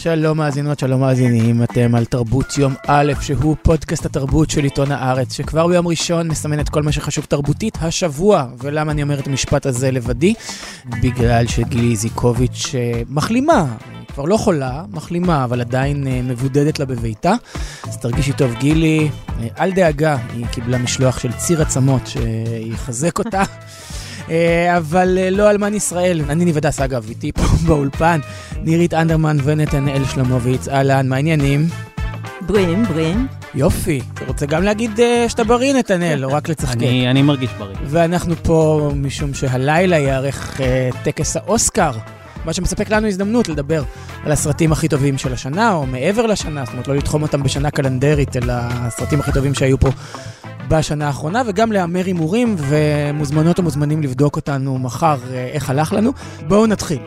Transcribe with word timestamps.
שלום 0.00 0.38
מאזינות, 0.38 0.78
שלום 0.78 1.00
מאזינים, 1.00 1.62
אתם 1.62 1.94
על 1.94 2.04
תרבות 2.04 2.58
יום 2.58 2.74
א', 2.86 3.12
שהוא 3.20 3.56
פודקאסט 3.62 4.06
התרבות 4.06 4.50
של 4.50 4.64
עיתון 4.64 4.92
הארץ, 4.92 5.32
שכבר 5.32 5.66
ביום 5.66 5.88
ראשון 5.88 6.28
מסמן 6.28 6.60
את 6.60 6.68
כל 6.68 6.82
מה 6.82 6.92
שחשוב 6.92 7.24
תרבותית 7.24 7.78
השבוע. 7.80 8.46
ולמה 8.58 8.92
אני 8.92 9.02
אומר 9.02 9.18
את 9.18 9.26
המשפט 9.26 9.66
הזה 9.66 9.90
לבדי? 9.90 10.34
בגלל 10.84 11.46
שגילי 11.46 11.96
זיקוביץ' 11.96 12.74
אה, 12.74 13.02
מחלימה, 13.08 13.66
כבר 14.14 14.24
לא 14.24 14.36
חולה, 14.36 14.84
מחלימה, 14.90 15.44
אבל 15.44 15.60
עדיין 15.60 16.06
אה, 16.06 16.20
מבודדת 16.22 16.78
לה 16.78 16.84
בביתה. 16.84 17.32
אז 17.84 17.98
תרגישי 17.98 18.32
טוב, 18.32 18.54
גילי. 18.54 19.08
אה, 19.40 19.48
אל 19.64 19.72
דאגה, 19.72 20.16
היא 20.32 20.46
קיבלה 20.46 20.78
משלוח 20.78 21.18
של 21.18 21.32
ציר 21.32 21.62
עצמות 21.62 22.02
שיחזק 22.06 23.18
אותה. 23.18 23.42
אה, 24.30 24.76
אבל 24.76 25.18
אה, 25.18 25.30
לא 25.30 25.50
אלמן 25.50 25.74
ישראל. 25.74 26.22
אני 26.28 26.44
ניב 26.44 26.56
הדס, 26.56 26.80
אגב, 26.80 27.06
איתי 27.08 27.32
פה 27.32 27.42
באולפן, 27.66 28.20
נירית 28.62 28.94
אנדרמן 28.94 29.36
ונתנאל 29.44 30.04
שלמוביץ. 30.04 30.68
אהלן, 30.68 31.08
מה 31.08 31.16
העניינים? 31.16 31.66
בריאים, 32.40 32.84
בריאים. 32.84 33.26
יופי. 33.54 34.00
אתה 34.14 34.24
רוצה 34.24 34.46
גם 34.46 34.62
להגיד 34.62 34.90
uh, 34.96 35.28
שאתה 35.28 35.44
בריא, 35.44 35.74
נתנאל, 35.74 36.24
או 36.24 36.32
רק 36.32 36.48
לצחקק? 36.50 36.76
אני, 36.76 37.10
אני 37.10 37.22
מרגיש 37.22 37.50
בריא. 37.58 37.76
ואנחנו 37.84 38.34
פה 38.42 38.90
משום 38.94 39.34
שהלילה 39.34 39.96
ייערך 39.96 40.60
uh, 40.60 40.96
טקס 41.04 41.36
האוסקר. 41.36 41.90
מה 42.44 42.52
שמספק 42.52 42.90
לנו 42.90 43.06
הזדמנות 43.06 43.48
לדבר 43.48 43.82
על 44.24 44.32
הסרטים 44.32 44.72
הכי 44.72 44.88
טובים 44.88 45.18
של 45.18 45.32
השנה, 45.32 45.72
או 45.72 45.86
מעבר 45.86 46.26
לשנה, 46.26 46.64
זאת 46.64 46.72
אומרת, 46.72 46.88
לא 46.88 46.94
לתחום 46.96 47.22
אותם 47.22 47.42
בשנה 47.42 47.70
קלנדרית, 47.70 48.36
אלא 48.36 48.52
הסרטים 48.56 49.20
הכי 49.20 49.32
טובים 49.32 49.54
שהיו 49.54 49.78
פה 49.78 49.88
בשנה 50.68 51.06
האחרונה, 51.06 51.42
וגם 51.46 51.72
להמר 51.72 52.04
הימורים, 52.04 52.56
ומוזמנות 52.58 53.58
ומוזמנים 53.58 54.02
לבדוק 54.02 54.36
אותנו 54.36 54.78
מחר 54.78 55.18
אה, 55.32 55.50
איך 55.52 55.70
הלך 55.70 55.92
לנו. 55.92 56.12
בואו 56.48 56.66
נתחיל. 56.66 56.98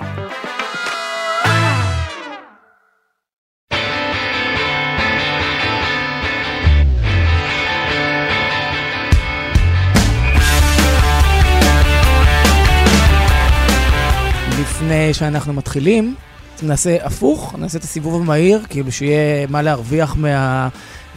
לפני 14.59 15.13
שאנחנו 15.13 15.53
מתחילים, 15.53 16.15
נעשה 16.63 16.97
הפוך, 17.05 17.55
נעשה 17.57 17.77
את 17.77 17.83
הסיבוב 17.83 18.21
המהיר, 18.21 18.61
כאילו 18.69 18.91
שיהיה 18.91 19.47
מה 19.47 19.61
להרוויח 19.61 20.15
מה... 20.15 20.69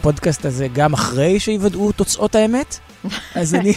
הפודקאסט 0.04 0.44
הזה 0.44 0.68
גם 0.72 0.92
אחרי 0.92 1.40
שיוודאו 1.40 1.92
תוצאות 1.92 2.34
האמת. 2.34 2.78
אז 3.34 3.54
אני, 3.54 3.72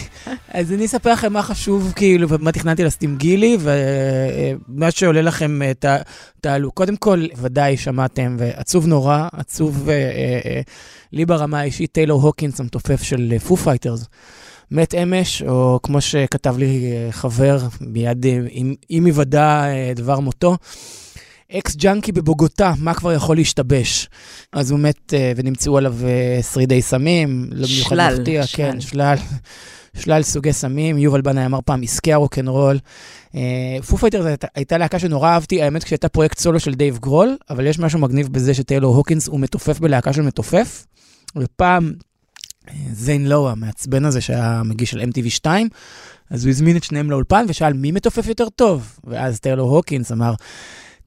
אז 0.48 0.72
אני 0.72 0.86
אספר 0.86 1.12
לכם 1.12 1.32
מה 1.32 1.42
חשוב, 1.42 1.92
כאילו, 1.96 2.28
ומה 2.28 2.52
תכננתי 2.52 2.84
לסטים 2.84 3.16
גילי, 3.16 3.56
ומה 3.60 4.90
שעולה 4.90 5.22
לכם, 5.22 5.62
אה, 5.62 5.96
תעלו. 6.40 6.72
קודם 6.72 6.96
כל, 6.96 7.26
ודאי 7.36 7.76
שמעתם, 7.76 8.36
ועצוב 8.38 8.86
נורא, 8.86 9.28
עצוב 9.32 9.88
אה, 9.88 9.94
אה, 9.94 10.60
לי 11.12 11.26
ברמה 11.26 11.60
האישית, 11.60 11.92
טיילור 11.92 12.22
הוקינס, 12.22 12.60
המתופף 12.60 13.02
של 13.02 13.34
פו 13.46 13.56
פייטרס. 13.56 14.04
מת 14.70 14.94
אמש, 14.94 15.42
או 15.42 15.80
כמו 15.82 16.00
שכתב 16.00 16.58
לי 16.58 16.92
חבר, 17.10 17.58
מיד 17.80 18.26
עם, 18.50 18.74
עם 18.88 19.04
היוודע 19.04 19.64
דבר 19.94 20.20
מותו, 20.20 20.56
ex 21.52 21.76
junkie 21.76 22.12
בבוגוטה, 22.12 22.72
מה 22.78 22.94
כבר 22.94 23.12
יכול 23.12 23.36
להשתבש? 23.36 24.08
אז 24.52 24.70
הוא 24.70 24.80
מת 24.80 25.12
אה, 25.12 25.16
ונמצאו 25.36 25.78
עליו 25.78 25.94
אה, 26.00 26.42
שרידי 26.42 26.82
סמים, 26.82 27.48
לא 27.52 27.66
במיוחד 27.66 27.96
מפתיע, 28.12 28.46
שלל. 28.46 28.56
כן, 28.56 28.80
שלל. 28.80 29.16
שלל 30.00 30.22
סוגי 30.22 30.52
סמים, 30.52 30.98
יובל 30.98 31.20
בנאי 31.20 31.46
אמר 31.46 31.58
פעם, 31.64 31.82
עסקי 31.82 32.12
הרוקנרול. 32.12 32.78
Foo 33.86 33.96
uh, 33.96 34.00
Fighters 34.00 34.26
הייתה 34.54 34.78
להקה 34.78 34.98
שנורא 34.98 35.28
אהבתי, 35.28 35.62
האמת 35.62 35.84
כשהייתה 35.84 36.08
פרויקט 36.08 36.38
סולו 36.38 36.60
של 36.60 36.74
דייב 36.74 36.98
גרול, 36.98 37.36
אבל 37.50 37.66
יש 37.66 37.78
משהו 37.78 37.98
מגניב 37.98 38.28
בזה 38.32 38.54
שטיילור 38.54 38.96
הוקינס 38.96 39.28
הוא 39.28 39.40
מתופף 39.40 39.78
בלהקה 39.78 40.12
של 40.12 40.22
מתופף. 40.22 40.86
ופעם 41.36 41.92
זיין 42.92 43.28
לואו, 43.28 43.50
המעצבן 43.50 44.04
הזה 44.04 44.20
שהיה 44.20 44.62
מגיש 44.64 44.90
של 44.90 45.00
MTV 45.00 45.30
2, 45.30 45.68
אז 46.30 46.44
הוא 46.44 46.50
הזמין 46.50 46.76
את 46.76 46.84
שניהם 46.84 47.10
לאולפן 47.10 47.44
ושאל 47.48 47.72
מי 47.72 47.92
מתופף 47.92 48.26
יותר 48.26 48.48
טוב? 48.48 48.98
ואז 49.04 49.40
טיילור 49.40 49.76
הוקינס 49.76 50.12
אמר, 50.12 50.34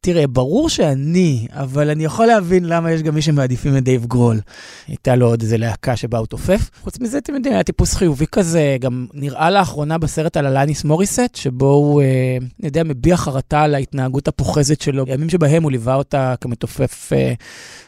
תראה, 0.03 0.27
ברור 0.27 0.69
שאני, 0.69 1.47
אבל 1.51 1.89
אני 1.89 2.05
יכול 2.05 2.25
להבין 2.25 2.65
למה 2.65 2.91
יש 2.91 3.01
גם 3.01 3.15
מי 3.15 3.21
שמעדיפים 3.21 3.77
את 3.77 3.83
דייב 3.83 4.05
גרול. 4.05 4.39
הייתה 4.87 5.15
לו 5.15 5.27
עוד 5.27 5.41
איזה 5.41 5.57
להקה 5.57 5.95
שבה 5.95 6.17
הוא 6.17 6.27
תופף. 6.27 6.69
חוץ 6.83 6.99
מזה, 6.99 7.17
אתם 7.17 7.35
יודעים, 7.35 7.53
היה 7.53 7.63
טיפוס 7.63 7.93
חיובי 7.93 8.25
כזה, 8.31 8.77
גם 8.79 9.07
נראה 9.13 9.49
לאחרונה 9.49 9.97
בסרט 9.97 10.37
על 10.37 10.57
אלניס 10.57 10.83
מוריסט, 10.83 11.35
שבו 11.35 11.65
הוא, 11.65 12.01
אה, 12.01 12.37
אני 12.39 12.67
יודע, 12.67 12.83
מביע 12.83 13.17
חרטה 13.17 13.61
על 13.61 13.75
ההתנהגות 13.75 14.27
הפוחזת 14.27 14.81
שלו. 14.81 15.05
בימים 15.05 15.29
שבהם 15.29 15.63
הוא 15.63 15.71
ליווה 15.71 15.95
אותה 15.95 16.35
כמתופף 16.41 17.13
אה, 17.13 17.33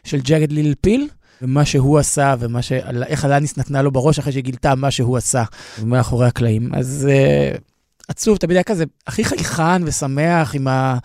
של 0.04 0.22
Jagged 0.22 0.52
Little 0.52 0.76
Pill. 0.82 1.08
ומה 1.42 1.66
שהוא 1.66 2.00
עשה, 2.00 2.36
ואיך 2.40 3.26
אלניס 3.26 3.58
נתנה 3.58 3.82
לו 3.82 3.92
בראש 3.92 4.20
אחרי 4.20 4.32
שהיא 4.32 4.44
גילתה 4.44 4.76
מה 4.76 4.92
שהוא 4.92 5.18
עשה, 5.18 5.44
מאחורי 5.86 6.28
הקלעים. 6.28 6.70
אז 6.76 7.08
uh, 7.10 7.58
עצוב, 8.08 8.38
תמיד 8.38 8.58
היה 8.58 8.64
כזה 8.64 8.84
הכי 9.08 9.24
חייכן 9.24 9.84
ושמח 9.84 10.56
עם 10.56 10.68
ה... 10.68 10.98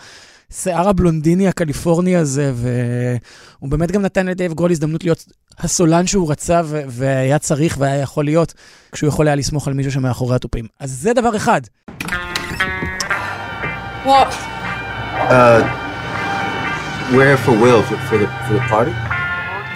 השיער 0.53 0.89
הבלונדיני 0.89 1.49
הקליפורני 1.49 2.17
הזה, 2.17 2.53
והוא 2.55 3.71
באמת 3.71 3.91
גם 3.93 4.03
נתן 4.03 4.27
לדייב 4.27 4.55
גרול 4.55 4.71
הזדמנות 4.71 5.05
להיות 5.05 5.25
הסולן 5.59 6.07
שהוא 6.07 6.31
רצה 6.31 6.61
ו- 6.65 6.83
והיה 6.89 7.39
צריך 7.39 7.77
והיה 7.79 7.97
יכול 7.97 8.25
להיות, 8.25 8.55
כשהוא 8.93 9.09
יכול 9.09 9.27
היה 9.27 9.37
לסמוך 9.37 9.69
על 9.69 9.75
מישהו 9.75 9.93
שמאחורי 9.93 10.37
התופים. 10.37 10.67
אז 10.81 10.91
זה 10.91 11.13
דבר 11.13 11.37
אחד. 11.37 11.61
What? 14.05 14.33
Uh, 15.29 15.63
we're 17.13 17.37
for 17.45 17.55
Will 17.63 17.83
for, 17.89 17.97
for 18.09 18.17
the 18.23 18.29
for 18.47 18.55
the 18.59 18.65
party. 18.73 18.93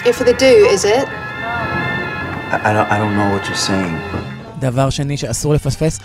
Yeah, 0.04 0.12
for 0.18 0.24
the 0.24 0.34
do, 0.44 0.52
is 0.74 0.84
it? 0.96 1.06
I, 2.54 2.58
I 2.68 2.72
don't 2.76 2.88
I 2.94 2.96
don't 3.00 3.14
know 3.18 3.28
what 3.34 3.44
you're 3.48 3.66
saying. 3.68 3.96
דבר 4.58 4.90
שני 4.90 5.16
שאסור 5.16 5.54
לפספס, 5.54 5.98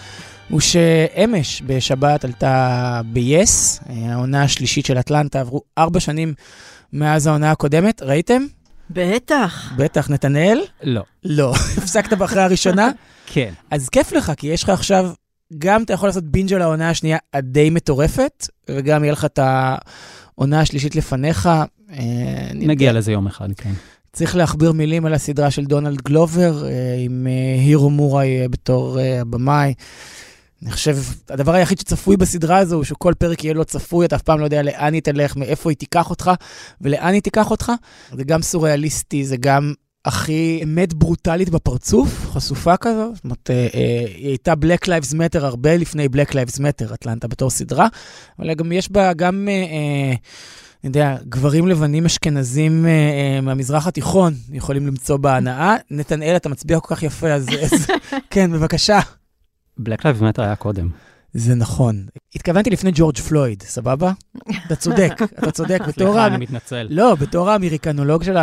הוא 0.49 0.59
שאמש 0.59 1.61
בשבת 1.65 2.25
עלתה 2.25 3.01
ב-yes, 3.13 3.83
העונה 3.89 4.43
השלישית 4.43 4.85
של 4.85 4.99
אטלנטה, 4.99 5.39
עברו 5.39 5.61
ארבע 5.77 5.99
שנים 5.99 6.33
מאז 6.93 7.27
העונה 7.27 7.51
הקודמת, 7.51 8.01
ראיתם? 8.01 8.41
בטח. 8.89 9.73
בטח, 9.77 10.09
נתנאל? 10.09 10.61
לא. 10.83 11.03
לא. 11.23 11.53
הפסקת 11.77 12.13
באחרי 12.13 12.41
הראשונה? 12.41 12.91
כן. 13.33 13.53
אז 13.71 13.89
כיף 13.89 14.11
לך, 14.11 14.31
כי 14.37 14.47
יש 14.47 14.63
לך 14.63 14.69
עכשיו, 14.69 15.09
גם 15.57 15.83
אתה 15.83 15.93
יכול 15.93 16.09
לעשות 16.09 16.23
בינג' 16.23 16.53
על 16.53 16.61
העונה 16.61 16.89
השנייה 16.89 17.17
הדי 17.33 17.69
מטורפת, 17.69 18.47
וגם 18.69 19.03
יהיה 19.03 19.13
לך 19.13 19.25
את 19.25 19.39
העונה 19.41 20.59
השלישית 20.59 20.95
לפניך. 20.95 21.49
אה, 21.91 22.49
נגיע 22.53 22.93
לזה 22.93 23.11
יום 23.11 23.27
אחד, 23.27 23.49
כן. 23.57 23.71
צריך 24.13 24.35
להכביר 24.35 24.71
מילים 24.71 25.05
על 25.05 25.13
הסדרה 25.13 25.51
של 25.51 25.65
דונלד 25.65 26.01
גלובר, 26.01 26.65
אה, 26.65 26.71
עם 26.99 27.27
אה, 27.29 27.61
הירו 27.61 27.89
מוראי 27.89 28.47
בתור 28.47 28.99
הבמאי. 29.21 29.73
אני 30.63 30.71
חושב, 30.71 30.97
הדבר 31.29 31.53
היחיד 31.53 31.79
שצפוי 31.79 32.17
בסדרה 32.17 32.57
הזו 32.57 32.75
הוא 32.75 32.83
שכל 32.83 33.13
פרק 33.17 33.43
יהיה 33.43 33.53
לא 33.53 33.63
צפוי, 33.63 34.05
אתה 34.05 34.15
אף 34.15 34.21
פעם 34.21 34.39
לא 34.39 34.43
יודע 34.43 34.61
לאן 34.61 34.93
היא 34.93 35.01
תלך, 35.01 35.35
מאיפה 35.35 35.69
היא 35.69 35.77
תיקח 35.77 36.09
אותך 36.09 36.31
ולאן 36.81 37.13
היא 37.13 37.21
תיקח 37.21 37.51
אותך. 37.51 37.71
זה 38.13 38.23
גם 38.23 38.41
סוריאליסטי, 38.41 39.25
זה 39.25 39.37
גם 39.37 39.73
הכי 40.05 40.59
אמת 40.63 40.93
ברוטלית 40.93 41.49
בפרצוף, 41.49 42.25
חשופה 42.25 42.77
כזו. 42.77 43.11
זאת 43.15 43.23
אומרת, 43.23 43.49
אה, 43.49 43.67
אה, 43.73 44.05
היא 44.15 44.27
הייתה 44.27 44.53
Black 44.53 44.87
Lives 44.87 45.13
Matter 45.13 45.39
הרבה 45.43 45.77
לפני 45.77 46.05
Black 46.05 46.31
Lives 46.31 46.57
Matter, 46.57 46.93
אטלנטה 46.93 47.27
בתור 47.27 47.49
סדרה, 47.49 47.87
אבל 48.39 48.53
גם 48.53 48.71
יש 48.71 48.91
בה 48.91 49.13
גם... 49.13 49.47
אה, 49.51 49.53
אה, 49.53 50.15
אני 50.83 50.89
יודע, 50.89 51.15
גברים 51.29 51.67
לבנים 51.67 52.05
אשכנזים 52.05 52.85
אה, 52.85 52.91
אה, 52.91 53.41
מהמזרח 53.41 53.87
התיכון 53.87 54.33
יכולים 54.51 54.87
למצוא 54.87 55.17
בהנאה. 55.17 55.75
נתנאל, 55.91 56.35
אתה 56.35 56.49
מצביע 56.49 56.79
כל 56.79 56.95
כך 56.95 57.03
יפה, 57.03 57.27
אז, 57.27 57.47
אז 57.61 57.87
כן, 58.29 58.51
בבקשה. 58.51 58.99
Black 59.79 60.05
Lives 60.05 60.23
Matter 60.23 60.41
היה 60.41 60.55
קודם. 60.55 60.89
זה 61.33 61.55
נכון. 61.55 62.05
התכוונתי 62.35 62.69
לפני 62.69 62.91
ג'ורג' 62.93 63.17
פלויד, 63.17 63.63
סבבה? 63.63 64.11
אתה 64.67 64.75
צודק, 64.75 65.13
אתה 65.39 65.51
צודק. 65.51 65.79
סליחה, 65.91 66.27
אני 66.27 66.37
מתנצל. 66.37 66.87
לא, 66.89 67.15
בתור 67.15 67.49
האמריקנולוג 67.49 68.23
של 68.23 68.37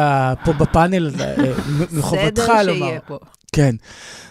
פה 0.44 0.52
בפאנל, 0.52 1.10
אה, 1.20 1.34
מחובתך 1.98 2.42
לומר. 2.48 2.62
בסדר 2.62 2.74
שיהיה 2.74 3.00
פה. 3.00 3.18
כן. 3.52 3.74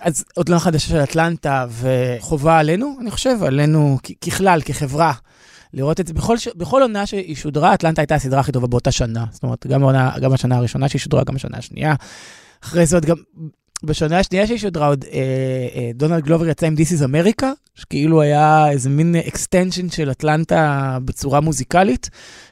אז 0.01 0.25
עוד 0.35 0.49
לא 0.49 0.59
חדשה 0.59 0.89
של 0.89 1.03
אטלנטה, 1.03 1.65
וחובה 1.69 2.59
עלינו, 2.59 2.97
אני 3.01 3.11
חושב, 3.11 3.43
עלינו 3.43 3.97
ככלל, 4.25 4.61
כחברה, 4.65 5.13
לראות 5.73 5.99
את 5.99 6.07
זה. 6.07 6.13
בכל, 6.13 6.35
בכל 6.55 6.81
עונה 6.81 7.05
שהיא 7.05 7.35
שודרה, 7.35 7.73
אטלנטה 7.73 8.01
הייתה 8.01 8.15
הסדרה 8.15 8.39
הכי 8.39 8.51
טובה 8.51 8.67
באותה 8.67 8.91
שנה. 8.91 9.25
זאת 9.31 9.43
אומרת, 9.43 9.67
גם, 9.67 9.81
עונה, 9.81 10.11
גם 10.21 10.33
השנה 10.33 10.57
הראשונה 10.57 10.89
שהיא 10.89 10.99
שודרה, 10.99 11.23
גם 11.23 11.35
השנה 11.35 11.57
השנייה. 11.57 11.95
אחרי 12.63 12.85
זה 12.85 12.95
עוד 12.95 13.05
גם 13.05 13.15
בשנה 13.83 14.19
השנייה 14.19 14.47
שהיא 14.47 14.57
שודרה 14.57 14.87
עוד, 14.87 15.05
אה, 15.13 15.19
אה, 15.75 15.91
דונלד 15.93 16.23
גלובר 16.23 16.47
יצא 16.47 16.67
עם 16.67 16.75
This 16.75 16.99
is 16.99 17.03
America, 17.05 17.45
שכאילו 17.75 18.21
היה 18.21 18.69
איזה 18.71 18.89
מין 18.89 19.15
extension 19.15 19.89
של 19.89 20.11
אטלנטה 20.11 20.97
בצורה 21.05 21.39
מוזיקלית. 21.39 22.09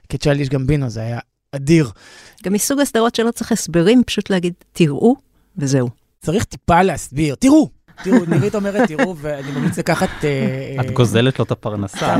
כצ'יילדיש 0.10 0.50
גמבינו, 0.50 0.90
זה 0.90 1.02
היה 1.02 1.20
אדיר. 1.56 1.92
גם 2.44 2.54
מסוג 2.54 2.80
הסדרות 2.80 3.16
שלא 3.16 3.32
צריך 3.32 3.52
הסברים, 3.52 4.02
פשוט 4.06 4.30
להגיד, 4.30 4.54
תראו, 4.74 5.16
וזהו. 5.58 5.90
צריך 6.22 6.44
טיפה 6.44 6.82
להסביר, 6.84 7.36
תראו, 7.36 7.70
תראו, 8.04 8.18
נירית 8.30 8.56
אומרת, 8.56 8.88
תראו, 8.88 9.16
ואני 9.18 9.52
ממליץ 9.52 9.78
לקחת... 9.80 10.10
אה, 10.24 10.82
את 10.86 10.92
גוזלת 10.92 11.40
לו 11.40 11.46
את 11.46 11.52
הפרנסה. 11.52 12.16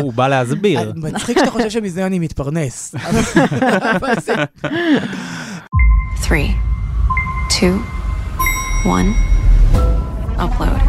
הוא 0.00 0.12
בא 0.12 0.28
להסביר. 0.28 0.92
מצחיק 0.96 1.38
שאתה 1.38 1.50
חושב 1.50 1.70
שמזה 1.70 2.06
אני 2.06 2.18
מתפרנס. 2.18 2.94
אבל 3.96 4.14
זה- 4.20 4.34
Three, 6.22 6.50
two, 7.48 8.01
one. 8.84 9.14
Upload. 10.44 10.80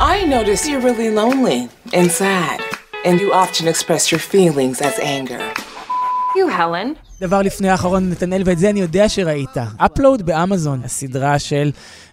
I 0.00 0.24
notice 0.24 0.66
you're 0.68 0.80
really 0.80 1.10
lonely 1.10 1.68
and 1.92 2.10
sad, 2.10 2.60
and 3.04 3.20
you 3.20 3.32
often 3.32 3.68
express 3.68 4.10
your 4.10 4.18
feelings 4.18 4.80
as 4.82 4.98
anger. 4.98 5.42
You, 6.36 6.48
Helen. 6.48 6.94
דבר 7.20 7.42
לפני 7.42 7.68
האחרון, 7.68 8.10
נתנאל, 8.10 8.42
ואת 8.44 8.58
זה 8.58 8.70
אני 8.70 8.80
יודע 8.80 9.08
שראית. 9.08 9.56
אפלואוד 9.76 10.22
באמזון, 10.22 10.80
הסדרה 10.84 11.38
של 11.38 11.70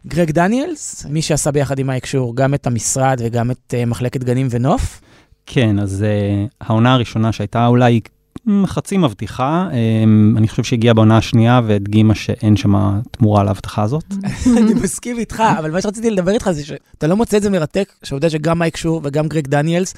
גרג 0.08 0.32
דניאלס, 0.32 1.06
מי 1.10 1.22
שעשה 1.22 1.52
ביחד 1.52 1.80
עם 1.80 1.88
מייק 1.88 2.06
שור 2.06 2.36
גם 2.36 2.54
את 2.54 2.68
המשרד 2.68 3.22
וגם 3.24 3.52
את 3.52 3.74
אה, 3.78 3.86
מחלקת 3.86 4.24
גנים 4.24 4.48
ונוף. 4.50 5.02
כן, 5.46 5.80
אז 5.80 6.06
uh, 6.06 6.54
העונה 6.62 6.94
הראשונה 6.94 7.32
שהייתה 7.32 7.68
אולי 7.68 8.02
חצי 8.66 8.98
מבטיחה, 8.98 9.68
um, 9.72 10.38
אני 10.38 10.48
חושב 10.48 10.64
שהגיעה 10.64 10.94
בעונה 10.94 11.18
השנייה 11.18 11.62
והדגימה 11.66 12.16
שאין 12.16 12.58
שם 12.58 13.00
תמורה 13.12 13.44
להבטחה 13.44 13.84
הזאת. 13.84 14.06
אני 14.58 14.74
מסכים 14.74 15.20
איתך, 15.20 15.44
אבל 15.60 15.72
מה 15.72 15.82
שרציתי 15.82 16.10
לדבר 16.10 16.32
איתך 16.32 16.52
זה 16.52 16.66
שאתה 16.66 17.08
לא 17.08 17.16
מוצא 17.16 17.38
את 17.38 17.42
זה 17.42 17.50
מרתק, 17.50 17.94
שהעובדה 18.04 18.30
שגם 18.30 18.60
מייק 18.60 18.78
שור 18.78 19.02
וגם 19.04 19.28
גרג 19.28 19.48
דניאלס 19.48 19.94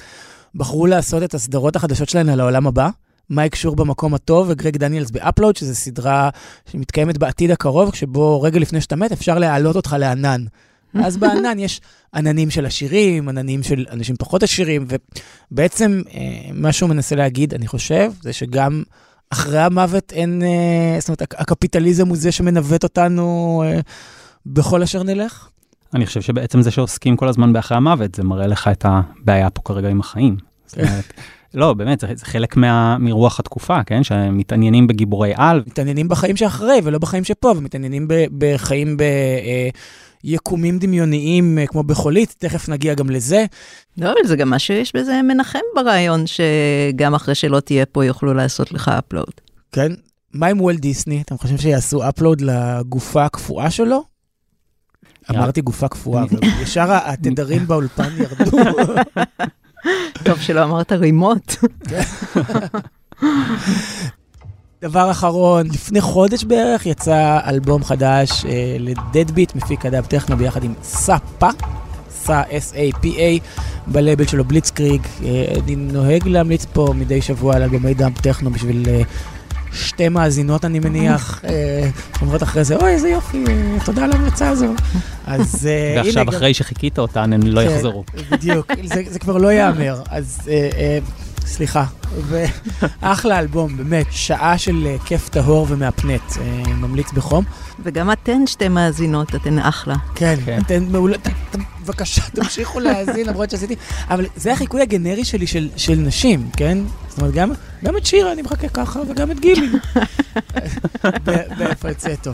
בחרו 0.54 0.86
לעשות 0.86 1.22
את 1.22 1.34
הסדרות 1.34 1.76
החדשות 1.76 2.08
שלהם 2.08 2.28
על 2.28 2.40
העולם 2.40 2.66
הבא. 2.66 2.88
מייק 3.30 3.54
שור 3.54 3.76
במקום 3.76 4.14
הטוב 4.14 4.46
וגרג 4.50 4.76
דניאלס 4.76 5.10
ב 5.10 5.16
Upload, 5.16 5.56
שזו 5.56 5.74
סדרה 5.74 6.30
שמתקיימת 6.70 7.18
בעתיד 7.18 7.50
הקרוב, 7.50 7.94
שבו 7.94 8.42
רגע 8.42 8.60
לפני 8.60 8.80
שאתה 8.80 8.96
מת 8.96 9.12
אפשר 9.12 9.38
להעלות 9.38 9.76
אותך 9.76 9.96
לענן. 9.98 10.44
אז 10.94 11.16
בענן 11.16 11.58
יש 11.58 11.80
עננים 12.14 12.50
של 12.50 12.66
עשירים, 12.66 13.28
עננים 13.28 13.62
של 13.62 13.84
אנשים 13.90 14.16
פחות 14.16 14.42
עשירים, 14.42 14.86
ובעצם 15.50 16.02
אה, 16.14 16.20
מה 16.54 16.72
שהוא 16.72 16.88
מנסה 16.88 17.16
להגיד, 17.16 17.54
אני 17.54 17.66
חושב, 17.66 18.12
זה 18.22 18.32
שגם 18.32 18.82
אחרי 19.30 19.58
המוות 19.60 20.12
אין, 20.12 20.42
אה, 20.42 20.96
זאת 21.00 21.08
אומרת, 21.08 21.22
הק- 21.22 21.40
הקפיטליזם 21.40 22.08
הוא 22.08 22.16
זה 22.16 22.32
שמנווט 22.32 22.82
אותנו 22.82 23.62
אה, 23.66 23.80
בכל 24.46 24.82
אשר 24.82 25.02
נלך. 25.02 25.48
אני 25.94 26.06
חושב 26.06 26.20
שבעצם 26.20 26.62
זה 26.62 26.70
שעוסקים 26.70 27.16
כל 27.16 27.28
הזמן 27.28 27.52
באחרי 27.52 27.76
המוות, 27.76 28.14
זה 28.14 28.22
מראה 28.22 28.46
לך 28.46 28.68
את 28.72 28.84
הבעיה 28.88 29.50
פה 29.50 29.62
כרגע 29.64 29.88
עם 29.88 30.00
החיים. 30.00 30.36
זאת 30.66 30.78
אומרת, 30.78 31.12
לא, 31.54 31.72
באמת, 31.74 32.00
זה, 32.00 32.06
זה 32.14 32.26
חלק 32.26 32.56
מה, 32.56 32.98
מרוח 32.98 33.40
התקופה, 33.40 33.82
כן? 33.84 34.02
שמתעניינים 34.02 34.86
בגיבורי 34.86 35.32
על, 35.36 35.62
מתעניינים 35.66 36.08
בחיים 36.08 36.36
שאחרי 36.36 36.80
ולא 36.84 36.98
בחיים 36.98 37.24
שפה, 37.24 37.52
ומתעניינים 37.56 38.08
ב- 38.08 38.24
בחיים 38.38 38.96
ביקומים 40.24 40.78
דמיוניים 40.78 41.58
אה, 41.58 41.66
כמו 41.66 41.82
בחולית, 41.82 42.34
תכף 42.38 42.68
נגיע 42.68 42.94
גם 42.94 43.10
לזה. 43.10 43.44
לא, 43.98 44.06
אבל 44.12 44.28
זה 44.28 44.36
גם 44.36 44.50
מה 44.50 44.58
שיש 44.58 44.96
בזה 44.96 45.20
מנחם 45.22 45.58
ברעיון, 45.74 46.24
שגם 46.26 47.14
אחרי 47.14 47.34
שלא 47.34 47.60
תהיה 47.60 47.86
פה 47.86 48.04
יוכלו 48.04 48.34
לעשות 48.34 48.72
לך 48.72 48.90
upload. 48.98 49.40
כן? 49.72 49.92
מה 50.32 50.46
עם 50.46 50.60
וולט 50.60 50.80
דיסני? 50.80 51.20
אתם 51.20 51.38
חושבים 51.38 51.58
שיעשו 51.58 52.08
upload 52.08 52.40
לגופה 52.40 53.24
הקפואה 53.24 53.70
שלו? 53.70 54.04
אמרתי 55.30 55.60
גופה 55.60 55.88
קפואה, 55.88 56.24
וישר 56.58 56.86
התדרים 56.90 57.66
באולפן 57.66 58.10
ירדו. 58.18 58.58
טוב 60.24 60.40
שלא 60.40 60.64
אמרת 60.64 60.92
רימות. 60.92 61.56
דבר 64.84 65.10
אחרון, 65.10 65.66
לפני 65.66 66.00
חודש 66.00 66.44
בערך 66.44 66.86
יצא 66.86 67.38
אלבום 67.46 67.84
חדש 67.84 68.44
אה, 68.44 68.76
ל 68.78 68.86
Deadbeat, 68.86 69.54
מפיק 69.56 69.86
הדאב 69.86 70.06
טכנו 70.06 70.36
ביחד 70.36 70.64
עם 70.64 70.74
סאפה, 70.82 71.48
סא, 72.10 72.42
S-A-P-A, 72.42 73.40
בלייבל 73.86 74.26
שלו 74.26 74.44
בליצקריג. 74.44 75.00
אה, 75.24 75.44
אני 75.64 75.76
נוהג 75.76 76.28
להמליץ 76.28 76.64
פה 76.72 76.92
מדי 76.96 77.22
שבוע 77.22 77.56
על 77.56 77.62
אלבומי 77.62 77.94
דאב 77.94 78.12
טכנו 78.22 78.50
בשביל 78.50 78.84
אה, 78.88 79.00
שתי 79.72 80.08
מאזינות, 80.08 80.64
אני 80.64 80.78
מניח, 80.78 81.40
אה, 81.48 81.88
אומרות 82.22 82.42
אחרי 82.42 82.64
זה, 82.64 82.76
אוי, 82.76 82.90
איזה 82.90 83.08
יופי, 83.08 83.44
אה, 83.48 83.76
תודה 83.84 84.04
על 84.04 84.12
ההמלצה 84.12 84.48
הזו. 84.48 84.66
אז 85.26 85.66
אה, 85.70 85.90
הנה 85.92 86.02
ועכשיו 86.02 86.26
גם- 86.26 86.34
אחרי 86.34 86.54
שחיכית 86.54 86.98
אותן, 86.98 87.32
הן 87.32 87.42
לא 87.42 87.60
כן, 87.60 87.70
יחזרו. 87.70 88.04
בדיוק, 88.30 88.66
זה, 88.84 89.02
זה 89.10 89.18
כבר 89.18 89.36
לא 89.38 89.48
ייאמר, 89.52 90.02
אז 90.10 90.38
אה, 90.48 90.68
אה, 90.78 90.98
סליחה. 91.46 91.84
ואחלה 93.02 93.38
אלבום, 93.38 93.76
באמת, 93.76 94.06
שעה 94.10 94.58
של 94.58 94.82
אה, 94.86 94.96
כיף 95.04 95.28
טהור 95.28 95.66
ומהפנט, 95.70 96.22
אה, 96.40 96.44
ממליץ 96.74 97.12
בחום. 97.12 97.44
וגם 97.84 98.12
אתן 98.12 98.46
שתי 98.46 98.68
מאזינות, 98.68 99.34
אתן 99.34 99.58
אחלה. 99.58 99.94
כן, 100.14 100.34
כן. 100.44 100.60
אתן 100.66 100.84
מעולה, 100.90 101.18
ת- 101.18 101.28
ת- 101.28 101.56
בבקשה, 101.82 102.22
תמשיכו 102.34 102.80
להאזין, 102.80 103.26
למרות 103.26 103.50
שעשיתי, 103.50 103.74
אבל 104.10 104.26
זה 104.36 104.52
החיקוי 104.52 104.82
הגנרי 104.82 105.24
שלי 105.24 105.46
של, 105.46 105.68
של 105.76 105.94
נשים, 105.94 106.48
כן? 106.56 106.78
זאת 107.08 107.18
אומרת, 107.18 107.34
גם, 107.34 107.52
גם 107.84 107.96
את 107.96 108.06
שירה 108.06 108.32
אני 108.32 108.42
מחכה 108.42 108.68
ככה, 108.68 109.00
וגם 109.08 109.30
את 109.30 109.40
גילי. 109.40 109.66
ב- 111.24 111.40
בפלצטו. 111.58 112.30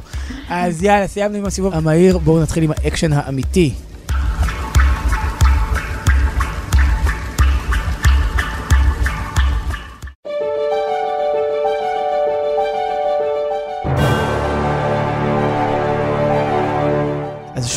אז 0.49 0.83
יאללה, 0.83 1.09
סיימנו 1.09 1.39
עם 1.39 1.45
הסיבוב 1.47 1.75
המהיר, 1.75 2.19
בואו 2.19 2.43
נתחיל 2.43 2.63
עם 2.65 2.71
האקשן 2.71 3.13
האמיתי. 3.13 3.75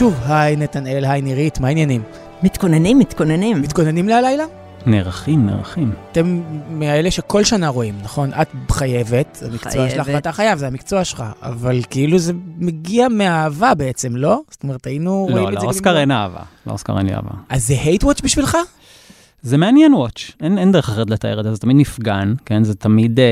שוב, 0.03 0.19
היי 0.25 0.55
נתנאל, 0.55 1.05
היי 1.05 1.21
נירית, 1.21 1.59
מה 1.59 1.67
העניינים? 1.67 2.01
מתכוננים, 2.44 3.00
מתכוננים. 3.00 3.61
מתכוננים 3.61 4.07
להלילה? 4.07 4.44
נערכים, 4.85 5.45
נערכים. 5.45 5.91
אתם 6.11 6.41
מאלה 6.69 7.11
שכל 7.11 7.44
שנה 7.44 7.67
רואים, 7.67 7.95
נכון? 8.03 8.29
את 8.41 8.71
חייבת, 8.71 9.38
זה 9.41 9.47
המקצוע 9.47 9.89
שלך 9.89 10.01
חייבת. 10.05 10.15
ואתה 10.15 10.31
חייב, 10.31 10.59
זה 10.59 10.67
המקצוע 10.67 11.03
שלך, 11.03 11.23
אבל 11.41 11.81
כאילו 11.89 12.17
זה 12.19 12.33
מגיע 12.57 13.07
מאהבה 13.07 13.73
בעצם, 13.75 14.15
לא? 14.15 14.41
זאת 14.51 14.63
אומרת, 14.63 14.88
היינו 14.88 15.27
רואים 15.31 15.44
לא, 15.47 15.53
את 15.53 15.59
זה... 15.59 15.65
לאוסקר 15.65 15.91
גם- 15.91 15.97
אין 15.97 16.11
אהבה. 16.11 16.41
לאוסקר 16.67 16.97
אין 16.97 17.05
לי 17.05 17.13
אהבה. 17.13 17.31
אז 17.50 17.67
זה 17.67 17.73
hate 17.73 18.03
watch 18.03 18.23
בשבילך? 18.23 18.57
זה 19.41 19.57
מעניין 19.57 19.94
וואץ', 19.94 20.31
אין, 20.41 20.57
אין 20.57 20.71
דרך 20.71 20.89
אחרת 20.89 21.09
לתאר 21.09 21.39
את 21.39 21.44
זה, 21.45 21.53
זה 21.53 21.59
תמיד 21.59 21.77
נפגן, 21.77 22.33
כן? 22.45 22.63
זה 22.63 22.75
תמיד, 22.75 23.19
אה, 23.19 23.25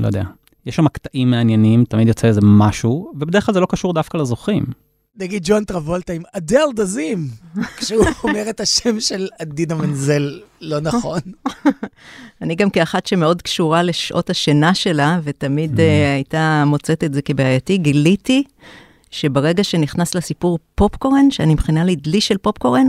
לא 0.00 0.06
יודע, 0.06 0.22
יש 0.66 0.76
שם 0.76 0.88
קטעים 0.88 1.30
מעניינים, 1.30 1.84
תמיד 1.84 2.08
יוצא 2.08 2.28
איזה 2.28 2.40
משהו, 2.44 3.12
ובדרך 3.20 3.46
כלל 3.46 3.52
זה 3.54 3.60
לא 3.60 3.66
קשור 3.70 3.92
דווקא 3.94 4.16
לזוכים. 4.16 4.64
נגיד 5.20 5.42
ג'ון 5.46 5.64
טרבולטה 5.64 6.12
עם 6.12 6.22
אדל 6.32 6.66
דזים, 6.76 7.28
כשהוא 7.78 8.04
אומר 8.24 8.50
את 8.50 8.60
השם 8.60 9.00
של 9.00 9.28
עדינה 9.38 9.74
מנזל 9.74 10.40
לא 10.60 10.80
נכון. 10.80 11.20
אני 12.42 12.54
גם 12.54 12.70
כאחת 12.70 13.06
שמאוד 13.06 13.42
קשורה 13.42 13.82
לשעות 13.82 14.30
השינה 14.30 14.74
שלה, 14.74 15.20
ותמיד 15.24 15.76
Mm. 15.76 15.80
אה, 15.80 16.14
הייתה 16.14 16.64
מוצאת 16.66 17.04
את 17.04 17.14
זה 17.14 17.22
כבעייתי, 17.22 17.78
גיליתי 17.78 18.44
שברגע 19.10 19.64
שנכנס 19.64 20.14
לסיפור 20.14 20.58
פופקורן, 20.74 21.30
שאני 21.30 21.54
מכינה 21.54 21.84
לי 21.84 21.96
דלי 21.96 22.20
של 22.20 22.38
פופקורן, 22.38 22.86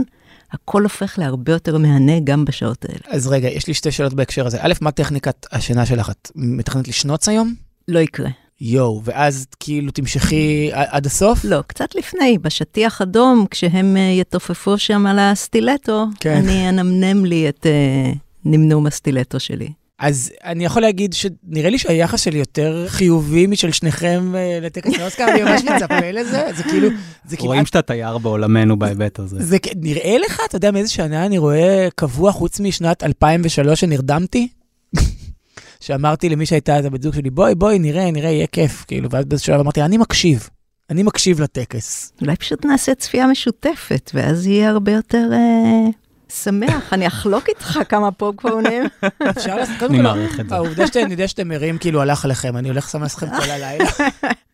הכל 0.52 0.82
הופך 0.82 1.18
להרבה 1.18 1.52
יותר 1.52 1.78
מהנה 1.78 2.20
גם 2.24 2.44
בשעות 2.44 2.84
האלה. 2.84 3.00
אז 3.06 3.26
רגע, 3.26 3.48
יש 3.48 3.66
לי 3.66 3.74
שתי 3.74 3.90
שאלות 3.90 4.14
בהקשר 4.14 4.46
הזה. 4.46 4.58
א', 4.60 4.72
מה 4.80 4.90
טכניקת 4.90 5.46
השינה 5.52 5.86
שלך? 5.86 6.10
את 6.10 6.30
מתכננת 6.34 6.88
לשנוץ 6.88 7.28
היום? 7.28 7.54
לא 7.88 7.98
יקרה. 7.98 8.30
יואו, 8.64 9.00
ואז 9.04 9.46
כאילו 9.60 9.90
תמשכי 9.90 10.70
עד 10.72 11.06
הסוף? 11.06 11.44
לא, 11.44 11.62
קצת 11.66 11.94
לפני, 11.94 12.38
בשטיח 12.38 13.02
אדום, 13.02 13.46
כשהם 13.50 13.96
אה, 13.96 14.00
יתופפו 14.00 14.78
שם 14.78 15.06
על 15.06 15.18
הסטילטו, 15.18 16.06
כן. 16.20 16.36
אני 16.36 16.68
אנמנם 16.68 17.24
לי 17.24 17.48
את 17.48 17.66
אה, 17.66 18.12
נמנום 18.44 18.86
הסטילטו 18.86 19.40
שלי. 19.40 19.68
אז 19.98 20.32
אני 20.44 20.64
יכול 20.64 20.82
להגיד 20.82 21.12
שנראה 21.12 21.70
לי 21.70 21.78
שהיחס 21.78 22.20
שלי 22.20 22.38
יותר 22.38 22.84
חיובי 22.88 23.46
משל 23.46 23.72
שניכם 23.72 24.32
אה, 24.34 24.58
לטקס 24.62 25.00
האוסקר, 25.00 25.24
אני 25.28 25.42
ממש 25.42 25.62
מצפה 25.76 26.10
לזה, 26.10 26.42
זה 26.56 26.62
כאילו, 26.62 26.88
זה 27.24 27.36
רואים 27.40 27.58
כמעט, 27.58 27.66
שאתה 27.66 27.82
תייר 27.82 28.18
בעולמנו 28.18 28.78
בהיבט 28.78 29.18
הזה. 29.18 29.36
זה 29.44 29.56
נראה 29.76 30.18
לך, 30.18 30.40
אתה 30.48 30.56
יודע 30.56 30.70
מאיזה 30.70 30.90
שנה 30.90 31.26
אני 31.26 31.38
רואה 31.38 31.88
קבוע 31.94 32.32
חוץ 32.32 32.60
משנת 32.60 33.02
2003 33.02 33.80
שנרדמתי? 33.80 34.48
שאמרתי 35.82 36.28
למי 36.28 36.46
שהייתה 36.46 36.76
אז 36.76 36.84
הבת 36.84 37.02
זוג 37.02 37.14
שלי, 37.14 37.30
בואי, 37.30 37.54
בואי, 37.54 37.78
נראה, 37.78 38.10
נראה, 38.10 38.30
יהיה 38.30 38.46
כיף, 38.46 38.84
כאילו, 38.88 39.10
ואז 39.10 39.24
באיזשהו 39.24 39.46
שלב 39.46 39.60
אמרתי, 39.60 39.82
אני 39.82 39.96
מקשיב, 39.96 40.48
אני 40.90 41.02
מקשיב 41.02 41.40
לטקס. 41.40 42.12
אולי 42.20 42.36
פשוט 42.36 42.64
נעשה 42.64 42.94
צפייה 42.94 43.26
משותפת, 43.26 44.10
ואז 44.14 44.46
יהיה 44.46 44.70
הרבה 44.70 44.92
יותר 44.92 45.28
אה, 45.32 45.90
שמח. 46.28 46.92
אני 46.92 47.06
אחלוק 47.06 47.48
איתך 47.48 47.80
כמה 47.88 48.12
פופקורנים. 48.12 48.84
אפשר 49.30 49.56
לעשות, 49.56 49.74
קודם 49.78 49.94
אני 49.94 49.98
כל, 49.98 50.02
מעריך 50.02 50.40
את 50.40 50.48
זה. 50.48 50.54
העובדה 50.54 50.86
שאתם, 50.86 51.00
אני 51.00 51.12
יודע 51.12 51.28
שאתם 51.28 51.50
ערים, 51.50 51.78
כאילו, 51.78 52.02
הלך 52.02 52.24
עליכם, 52.24 52.56
אני 52.56 52.68
הולך 52.68 52.86
לשמח 52.86 53.14
אתכם 53.14 53.26
כל 53.26 53.50
הלילה. 53.50 53.84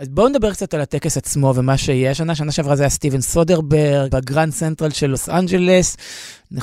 אז 0.00 0.08
בואו 0.08 0.28
נדבר 0.28 0.52
קצת 0.52 0.74
על 0.74 0.80
הטקס 0.80 1.16
עצמו 1.16 1.52
ומה 1.56 1.76
שיהיה. 1.76 2.14
שנה, 2.14 2.34
שנה 2.34 2.52
שעברה 2.52 2.76
זה 2.76 2.82
היה 2.82 2.90
סטיבן 2.90 3.20
סודרברג, 3.20 4.10
בגרנד 4.10 4.52
סנטרל 4.52 4.90
של 4.90 5.06
לוס 5.06 5.28
אנג'לס. 5.28 5.96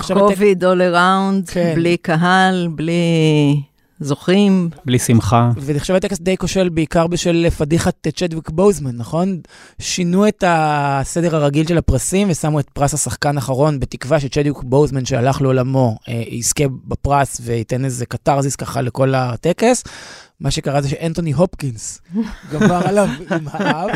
קוביד 0.07 0.63
all 0.63 0.93
around, 0.93 1.51
כן. 1.51 1.73
בלי 1.75 1.97
קהל, 1.97 2.67
בלי 2.75 3.61
זוכים. 3.99 4.69
בלי 4.85 4.99
שמחה. 4.99 5.51
ונחשב 5.61 5.93
הטקס 5.93 6.19
די 6.19 6.37
כושל 6.37 6.69
בעיקר 6.69 7.07
בשל 7.07 7.49
פדיחת 7.57 8.07
צ'דוויק 8.15 8.49
בוזמן, 8.49 8.95
נכון? 8.95 9.39
שינו 9.79 10.27
את 10.27 10.43
הסדר 10.47 11.35
הרגיל 11.35 11.67
של 11.67 11.77
הפרסים 11.77 12.29
ושמו 12.29 12.59
את 12.59 12.69
פרס 12.69 12.93
השחקן 12.93 13.35
האחרון, 13.35 13.79
בתקווה 13.79 14.19
שצ'דוויק 14.19 14.57
בוזמן 14.63 15.05
שהלך 15.05 15.41
לעולמו 15.41 15.97
אה, 16.09 16.23
יזכה 16.27 16.63
בפרס 16.87 17.41
וייתן 17.43 17.85
איזה 17.85 18.05
קתרזיס 18.05 18.55
ככה 18.55 18.81
לכל 18.81 19.15
הטקס. 19.15 19.83
מה 20.41 20.51
שקרה 20.51 20.81
זה 20.81 20.89
שאנטוני 20.89 21.31
הופקינס 21.31 22.01
גמר 22.51 22.87
עליו 22.87 23.07
עם 23.31 23.47
האב, 23.51 23.89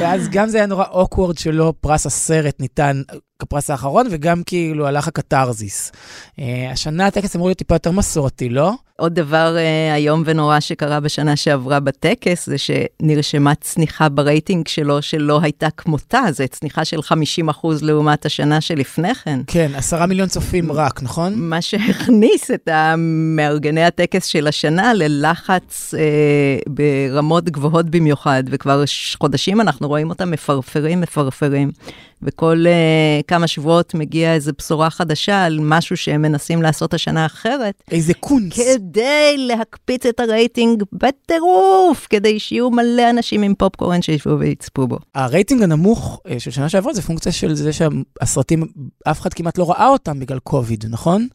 ואז 0.00 0.28
גם 0.28 0.48
זה 0.48 0.56
היה 0.58 0.66
נורא 0.66 0.84
awkward 0.90 1.38
שלא 1.38 1.72
פרס 1.80 2.06
הסרט 2.06 2.60
ניתן 2.60 3.02
כפרס 3.38 3.70
האחרון, 3.70 4.06
וגם 4.10 4.42
כאילו 4.46 4.86
הלך 4.86 5.08
הקתרזיס. 5.08 5.92
אה, 6.38 6.70
השנה 6.72 7.06
הטקס 7.06 7.36
אמור 7.36 7.48
להיות 7.48 7.58
טיפה 7.58 7.74
יותר 7.74 7.90
מסורתי, 7.90 8.48
לא? 8.48 8.72
עוד 9.00 9.14
דבר 9.14 9.56
אה, 9.56 9.94
איום 9.94 10.22
ונורא 10.26 10.60
שקרה 10.60 11.00
בשנה 11.00 11.36
שעברה 11.36 11.80
בטקס, 11.80 12.46
זה 12.46 12.56
שנרשמה 12.58 13.54
צניחה 13.54 14.08
ברייטינג 14.08 14.68
שלו 14.68 15.02
שלא 15.02 15.40
הייתה 15.42 15.70
כמותה, 15.70 16.22
זה 16.30 16.46
צניחה 16.46 16.84
של 16.84 17.02
50 17.02 17.48
אחוז 17.48 17.82
לעומת 17.82 18.26
השנה 18.26 18.60
שלפני 18.60 19.14
כן. 19.14 19.40
כן, 19.46 19.70
עשרה 19.74 20.06
מיליון 20.06 20.28
צופים 20.28 20.72
רק, 20.72 21.02
נכון? 21.02 21.32
מה 21.36 21.62
שהכניס 21.62 22.50
את 22.50 22.68
מארגני 23.36 23.84
הטקס 23.84 24.26
של 24.26 24.46
השנה 24.46 24.94
ללחץ 24.94 25.94
אה, 25.94 26.58
ברמות 26.68 27.44
גבוהות 27.44 27.90
במיוחד, 27.90 28.44
וכבר 28.50 28.84
חודשים 29.18 29.60
אנחנו 29.60 29.88
רואים 29.88 30.10
אותם 30.10 30.30
מפרפרים, 30.30 31.00
מפרפרים. 31.00 31.70
וכל 32.22 32.64
uh, 32.66 33.22
כמה 33.26 33.46
שבועות 33.46 33.94
מגיעה 33.94 34.34
איזו 34.34 34.52
בשורה 34.58 34.90
חדשה 34.90 35.44
על 35.44 35.58
משהו 35.62 35.96
שהם 35.96 36.22
מנסים 36.22 36.62
לעשות 36.62 36.94
השנה 36.94 37.26
אחרת. 37.26 37.82
איזה 37.90 38.14
קונץ. 38.14 38.52
כדי 38.52 39.34
להקפיץ 39.38 40.06
את 40.06 40.20
הרייטינג 40.20 40.82
בטירוף, 40.92 42.06
כדי 42.10 42.38
שיהיו 42.38 42.70
מלא 42.70 43.10
אנשים 43.10 43.42
עם 43.42 43.54
פופקורן 43.54 44.02
שישבו 44.02 44.38
ויצפו 44.38 44.86
בו. 44.86 44.98
הרייטינג 45.14 45.62
הנמוך 45.62 46.20
uh, 46.26 46.30
של 46.38 46.50
שנה 46.50 46.68
שעברה 46.68 46.92
זה 46.92 47.02
פונקציה 47.02 47.32
של 47.32 47.54
זה 47.54 47.70
שהסרטים, 47.72 48.66
אף 49.10 49.20
אחד 49.20 49.34
כמעט 49.34 49.58
לא 49.58 49.70
ראה 49.70 49.88
אותם 49.88 50.20
בגלל 50.20 50.38
קוביד, 50.38 50.84
נכון? 50.88 51.26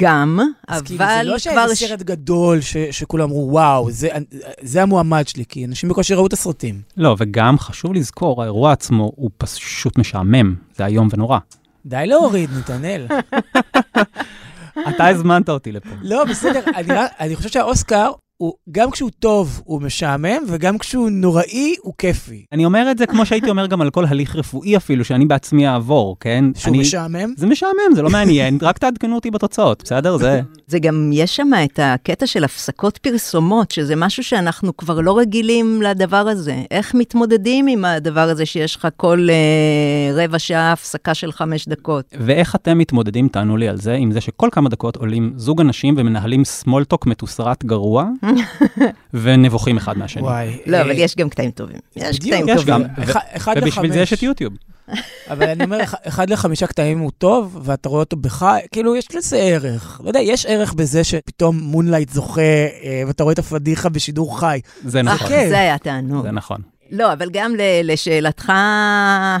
גם, 0.00 0.40
אז 0.68 0.78
אבל 0.78 0.86
כאילו, 0.86 1.04
זה 1.06 1.22
לא 1.22 1.28
כבר... 1.28 1.38
שאיזה 1.38 1.74
סרט 1.74 2.02
גדול 2.02 2.60
ש, 2.60 2.76
שכולם 2.76 3.24
אמרו, 3.24 3.48
וואו, 3.50 3.90
זה, 3.90 4.08
זה 4.60 4.82
המועמד 4.82 5.28
שלי, 5.28 5.44
כי 5.48 5.64
אנשים 5.64 5.88
בקושי 5.88 6.14
ראו 6.14 6.26
את 6.26 6.32
הסרטים. 6.32 6.80
לא, 6.96 7.16
וגם 7.18 7.58
חשוב 7.58 7.94
לזכור, 7.94 8.42
האירוע 8.42 8.72
עצמו 8.72 9.12
הוא 9.16 9.30
פשוט 9.38 9.98
משעמם, 9.98 10.54
זה 10.76 10.86
איום 10.86 11.08
ונורא. 11.12 11.38
די 11.86 12.04
להוריד, 12.06 12.50
נתנאל. 12.58 13.06
אתה 14.88 15.08
הזמנת 15.08 15.48
אותי 15.48 15.72
לפה. 15.72 15.90
לא, 16.02 16.24
בסדר, 16.24 16.60
אני, 16.74 16.94
אני 17.20 17.36
חושב 17.36 17.48
שהאוסקר, 17.48 18.12
הוא, 18.36 18.54
גם 18.70 18.90
כשהוא 18.90 19.10
טוב, 19.18 19.62
הוא 19.64 19.82
משעמם, 19.82 20.42
וגם 20.48 20.78
כשהוא 20.78 21.10
נוראי, 21.10 21.74
הוא 21.82 21.94
כיפי. 21.98 22.44
אני 22.52 22.64
אומר 22.64 22.90
את 22.90 22.98
זה 22.98 23.06
כמו 23.06 23.26
שהייתי 23.26 23.50
אומר 23.50 23.66
גם 23.66 23.80
על 23.80 23.90
כל 23.90 24.04
הליך 24.04 24.36
רפואי 24.36 24.76
אפילו, 24.76 25.04
שאני 25.04 25.26
בעצמי 25.26 25.68
אעבור, 25.68 26.16
כן? 26.20 26.44
שהוא 26.56 26.70
אני... 26.70 26.80
משעמם. 26.80 27.34
זה 27.36 27.46
משעמם, 27.46 27.94
זה 27.94 28.02
לא 28.02 28.10
מעניין, 28.10 28.58
רק 28.62 28.78
תעדכנו 28.78 29.14
אותי 29.14 29.30
בתוצאות, 29.30 29.82
בסדר? 29.84 30.16
זה... 30.16 30.40
זה 30.66 30.78
גם, 30.78 31.10
יש 31.12 31.36
שם 31.36 31.50
את 31.64 31.80
הקטע 31.82 32.26
של 32.26 32.44
הפסקות 32.44 32.98
פרסומות, 32.98 33.70
שזה 33.70 33.96
משהו 33.96 34.24
שאנחנו 34.24 34.76
כבר 34.76 35.00
לא 35.00 35.18
רגילים 35.18 35.82
לדבר 35.82 36.16
הזה. 36.16 36.62
איך 36.70 36.94
מתמודדים 36.94 37.66
עם 37.66 37.84
הדבר 37.84 38.20
הזה 38.20 38.46
שיש 38.46 38.76
לך 38.76 38.88
כל 38.96 39.28
אה, 39.30 40.24
רבע 40.24 40.38
שעה 40.38 40.72
הפסקה 40.72 41.14
של 41.14 41.32
חמש 41.32 41.68
דקות? 41.68 42.04
ואיך 42.20 42.54
אתם 42.54 42.78
מתמודדים, 42.78 43.28
תענו 43.28 43.56
לי 43.56 43.68
על 43.68 43.76
זה, 43.76 43.94
עם 43.94 44.12
זה 44.12 44.20
שכל 44.20 44.48
כמה 44.52 44.68
דקות 44.68 44.96
עולים 44.96 45.32
זוג 45.36 45.60
אנשים 45.60 45.94
ומנהלים 45.98 46.44
סמולטוק 46.44 47.06
מתוסרט 47.06 47.64
גרוע, 47.64 48.08
ונבוכים 49.14 49.76
אחד 49.76 49.98
מהשני. 49.98 50.22
וואי. 50.22 50.58
לא, 50.66 50.76
אה, 50.76 50.82
אבל 50.82 50.90
יש 50.94 51.16
גם 51.16 51.28
קטעים 51.28 51.50
טובים. 51.50 51.76
יש 51.96 52.18
קטעים 52.18 52.48
יש 52.48 52.60
טובים. 52.64 52.86
ובשביל 53.56 53.92
זה. 53.92 54.00
יש 54.00 54.12
את 54.12 54.22
יוטיוב. 54.22 54.54
אבל 55.30 55.48
אני 55.48 55.64
אומר, 55.64 55.82
אח- 55.84 55.94
אחד 56.02 56.30
לחמישה 56.30 56.66
קטעים 56.66 56.98
הוא 56.98 57.10
טוב, 57.18 57.60
ואתה 57.64 57.88
רואה 57.88 58.00
אותו 58.00 58.16
בחי, 58.16 58.44
כאילו, 58.72 58.96
יש 58.96 59.14
לזה 59.14 59.36
ערך. 59.36 60.00
לא 60.04 60.08
יודע, 60.08 60.20
יש 60.20 60.46
ערך 60.46 60.72
בזה 60.74 61.04
שפתאום 61.04 61.58
מונלייט 61.58 62.12
זוכה, 62.12 62.40
אה, 62.40 63.02
ואתה 63.06 63.22
רואה 63.22 63.32
את 63.32 63.38
הפדיחה 63.38 63.88
בשידור 63.88 64.40
חי. 64.40 64.60
זה 64.84 65.02
נכון, 65.02 65.28
כן. 65.28 65.48
זה 65.48 65.58
היה 65.58 65.78
תענוג. 65.78 66.22
זה 66.26 66.30
נכון. 66.30 66.60
לא, 66.90 67.12
אבל 67.12 67.28
גם 67.32 67.54
לשאלתך 67.84 68.52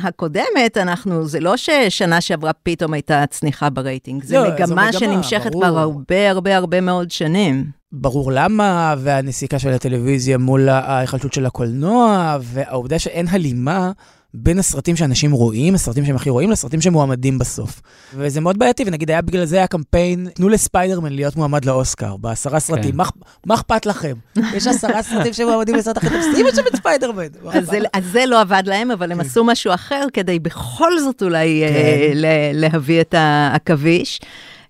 הקודמת, 0.02 0.76
אנחנו, 0.76 1.26
זה 1.26 1.40
לא 1.40 1.56
ששנה 1.56 2.20
שעברה 2.20 2.52
פתאום 2.62 2.92
הייתה 2.92 3.24
צניחה 3.30 3.70
ברייטינג, 3.70 4.24
זה 4.24 4.36
לא, 4.38 4.54
מגמה 4.54 4.66
מגמה, 4.66 4.92
שנמשכת 4.92 5.52
ברור. 5.52 5.64
כבר 5.64 5.78
הרבה 5.78 6.30
הרבה 6.30 6.56
הרבה 6.56 6.80
מאוד 6.80 7.10
שנים. 7.10 7.64
ברור 7.92 8.32
למה, 8.32 8.94
והנסיקה 8.98 9.58
של 9.58 9.72
הטלוויזיה 9.72 10.38
מול 10.38 10.68
ההיחלשות 10.68 11.32
של 11.32 11.46
הקולנוע, 11.46 12.36
והעובדה 12.40 12.98
שאין 12.98 13.26
הלימה 13.30 13.92
בין 14.38 14.58
הסרטים 14.58 14.96
שאנשים 14.96 15.32
רואים, 15.32 15.74
הסרטים 15.74 16.04
שהם 16.04 16.16
הכי 16.16 16.30
רואים, 16.30 16.50
לסרטים 16.50 16.80
שמועמדים 16.80 17.38
בסוף. 17.38 17.80
וזה 18.14 18.40
מאוד 18.40 18.58
בעייתי, 18.58 18.84
ונגיד 18.86 19.10
היה 19.10 19.22
בגלל 19.22 19.44
זה 19.44 19.56
היה 19.56 19.66
קמפיין, 19.66 20.28
תנו 20.34 20.48
לספיידרמן 20.48 21.12
להיות 21.12 21.36
מועמד 21.36 21.64
לאוסקר, 21.64 22.16
בעשרה 22.16 22.60
סרטים. 22.60 22.90
כן. 22.90 22.96
מה 22.96 23.04
מה 23.46 23.54
אכפת 23.54 23.86
לכם? 23.86 24.12
יש 24.54 24.66
עשרה 24.66 25.02
סרטים 25.02 25.32
שמועמדים 25.32 25.74
לסרט 25.74 25.98
טוב, 25.98 26.12
שימו 26.36 26.48
שם 26.56 26.62
את 26.70 26.76
ספיידרמן. 26.76 27.26
אז 27.52 27.66
זה, 27.66 27.78
אז 27.92 28.04
זה 28.12 28.26
לא 28.26 28.40
עבד 28.40 28.62
להם, 28.66 28.90
אבל 28.90 29.12
הם 29.12 29.20
עשו 29.20 29.44
משהו 29.44 29.74
אחר 29.74 30.06
כדי 30.12 30.38
בכל 30.38 30.98
זאת 31.00 31.22
אולי 31.22 31.62
כן. 31.68 31.74
אה, 31.74 32.10
ל- 32.14 32.26
להביא 32.60 33.00
את 33.00 33.14
העכביש. 33.18 34.20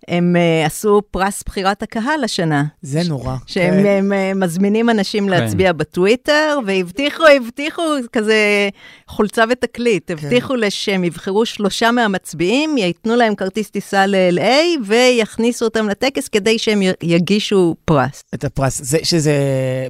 הם 0.09 0.37
אה, 0.37 0.67
עשו 0.67 1.03
פרס 1.11 1.43
בחירת 1.47 1.83
הקהל 1.83 2.25
השנה. 2.25 2.65
זה 2.83 3.01
נורא. 3.09 3.37
שהם 3.47 3.75
כן. 3.83 3.87
הם, 3.87 4.13
אה, 4.13 4.33
מזמינים 4.35 4.91
אנשים 4.91 5.29
להצביע 5.29 5.73
בטוויטר, 5.73 6.59
והבטיחו, 6.67 7.23
הבטיחו 7.27 7.83
כזה 8.13 8.69
חולצה 9.09 9.45
ותקליט, 9.51 10.11
הבטיחו 10.11 10.55
כן. 10.61 10.71
שהם 10.71 11.05
יבחרו 11.05 11.47
שלושה 11.47 11.91
מהמצביעים, 11.91 12.79
ייתנו 12.79 13.17
להם 13.17 13.35
כרטיס 13.35 13.71
טיסה 13.71 14.07
ל-LA 14.07 14.81
ויכניסו 14.87 15.65
אותם 15.65 15.89
לטקס 15.89 16.29
כדי 16.29 16.59
שהם 16.59 16.81
יגישו 17.03 17.75
פרס. 17.85 18.23
את 18.35 18.45
הפרס, 18.45 18.81
זה, 18.83 18.99
שזה, 19.03 19.35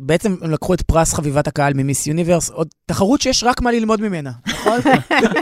בעצם 0.00 0.37
הם 0.42 0.50
לקחו 0.50 0.75
את 0.75 0.82
פרס 0.82 1.14
חביבת 1.14 1.46
הקהל 1.46 1.73
ממיס 1.75 2.06
יוניברס, 2.06 2.50
עוד 2.50 2.68
תחרות 2.87 3.20
שיש 3.20 3.44
רק 3.44 3.61
מה 3.61 3.73
ללמוד 3.73 4.00
ממנה, 4.00 4.30
נכון? 4.49 4.80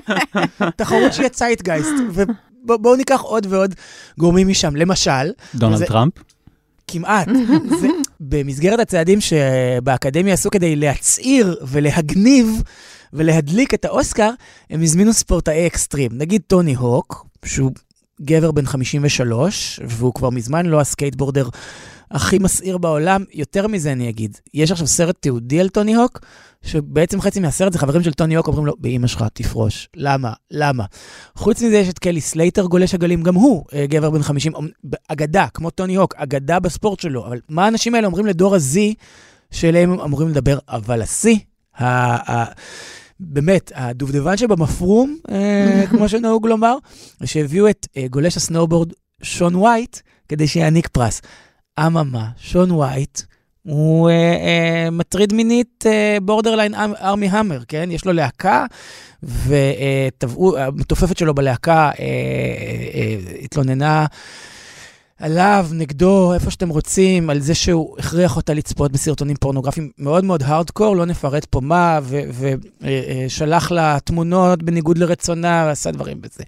תחרות 0.77 1.13
שיהיה 1.13 1.29
צייטגייסט, 1.29 1.95
ובואו 2.69 2.97
ניקח 2.97 3.21
עוד 3.21 3.47
ועוד 3.51 3.75
גורמים 4.19 4.49
משם, 4.49 4.77
למשל, 4.77 5.31
דונלד 5.55 5.79
זה- 5.79 5.87
טראמפ. 5.87 6.13
כמעט, 6.87 7.29
זה, 7.81 7.89
במסגרת 8.21 8.81
הצעדים 8.81 9.19
שבאקדמיה 9.21 10.35
עשו 10.35 10.51
כדי 10.51 10.77
להצעיר 10.77 11.57
ולהגניב 11.67 12.63
ולהדליק 13.13 13.75
את 13.75 13.85
האוסקר, 13.85 14.31
הם 14.71 14.83
הזמינו 14.83 15.13
ספורטאי 15.13 15.67
אקסטרים, 15.67 16.11
נגיד 16.15 16.43
טוני 16.47 16.75
הוק, 16.75 17.27
שהוא 17.45 17.71
גבר 18.23 18.51
בן 18.51 18.67
53, 18.67 19.81
והוא 19.89 20.15
כבר 20.15 20.31
מזמן 20.31 20.67
לא 20.67 20.81
ה 20.81 20.86
skateboarder 20.86 21.49
הכי 22.11 22.39
מסעיר 22.39 22.79
בעולם. 22.79 23.25
יותר 23.33 23.67
מזה 23.67 23.93
אני 23.93 24.09
אגיד, 24.09 24.39
יש 24.55 24.71
עכשיו 24.71 24.87
סרט 24.87 25.17
תיעודי 25.21 25.61
על 25.61 25.69
טוני 25.69 25.95
הוק, 25.95 26.21
שבעצם 26.63 27.21
חצי 27.21 27.41
מהסרט 27.41 27.73
זה 27.73 27.79
חברים 27.79 28.03
של 28.03 28.13
טוני 28.13 28.35
הוק 28.35 28.47
אומרים 28.49 28.67
לו, 28.67 28.75
באמא 28.79 29.07
שלך, 29.07 29.25
תפרוש. 29.35 29.89
למה? 29.97 30.33
למה? 30.51 30.85
חוץ 31.35 31.63
מזה 31.63 31.77
יש 31.77 31.89
את 31.89 31.99
קלי 31.99 32.21
סלייטר 32.21 32.65
גולש 32.67 32.95
הגלים, 32.95 33.23
גם 33.23 33.35
הוא 33.35 33.65
אה, 33.75 33.87
גבר 33.87 34.11
בן 34.11 34.23
50, 34.23 34.55
אומ- 34.55 34.69
אגדה, 35.09 35.47
כמו 35.55 35.71
טוני 35.71 35.95
הוק, 35.97 36.15
אגדה 36.17 36.61
בספורט 36.61 37.01
שלו. 37.01 37.27
אבל 37.27 37.41
מה 37.49 37.65
האנשים 37.65 37.95
האלה 37.95 38.07
אומרים 38.07 38.27
לדור 38.27 38.55
ה-Z, 38.55 38.79
שאליהם 39.51 39.93
הם 39.93 40.01
אמורים 40.01 40.29
לדבר? 40.29 40.59
אבל 40.69 41.03
השיא, 41.03 41.37
באמת, 43.21 43.73
הדובדבן 43.75 44.37
שבמפרום, 44.37 45.17
אה, 45.31 45.85
כמו 45.91 46.09
שנהוג 46.09 46.47
לומר, 46.47 46.77
שהביאו 47.25 47.69
את 47.69 47.87
אה, 47.97 48.07
גולש 48.11 48.37
הסנואובורד 48.37 48.93
שון 49.23 49.55
וייט 49.55 49.99
כדי 50.29 50.47
שיעניק 50.49 50.89
פרס. 50.89 51.21
אממה, 51.81 52.29
שון 52.37 52.71
וייט 52.71 53.21
הוא 53.63 54.11
אה, 54.11 54.15
אה, 54.15 54.91
מטריד 54.91 55.33
מינית 55.33 55.85
אה, 55.87 56.19
borderline 56.23 56.75
ארמי 56.75 57.29
המר, 57.29 57.61
כן? 57.69 57.89
יש 57.93 58.05
לו 58.05 58.13
להקה, 58.13 58.67
וטבעו, 59.23 60.59
המתופפת 60.59 61.19
שלו 61.19 61.35
בלהקה 61.35 61.75
אה, 61.75 61.91
אה, 61.99 62.05
אה, 62.95 63.17
התלוננה 63.43 64.07
עליו, 65.19 65.67
נגדו, 65.73 66.35
איפה 66.35 66.51
שאתם 66.51 66.69
רוצים, 66.69 67.31
על 67.31 67.41
זה 67.41 67.55
שהוא 67.55 67.97
הכריח 67.99 68.37
אותה 68.37 68.55
לצפות 68.55 68.93
בסרטונים 68.93 69.37
פורנוגרפיים 69.37 69.91
מאוד 69.99 70.25
מאוד 70.25 70.43
הארדקור, 70.43 70.97
לא 70.97 71.05
נפרט 71.05 71.45
פה 71.45 71.61
מה, 71.61 72.01
ושלח 72.81 73.71
לה 73.71 73.99
תמונות 74.05 74.63
בניגוד 74.63 74.99
לרצונה, 74.99 75.65
ועשה 75.69 75.91
דברים 75.91 76.21
בזה. 76.21 76.43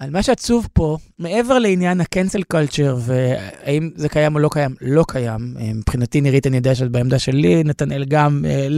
על 0.00 0.10
מה 0.10 0.22
שעצוב 0.22 0.68
פה, 0.72 0.96
מעבר 1.18 1.58
לעניין 1.58 2.00
ה-cancel 2.00 2.54
culture, 2.56 2.94
והאם 2.98 3.90
זה 3.96 4.08
קיים 4.08 4.34
או 4.34 4.40
לא 4.40 4.48
קיים, 4.52 4.74
לא 4.80 5.04
קיים. 5.08 5.54
אה, 5.60 5.70
מבחינתי, 5.74 6.20
נירית, 6.20 6.46
אני 6.46 6.56
יודע 6.56 6.74
שאת 6.74 6.90
בעמדה 6.90 7.18
שלי, 7.18 7.64
נתנאל 7.64 8.04
גם 8.08 8.44
אה, 8.48 8.68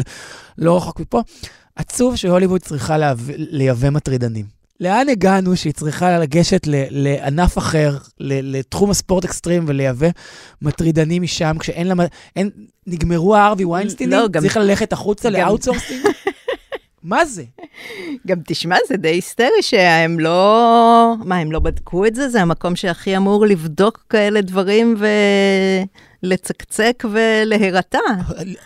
לא 0.58 0.76
רחוק 0.76 1.00
מפה. 1.00 1.20
עצוב 1.76 2.16
שהוליווד 2.16 2.60
צריכה 2.60 2.98
להב- 2.98 3.30
לייבא 3.37 3.90
מטרידנים. 3.90 4.58
לאן 4.80 5.08
הגענו 5.08 5.56
שהיא 5.56 5.72
צריכה 5.72 6.18
לגשת 6.18 6.66
ל- 6.66 6.84
לענף 6.90 7.58
אחר, 7.58 7.96
ל- 8.20 8.56
לתחום 8.58 8.90
הספורט 8.90 9.25
אקסטרים 9.25 9.64
ולייבא 9.68 10.08
מטרידנים 10.62 11.22
משם, 11.22 11.56
כשאין 11.60 11.87
לה... 11.87 11.94
אין, 12.37 12.50
נגמרו 12.87 13.37
הארווי 13.37 13.64
ויינסטינים? 13.64 14.18
לא, 14.18 14.28
גם- 14.28 14.42
צריך 14.42 14.56
ללכת 14.56 14.92
החוצה 14.92 15.30
גם- 15.30 15.34
ל 15.34 15.40
outsourcing? 15.40 16.00
מה 17.02 17.24
זה? 17.24 17.42
גם 18.26 18.38
תשמע, 18.46 18.76
זה 18.88 18.96
די 18.96 19.08
היסטרי 19.08 19.62
שהם 19.62 20.20
לא... 20.20 21.14
מה, 21.24 21.36
הם 21.36 21.52
לא 21.52 21.58
בדקו 21.58 22.06
את 22.06 22.14
זה? 22.14 22.28
זה 22.28 22.42
המקום 22.42 22.76
שהכי 22.76 23.16
אמור 23.16 23.46
לבדוק 23.46 24.04
כאלה 24.10 24.40
דברים 24.40 24.96
ולצקצק 26.22 27.04
ולהירתע. 27.10 27.98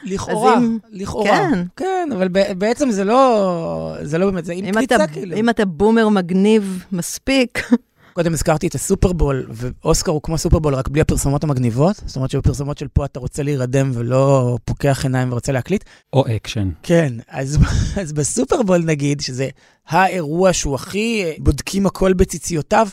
לכאורה, 0.04 0.56
אם- 0.58 0.78
לכאורה. 0.92 1.26
כן. 1.50 1.62
כן, 1.76 2.08
אבל 2.14 2.28
בעצם 2.58 2.90
זה 2.90 3.04
לא, 3.04 3.94
זה 4.02 4.18
לא 4.18 4.30
באמת, 4.30 4.44
זה 4.44 4.52
עם 4.52 4.72
קריצה 4.72 5.06
כאילו. 5.06 5.36
אם 5.36 5.48
אתה 5.48 5.64
boomer 5.64 6.08
מגניב 6.08 6.84
מספיק, 6.92 7.68
קודם 8.12 8.32
הזכרתי 8.32 8.66
את 8.66 8.74
הסופרבול, 8.74 9.46
ואוסקר 9.50 10.12
הוא 10.12 10.22
כמו 10.22 10.38
סופרבול, 10.38 10.74
רק 10.74 10.88
בלי 10.88 11.00
הפרסומות 11.00 11.44
המגניבות. 11.44 11.96
זאת 12.06 12.16
אומרת 12.16 12.30
שבפרסומות 12.30 12.78
של 12.78 12.88
פה 12.88 13.04
אתה 13.04 13.20
רוצה 13.20 13.42
להירדם 13.42 13.90
ולא 13.94 14.56
פוקח 14.64 15.04
עיניים 15.04 15.32
ורוצה 15.32 15.52
להקליט. 15.52 15.84
או 16.12 16.24
אקשן. 16.36 16.70
כן, 16.82 17.12
אז, 17.28 17.58
אז 18.00 18.12
בסופרבול 18.12 18.82
נגיד, 18.84 19.20
שזה 19.20 19.48
האירוע 19.88 20.52
שהוא 20.52 20.74
הכי 20.74 21.24
אה, 21.24 21.32
בודקים 21.38 21.86
הכל 21.86 22.12
בציציותיו, 22.12 22.88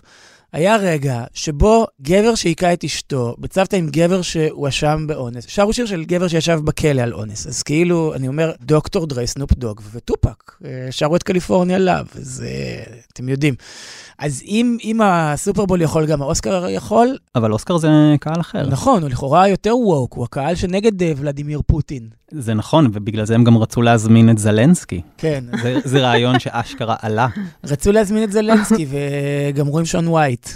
היה 0.54 0.76
רגע 0.76 1.24
שבו 1.34 1.86
גבר 2.02 2.36
שהיכה 2.36 2.74
את 2.74 2.84
אשתו, 2.84 3.36
בצוותא 3.40 3.76
עם 3.76 3.90
גבר 3.90 4.22
שהואשם 4.22 5.08
באונס, 5.08 5.46
שרו 5.48 5.74
שיר 5.74 5.86
של 5.86 6.06
גבר 6.06 6.28
שישב 6.28 6.60
בכלא 6.64 7.02
על 7.02 7.14
אונס. 7.14 7.48
אז 7.48 7.64
כאילו, 7.64 8.14
אני 8.16 8.28
אומר, 8.28 8.52
דוקטור 8.62 9.08
דרה, 9.08 9.28
סנופ 9.28 9.54
דוג 9.54 9.82
וטופק, 9.92 10.54
אה, 10.66 10.88
שרו 10.92 11.16
את 11.16 11.24
California 11.24 11.78
Love, 11.78 12.08
אז 12.16 12.44
אה, 12.48 12.84
אתם 13.14 13.30
יודעים. 13.30 13.54
אז 14.20 14.42
אם, 14.46 14.78
אם 14.84 15.02
הסופרבול 15.04 15.82
יכול, 15.82 16.06
גם 16.06 16.22
האוסקר 16.22 16.70
יכול, 16.70 17.18
אבל 17.36 17.54
אוסקר 17.54 17.78
זה 17.78 17.88
קהל 18.20 18.40
אחר. 18.40 18.70
נכון, 18.70 19.02
הוא 19.02 19.10
לכאורה 19.10 19.48
יותר 19.48 19.78
ווק, 19.78 20.14
הוא 20.14 20.24
הקהל 20.24 20.56
שנגד 20.56 21.04
אה, 21.04 21.12
ולדימיר 21.18 21.62
פוטין. 21.68 22.10
זה 22.32 22.54
נכון, 22.54 22.88
ובגלל 22.94 23.26
זה 23.26 23.36
הם 23.36 23.44
גם 23.44 23.58
רצו 23.58 23.82
להזמין 23.82 24.30
את 24.30 24.38
זלנסקי. 24.38 25.02
כן, 25.18 25.44
זה, 25.62 25.80
זה 25.84 26.00
רעיון 26.00 26.40
שאשכרה 26.40 26.96
עלה. 27.02 27.28
רצו 27.72 27.92
להזמין 27.92 28.24
את 28.24 28.32
זלנסקי 28.32 28.86
וגמרו 28.90 29.80
עם 29.80 29.86
שון 29.86 30.08
וייט. 30.08 30.49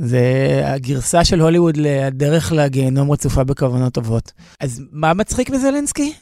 זה 0.00 0.62
הגרסה 0.64 1.24
של 1.24 1.40
הוליווד 1.40 1.76
לדרך 1.76 2.52
לגיהנום 2.52 3.10
רצופה 3.10 3.44
בכוונות 3.44 3.92
טובות. 3.92 4.32
אז 4.60 4.82
מה 4.92 5.14
מצחיק 5.14 5.50
בזלנסקי? 5.50 6.12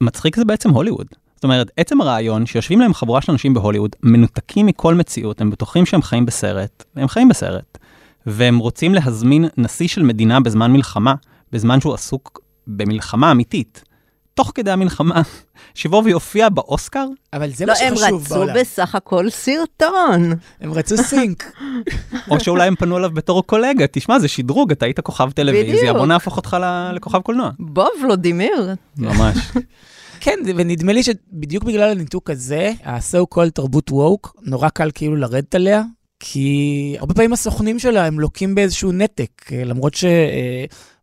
מצחיק 0.00 0.36
זה 0.36 0.44
בעצם 0.44 0.70
הוליווד. 0.70 1.06
זאת 1.34 1.44
אומרת, 1.44 1.70
עצם 1.76 2.00
הרעיון 2.00 2.46
שיושבים 2.46 2.80
להם 2.80 2.94
חבורה 2.94 3.20
של 3.20 3.32
אנשים 3.32 3.54
בהוליווד, 3.54 3.96
מנותקים 4.02 4.66
מכל 4.66 4.94
מציאות, 4.94 5.40
הם 5.40 5.50
בטוחים 5.50 5.86
שהם 5.86 6.02
חיים 6.02 6.26
בסרט, 6.26 6.84
והם 6.96 7.08
חיים 7.08 7.28
בסרט. 7.28 7.78
והם 8.26 8.58
רוצים 8.58 8.94
להזמין 8.94 9.44
נשיא 9.56 9.88
של 9.88 10.02
מדינה 10.02 10.40
בזמן 10.40 10.72
מלחמה, 10.72 11.14
בזמן 11.52 11.80
שהוא 11.80 11.94
עסוק 11.94 12.40
במלחמה 12.66 13.30
אמיתית. 13.30 13.84
תוך 14.36 14.52
כדי 14.54 14.70
המלחמה, 14.70 15.22
שיבוא 15.74 16.02
ויופיע 16.04 16.48
באוסקר, 16.48 17.06
אבל 17.32 17.50
זה 17.50 17.66
לא, 17.66 17.72
מה 17.72 17.88
הם 17.88 17.96
שחשוב 17.96 18.22
רצו 18.24 18.34
בעולם. 18.34 18.54
בסך 18.60 18.94
הכל 18.94 19.30
סרטון. 19.30 20.32
הם 20.60 20.72
רצו 20.72 20.96
סינק. 20.96 21.52
או 22.30 22.40
שאולי 22.40 22.66
הם 22.66 22.74
פנו 22.76 22.98
אליו 22.98 23.10
בתור 23.10 23.42
קולגה, 23.46 23.86
תשמע, 23.92 24.18
זה 24.18 24.28
שדרוג, 24.28 24.70
אתה 24.70 24.84
היית 24.86 25.00
כוכב 25.00 25.30
טלוויזיה, 25.30 25.74
בדיוק. 25.80 25.96
בוא 25.96 26.06
נהפוך 26.06 26.36
אותך 26.36 26.56
ל- 26.60 26.92
לכוכב 26.94 27.20
קולנוע. 27.20 27.50
בוא, 27.58 27.88
ולודימיר. 28.02 28.74
ממש. 28.98 29.36
כן, 30.20 30.38
ונדמה 30.56 30.92
לי 30.92 31.02
שבדיוק 31.02 31.64
בגלל 31.64 31.90
הניתוק 31.90 32.30
הזה, 32.30 32.72
ה-so 32.84 33.34
called 33.34 33.50
תרבות 33.54 33.90
ווק, 33.92 34.36
נורא 34.42 34.68
קל 34.68 34.90
כאילו 34.94 35.16
לרדת 35.16 35.54
עליה, 35.54 35.82
כי 36.20 36.56
הרבה 36.98 37.14
פעמים 37.14 37.32
הסוכנים 37.32 37.78
שלה 37.78 38.06
הם 38.06 38.20
לוקים 38.20 38.54
באיזשהו 38.54 38.92
נתק, 38.92 39.52
אה, 39.52 39.64
למרות 39.64 39.94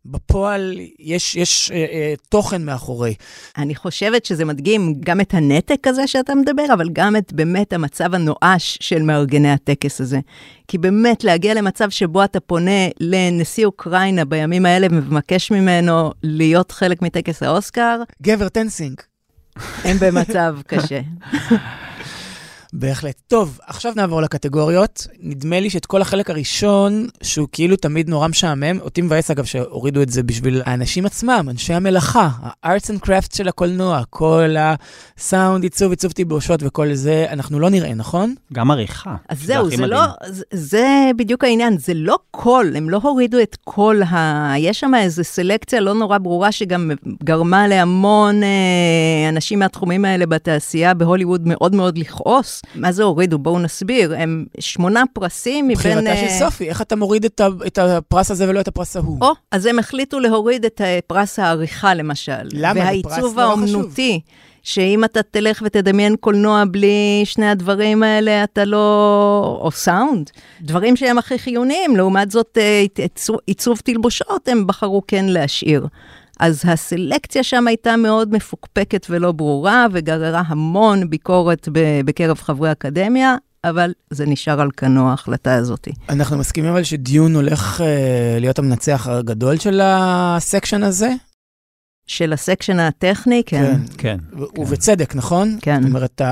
שבפועל 0.06 0.80
יש, 0.98 1.36
יש 1.36 1.70
אה, 1.70 1.76
אה, 1.76 2.14
תוכן 2.28 2.64
מאחורי. 2.64 3.14
אני 3.58 3.74
חושבת 3.74 4.24
שזה 4.24 4.44
מדגים 4.44 4.94
גם 5.00 5.20
את 5.20 5.34
הנתק 5.34 5.86
הזה 5.86 6.06
שאתה 6.06 6.34
מדבר, 6.34 6.64
אבל 6.74 6.88
גם 6.92 7.16
את 7.16 7.32
באמת 7.32 7.72
המצב 7.72 8.14
הנואש 8.14 8.78
של 8.80 9.02
מארגני 9.02 9.50
הטקס 9.50 10.00
הזה. 10.00 10.20
כי 10.68 10.78
באמת 10.78 11.24
להגיע 11.24 11.54
למצב 11.54 11.90
שבו 11.90 12.24
אתה 12.24 12.40
פונה 12.40 12.88
לנשיא 13.00 13.66
אוקראינה 13.66 14.24
בימים 14.24 14.66
האלה 14.66 14.86
ומבקש 14.90 15.50
ממנו 15.50 16.12
להיות 16.22 16.72
חלק 16.72 17.02
מטקס 17.02 17.42
האוסקר, 17.42 18.02
גבר, 18.22 18.48
תן 18.48 18.68
סינק. 18.68 19.06
הם 19.84 19.96
במצב 20.00 20.56
קשה. 20.66 21.00
בהחלט. 22.76 23.20
טוב, 23.28 23.58
עכשיו 23.66 23.92
נעבור 23.96 24.22
לקטגוריות. 24.22 25.06
נדמה 25.20 25.60
לי 25.60 25.70
שאת 25.70 25.86
כל 25.86 26.02
החלק 26.02 26.30
הראשון, 26.30 27.06
שהוא 27.22 27.48
כאילו 27.52 27.76
תמיד 27.76 28.08
נורא 28.08 28.28
משעמם, 28.28 28.80
אותי 28.80 29.02
מבאס 29.02 29.30
אגב 29.30 29.44
שהורידו 29.44 30.02
את 30.02 30.08
זה 30.10 30.22
בשביל 30.22 30.62
האנשים 30.64 31.06
עצמם, 31.06 31.46
אנשי 31.50 31.74
המלאכה, 31.74 32.28
ה-arts 32.42 32.90
and 32.90 33.06
crafts 33.06 33.36
של 33.36 33.48
הקולנוע, 33.48 34.02
כל 34.10 34.54
הסאונד, 34.58 35.62
עיצוב, 35.62 35.90
עיצוב 35.90 36.12
תלבושות 36.12 36.60
וכל 36.62 36.94
זה, 36.94 37.26
אנחנו 37.30 37.60
לא 37.60 37.70
נראה, 37.70 37.94
נכון? 37.94 38.34
גם 38.52 38.70
עריכה. 38.70 39.16
אז 39.28 39.42
זהו, 39.42 39.70
זה 39.70 39.76
מדהים. 39.76 39.90
לא, 39.90 40.00
זה, 40.26 40.44
זה 40.52 41.10
בדיוק 41.16 41.44
העניין, 41.44 41.78
זה 41.78 41.94
לא 41.94 42.18
כל, 42.30 42.66
הם 42.74 42.90
לא 42.90 43.00
הורידו 43.02 43.40
את 43.42 43.56
כל 43.64 44.02
ה... 44.02 44.52
יש 44.58 44.80
שם 44.80 44.94
איזו 44.94 45.24
סלקציה 45.24 45.80
לא 45.80 45.94
נורא 45.94 46.18
ברורה 46.18 46.52
שגם 46.52 46.90
גרמה 47.24 47.68
להמון 47.68 48.42
אה, 48.42 49.28
אנשים 49.28 49.58
מהתחומים 49.58 50.04
האלה 50.04 50.26
בתעשייה 50.26 50.94
בהוליווד 50.94 51.42
מאוד 51.44 51.74
מאוד 51.74 51.98
לכעוס. 51.98 52.63
מה 52.74 52.92
זה 52.92 53.02
הורידו? 53.02 53.38
בואו 53.38 53.58
נסביר. 53.58 54.14
הם 54.18 54.44
שמונה 54.58 55.02
פרסים 55.12 55.64
מבין... 55.64 55.76
בחירתה 55.76 56.10
אה, 56.10 56.16
של 56.16 56.44
סופי, 56.44 56.68
איך 56.68 56.82
אתה 56.82 56.96
מוריד 56.96 57.24
את, 57.24 57.40
ה, 57.40 57.48
את 57.66 57.78
הפרס 57.78 58.30
הזה 58.30 58.48
ולא 58.48 58.60
את 58.60 58.68
הפרס 58.68 58.96
ההוא? 58.96 59.18
או, 59.20 59.32
אז 59.50 59.66
הם 59.66 59.78
החליטו 59.78 60.20
להוריד 60.20 60.64
את 60.64 60.80
אה, 60.80 60.98
פרס 61.06 61.38
העריכה 61.38 61.94
למשל. 61.94 62.32
למה? 62.52 62.74
פרס 62.74 62.84
והעיצוב 62.84 63.14
נורא 63.14 63.26
חשוב. 63.28 63.38
האומנותי. 63.38 64.20
שאם 64.64 65.04
אתה 65.04 65.22
תלך 65.22 65.62
ותדמיין 65.64 66.16
קולנוע 66.16 66.64
בלי 66.70 67.22
שני 67.24 67.50
הדברים 67.50 68.02
האלה, 68.02 68.44
אתה 68.44 68.64
לא... 68.64 69.58
או 69.60 69.70
סאונד, 69.70 70.30
דברים 70.60 70.96
שהם 70.96 71.18
הכי 71.18 71.38
חיוניים. 71.38 71.96
לעומת 71.96 72.30
זאת, 72.30 72.58
אה, 72.60 72.84
עיצוב 73.46 73.78
תלבושות, 73.84 74.48
הם 74.48 74.66
בחרו 74.66 75.02
כן 75.06 75.24
להשאיר. 75.24 75.86
אז 76.40 76.62
הסלקציה 76.64 77.42
שם 77.42 77.66
הייתה 77.66 77.96
מאוד 77.96 78.34
מפוקפקת 78.34 79.06
ולא 79.10 79.32
ברורה, 79.32 79.86
וגררה 79.92 80.42
המון 80.46 81.10
ביקורת 81.10 81.68
בקרב 82.04 82.38
חברי 82.38 82.72
אקדמיה, 82.72 83.36
אבל 83.64 83.92
זה 84.10 84.26
נשאר 84.26 84.60
על 84.60 84.68
כנו 84.76 85.10
ההחלטה 85.10 85.54
הזאתי. 85.54 85.92
אנחנו 86.08 86.38
מסכימים 86.38 86.70
אבל 86.70 86.82
ש 86.82 86.99
Dune 86.99 87.34
הולך 87.34 87.80
אה, 87.80 88.36
להיות 88.40 88.58
המנצח 88.58 89.06
הגדול 89.08 89.58
של 89.58 89.80
ה 89.82 89.94
section 89.94 90.82
הזה? 90.82 91.12
של 92.06 92.32
ה 92.32 92.38
section 92.38 92.78
הטכני, 92.80 93.42
כן. 93.46 93.80
כן. 93.98 94.18
ו- 94.38 94.60
ובצדק, 94.60 95.14
נכון? 95.14 95.58
כן. 95.62 95.80
זאת 95.82 95.88
אומרת, 95.88 96.20
ה- 96.20 96.26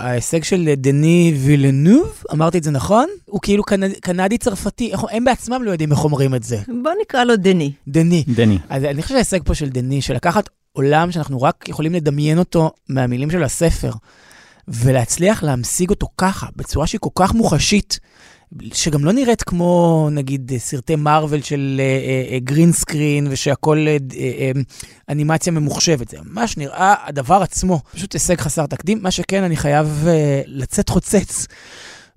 ההישג 0.00 0.42
של 0.44 0.70
דני 0.76 1.34
וילנוב, 1.44 2.22
אמרתי 2.32 2.58
את 2.58 2.62
זה 2.64 2.70
נכון? 2.70 3.06
הוא 3.24 3.40
כאילו 3.42 3.62
קנד- 3.64 3.98
קנדי-צרפתי, 4.00 4.92
הם 5.10 5.24
בעצמם 5.24 5.62
לא 5.62 5.70
יודעים 5.70 5.92
איך 5.92 6.04
אומרים 6.04 6.34
את 6.34 6.42
זה. 6.42 6.58
בוא 6.82 6.90
נקרא 7.02 7.24
לו 7.24 7.36
דני. 7.36 7.72
דני. 7.88 8.24
דני. 8.28 8.58
אז 8.68 8.84
אני 8.84 9.02
חושב 9.02 9.14
שההישג 9.14 9.38
פה 9.44 9.54
של 9.54 9.68
דני, 9.68 10.02
של 10.02 10.14
לקחת 10.14 10.48
עולם 10.72 11.10
שאנחנו 11.12 11.42
רק 11.42 11.68
יכולים 11.68 11.94
לדמיין 11.94 12.38
אותו 12.38 12.70
מהמילים 12.88 13.30
של 13.30 13.42
הספר, 13.42 13.92
ולהצליח 14.68 15.42
להמשיג 15.42 15.90
אותו 15.90 16.06
ככה, 16.18 16.46
בצורה 16.56 16.86
שהיא 16.86 16.98
כל 17.02 17.10
כך 17.14 17.34
מוחשית, 17.34 17.98
שגם 18.72 19.04
לא 19.04 19.12
נראית 19.12 19.42
כמו, 19.42 20.08
נגיד, 20.12 20.52
סרטי 20.58 20.96
מארוול 20.96 21.42
של 21.42 21.80
green 22.38 22.72
screen, 22.72 23.26
ושהכול 23.30 23.88
אה, 23.88 23.96
אה, 24.16 24.18
אה, 24.18 24.50
אנימציה 25.08 25.52
ממוחשבת. 25.52 26.08
זה 26.08 26.16
ממש 26.24 26.56
נראה 26.56 26.94
הדבר 27.04 27.42
עצמו. 27.42 27.80
פשוט 27.92 28.12
הישג 28.12 28.40
חסר 28.40 28.66
תקדים. 28.66 29.02
מה 29.02 29.10
שכן, 29.10 29.42
אני 29.42 29.56
חייב 29.56 30.04
אה, 30.06 30.42
לצאת 30.46 30.88
חוצץ. 30.88 31.46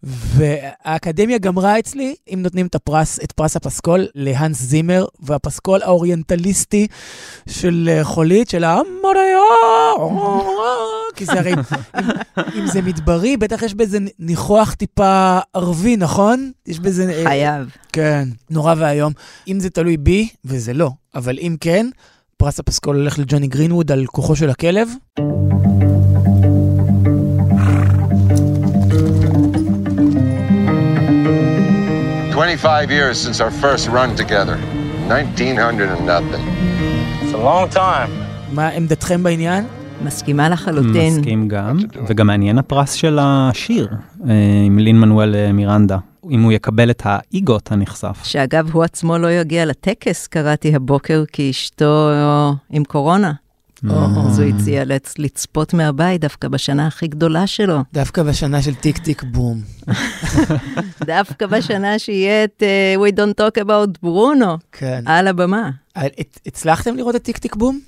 והאקדמיה 0.04 1.38
גמרה 1.38 1.80
אצלי, 1.80 2.16
אם 2.34 2.40
נותנים 2.42 2.68
את 2.68 2.76
הפרס, 2.76 3.20
את 3.24 3.32
פרס 3.32 3.56
הפסקול 3.56 4.08
להאנס 4.16 4.62
זימר, 4.62 5.06
והפסקול 5.20 5.82
האוריינטליסטי 5.82 6.88
של 7.50 7.90
אה, 7.92 8.04
חולית, 8.04 8.50
של 8.50 8.64
המוריה, 8.64 9.40
כי 11.16 11.26
זה 11.26 11.40
הרי, 11.40 11.54
אם, 11.54 12.04
אם 12.56 12.68
זה 12.68 12.82
מדברי, 12.82 13.38
בטח 13.38 13.64
יש 13.64 13.74
בזה 13.74 13.98
ניחוח 14.20 14.74
טיפה 14.74 15.40
ערבי, 15.54 15.98
נכון? 15.98 16.52
יש 16.68 16.80
בזה... 16.80 17.12
אה, 17.12 17.24
חייב. 17.24 17.70
כן, 17.94 18.28
נורא 18.50 18.76
ואיום. 18.78 19.14
אם 19.48 19.60
זה 19.60 19.70
תלוי 19.70 19.98
בי, 19.98 20.30
וזה 20.46 20.74
לא, 20.74 20.90
אבל 21.16 21.38
אם 21.40 21.56
כן, 21.62 21.90
פרס 22.38 22.60
הפסקול 22.60 22.96
הולך 22.96 23.20
לג'וני 23.20 23.48
גרינווד 23.48 23.92
על 23.92 24.06
כוחו 24.06 24.36
של 24.36 24.50
הכלב. 24.50 24.90
Twenty-five 32.39 32.89
years 32.97 33.15
since 33.25 33.38
our 33.43 33.54
first 33.63 33.84
run 33.97 34.10
together. 34.23 34.58
Nineteen 35.15 35.56
hundred 35.65 35.89
and 35.95 36.04
nothing. 36.13 36.43
It's 37.21 37.34
a 37.34 37.43
long 37.43 37.75
time. 37.75 38.10
מה 38.52 38.67
עמדתכם 38.67 39.23
בעניין? 39.23 39.65
מסכימה 40.04 40.49
לחלוטין. 40.49 41.19
מסכים 41.19 41.47
גם, 41.47 41.78
וגם 42.08 42.28
מעניין 42.28 42.58
הפרס 42.58 42.93
של 42.93 43.17
השיר 43.21 43.88
אה, 44.30 44.34
עם 44.65 44.80
לין 44.80 44.99
מנואל 44.99 45.36
אה, 45.36 45.52
מירנדה, 45.52 45.97
אם 46.30 46.41
הוא 46.43 46.52
יקבל 46.52 46.89
את 46.89 47.02
האיגות 47.06 47.71
הנכסף. 47.71 48.23
שאגב, 48.23 48.69
הוא 48.71 48.84
עצמו 48.84 49.17
לא 49.17 49.32
יגיע 49.32 49.65
לטקס, 49.65 50.28
קראתי 50.28 50.75
הבוקר, 50.75 51.23
כי 51.34 51.49
אשתו 51.49 52.10
עם 52.69 52.84
קורונה. 52.84 53.32
אז 53.84 54.39
הוא 54.39 54.48
הציע 54.50 54.84
לצ- 54.84 55.13
לצפות 55.18 55.74
מהבית 55.74 56.22
דווקא 56.22 56.48
בשנה 56.48 56.88
הכי 56.88 57.08
גדולה 57.08 57.48
שלו. 57.48 57.80
דווקא 57.94 58.24
בשנה 58.24 58.62
של 58.62 58.76
טיק 58.76 58.98
טיק 58.98 59.24
בום. 59.24 59.62
דווקא 61.06 61.46
בשנה 61.48 62.00
שיהיה 62.00 62.44
את 62.44 62.63
אה, 62.63 62.96
We 63.08 63.12
Don't 63.12 63.42
Talk 63.42 63.63
About 63.65 64.00
ברונו 64.04 64.58
כן. 64.72 65.04
על 65.06 65.28
הבמה. 65.28 65.70
הת- 65.96 66.39
הצלחתם 66.46 66.96
לראות 66.96 67.15
את 67.15 67.24
Tick 67.24 67.38
Tick 67.38 67.56
Boom? 67.56 67.80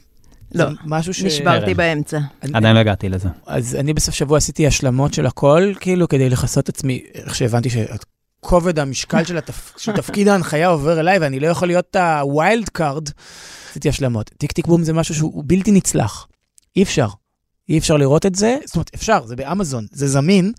לא. 0.55 0.65
משהו 0.85 1.13
ש... 1.13 1.23
נשברתי. 1.23 1.73
באמצע. 1.73 2.19
אני- 2.43 2.51
עדיין 2.53 2.75
לא 2.75 2.79
הגעתי 2.79 3.09
לזה. 3.09 3.29
אז 3.45 3.75
אני 3.75 3.93
בסוף 3.93 4.15
שבוע 4.15 4.37
עשיתי 4.37 4.67
השלמות 4.67 5.13
של 5.13 5.25
הכל, 5.25 5.73
כאילו, 5.79 6.07
כדי 6.07 6.29
לכסות 6.29 6.63
את 6.63 6.69
עצמי, 6.69 7.03
איך 7.13 7.35
שהבנתי 7.35 7.69
שכובד 7.69 8.79
המשקל 8.79 9.23
של, 9.23 9.37
התפ... 9.37 9.73
של 9.77 9.91
תפקיד 9.91 10.27
ההנחיה 10.27 10.67
עובר 10.67 10.99
אליי, 10.99 11.17
ואני 11.19 11.39
לא 11.39 11.47
יכול 11.47 11.67
להיות 11.67 11.95
ה 11.95 12.10
wild 12.10 12.69
card, 12.69 13.09
עשיתי 13.71 13.89
השלמות. 13.89 14.31
Tick 14.37 14.51
Tick 14.51 14.67
Boom 14.67 14.83
זה 14.83 14.93
משהו 14.93 15.15
שהוא 15.15 15.43
בלתי 15.47 15.71
נצלח. 15.71 16.27
אי 16.75 16.83
אפשר. 16.83 17.07
אי 17.69 17.77
אפשר 17.77 17.97
לראות 17.97 18.25
את 18.25 18.35
זה, 18.35 18.57
זאת 18.65 18.75
אומרת, 18.75 18.91
אפשר, 18.95 19.25
זה 19.25 19.35
באמזון, 19.35 19.85
זה 19.91 20.07
זמין, 20.07 20.51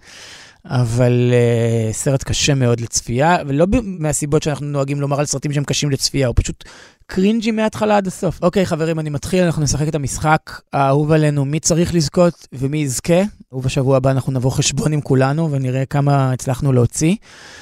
אבל 0.64 1.33
אה, 1.33 1.94
סרט 1.94 2.22
קשה 2.22 2.55
מאוד 2.55 2.81
לצפייה, 2.81 3.37
ולא 3.46 3.66
ב- 3.66 3.81
מהסיבות 3.81 4.42
שאנחנו 4.42 4.66
נוהגים 4.66 5.01
לומר 5.01 5.20
על 5.20 5.27
סרטים 5.27 5.53
שהם 5.53 5.64
קשים 5.64 5.90
לצפייה, 5.90 6.27
הוא 6.27 6.35
פשוט 6.38 6.64
cringy 7.07 7.51
מההתחלה 7.51 7.96
עד 7.96 8.07
הסוף. 8.07 8.42
אוקיי, 8.42 8.66
חברים, 8.66 8.98
אני 8.98 9.11
מתחיל, 9.11 9.44
אנחנו 9.44 9.62
נשחק 9.62 9.88
את 9.88 9.94
המשחק 9.94 10.61
האהוב 10.72 11.12
עלינו, 11.12 11.44
מי 11.44 11.61
צריך 11.61 11.94
לזכות 11.94 12.46
ומי 12.53 12.79
יזכה. 12.79 13.22
ובשבוע 13.53 13.96
הבא 13.96 14.11
אנחנו 14.11 14.33
נבוא 14.33 14.51
חשבון 14.51 14.92
עם 14.92 15.01
כולנו 15.01 15.51
ונראה 15.51 15.85
כמה 15.87 16.33
הצלחנו 16.33 16.72
להוציא. 16.72 17.16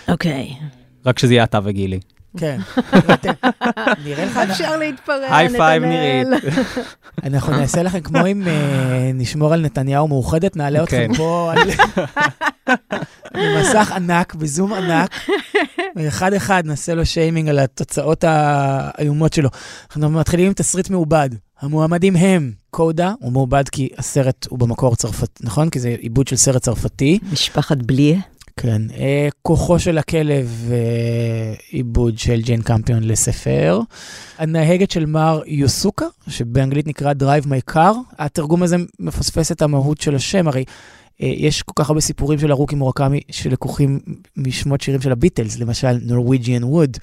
אוקיי. 0.09 0.55
רק 1.07 1.19
שזה 1.19 1.35
יהיה 1.35 1.45
אתה 1.45 1.59
וגילי. 1.65 2.01
כן. 2.37 2.61
נראה 4.05 4.25
לך, 4.25 4.37
אפשר 4.37 4.77
להתפרע, 4.77 5.37
high 5.37 5.49
five 5.49 5.83
נתנאל. 5.83 6.25
נירית. 6.29 6.45
אנחנו 7.27 7.53
נעשה 7.53 7.83
לכם 7.83 8.01
כמו 8.01 8.27
אם 8.27 8.49
אה, 8.49 9.11
נשמור 9.15 9.53
על 9.53 9.61
נתניהו 9.61 10.09
מאוחדת, 10.09 10.57
נעלה 10.57 10.83
אתכם 10.83 11.09
כן. 11.09 11.15
פה 11.15 11.53
על 11.53 11.71
מסך 13.61 13.93
ענק, 13.93 14.35
בזום 14.35 14.73
ענק, 14.73 15.11
ואחד 15.97 16.33
אחד 16.33 16.63
נעשה 16.67 16.95
לו 16.95 17.07
שיימינג 17.07 17.49
על 17.49 17.59
התוצאות 17.59 18.25
האיומות 18.27 19.33
שלו. 19.33 19.49
אנחנו 19.91 20.11
מתחילים 20.11 20.47
עם 20.47 20.53
תסריט 20.53 20.91
מעובד. 20.91 21.31
המועמדים 21.61 22.17
הם 22.17 22.53
קודה, 22.71 23.13
הוא 23.21 23.33
מעובד 23.33 23.69
כי 23.69 23.89
הסרט 23.99 24.47
הוא 24.51 24.59
במקור 24.59 24.97
צרפת, 24.97 25.39
נכון? 25.41 25.71
כי 25.71 25.81
זה 25.81 25.89
עיבוד 25.89 26.29
של 26.29 26.37
סרט 26.37 26.63
צרפתי. 26.63 27.19
משפחת 27.33 27.77
בליה. 27.77 28.19
כן. 28.57 28.83
אה, 28.99 29.29
כוחו 29.43 29.79
של 29.79 29.99
הכלב, 29.99 30.71
אה, 30.73 31.55
עיבוד 31.71 32.19
של 32.19 32.41
ג'יין 32.43 32.63
קמפיון 32.63 33.05
לספר. 33.05 33.81
הנהגת 34.39 34.91
של 34.91 35.07
מר 35.07 35.41
יוסוקה, 35.47 36.07
שבאנגלית 36.29 36.87
נקרא 36.87 37.13
Drive 37.13 37.47
My 37.47 37.73
Car. 37.75 37.95
התרגום 38.19 38.63
הזה 38.63 38.77
מפספס 38.99 39.53
את 39.53 39.63
המהות 39.63 40.01
של 40.01 40.15
השם, 40.15 40.49
הרי 40.49 40.61
אה, 40.61 40.73
יש 41.21 41.63
כל 41.63 41.73
כך 41.77 41.91
הרבה 41.91 42.01
סיפורים 42.01 42.39
של 42.39 42.51
הרוקי 42.51 42.75
מורקמי 42.75 43.21
שלקוחים 43.31 44.01
משמות 44.37 44.81
שירים 44.81 45.01
של 45.01 45.13
הביטלס, 45.13 45.59
למשל 45.59 45.99
Wood. 46.63 46.99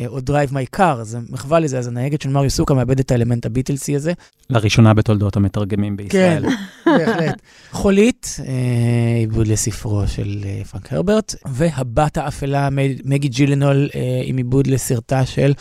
אה, 0.00 0.06
או 0.06 0.18
Drive 0.18 0.52
My 0.52 0.78
Car, 0.78 1.02
זה 1.02 1.18
מחווה 1.28 1.60
לזה, 1.60 1.78
אז 1.78 1.86
הנהגת 1.86 2.20
של 2.22 2.28
מר 2.28 2.44
יוסוקה 2.44 2.74
מאבד 2.74 2.98
את 3.00 3.10
האלמנט 3.10 3.46
הביטלסי 3.46 3.96
הזה. 3.96 4.12
לראשונה 4.50 4.94
בתולדות 4.94 5.36
המתרגמים 5.36 5.96
בישראל. 5.96 6.44
בהחלט. 6.86 7.40
חולית, 7.70 8.36
אה, 8.46 9.16
עיבוד 9.18 9.46
לספרו 9.46 10.02
של 10.06 10.40
אה, 10.44 10.64
פרנק 10.64 10.92
הרברט, 10.92 11.34
והבת 11.46 12.16
האפלה, 12.16 12.68
מגי 13.04 13.28
ג'ילנול, 13.28 13.88
אה, 13.94 14.22
עם 14.24 14.36
עיבוד 14.36 14.66
לסרטה 14.66 15.26
של... 15.26 15.52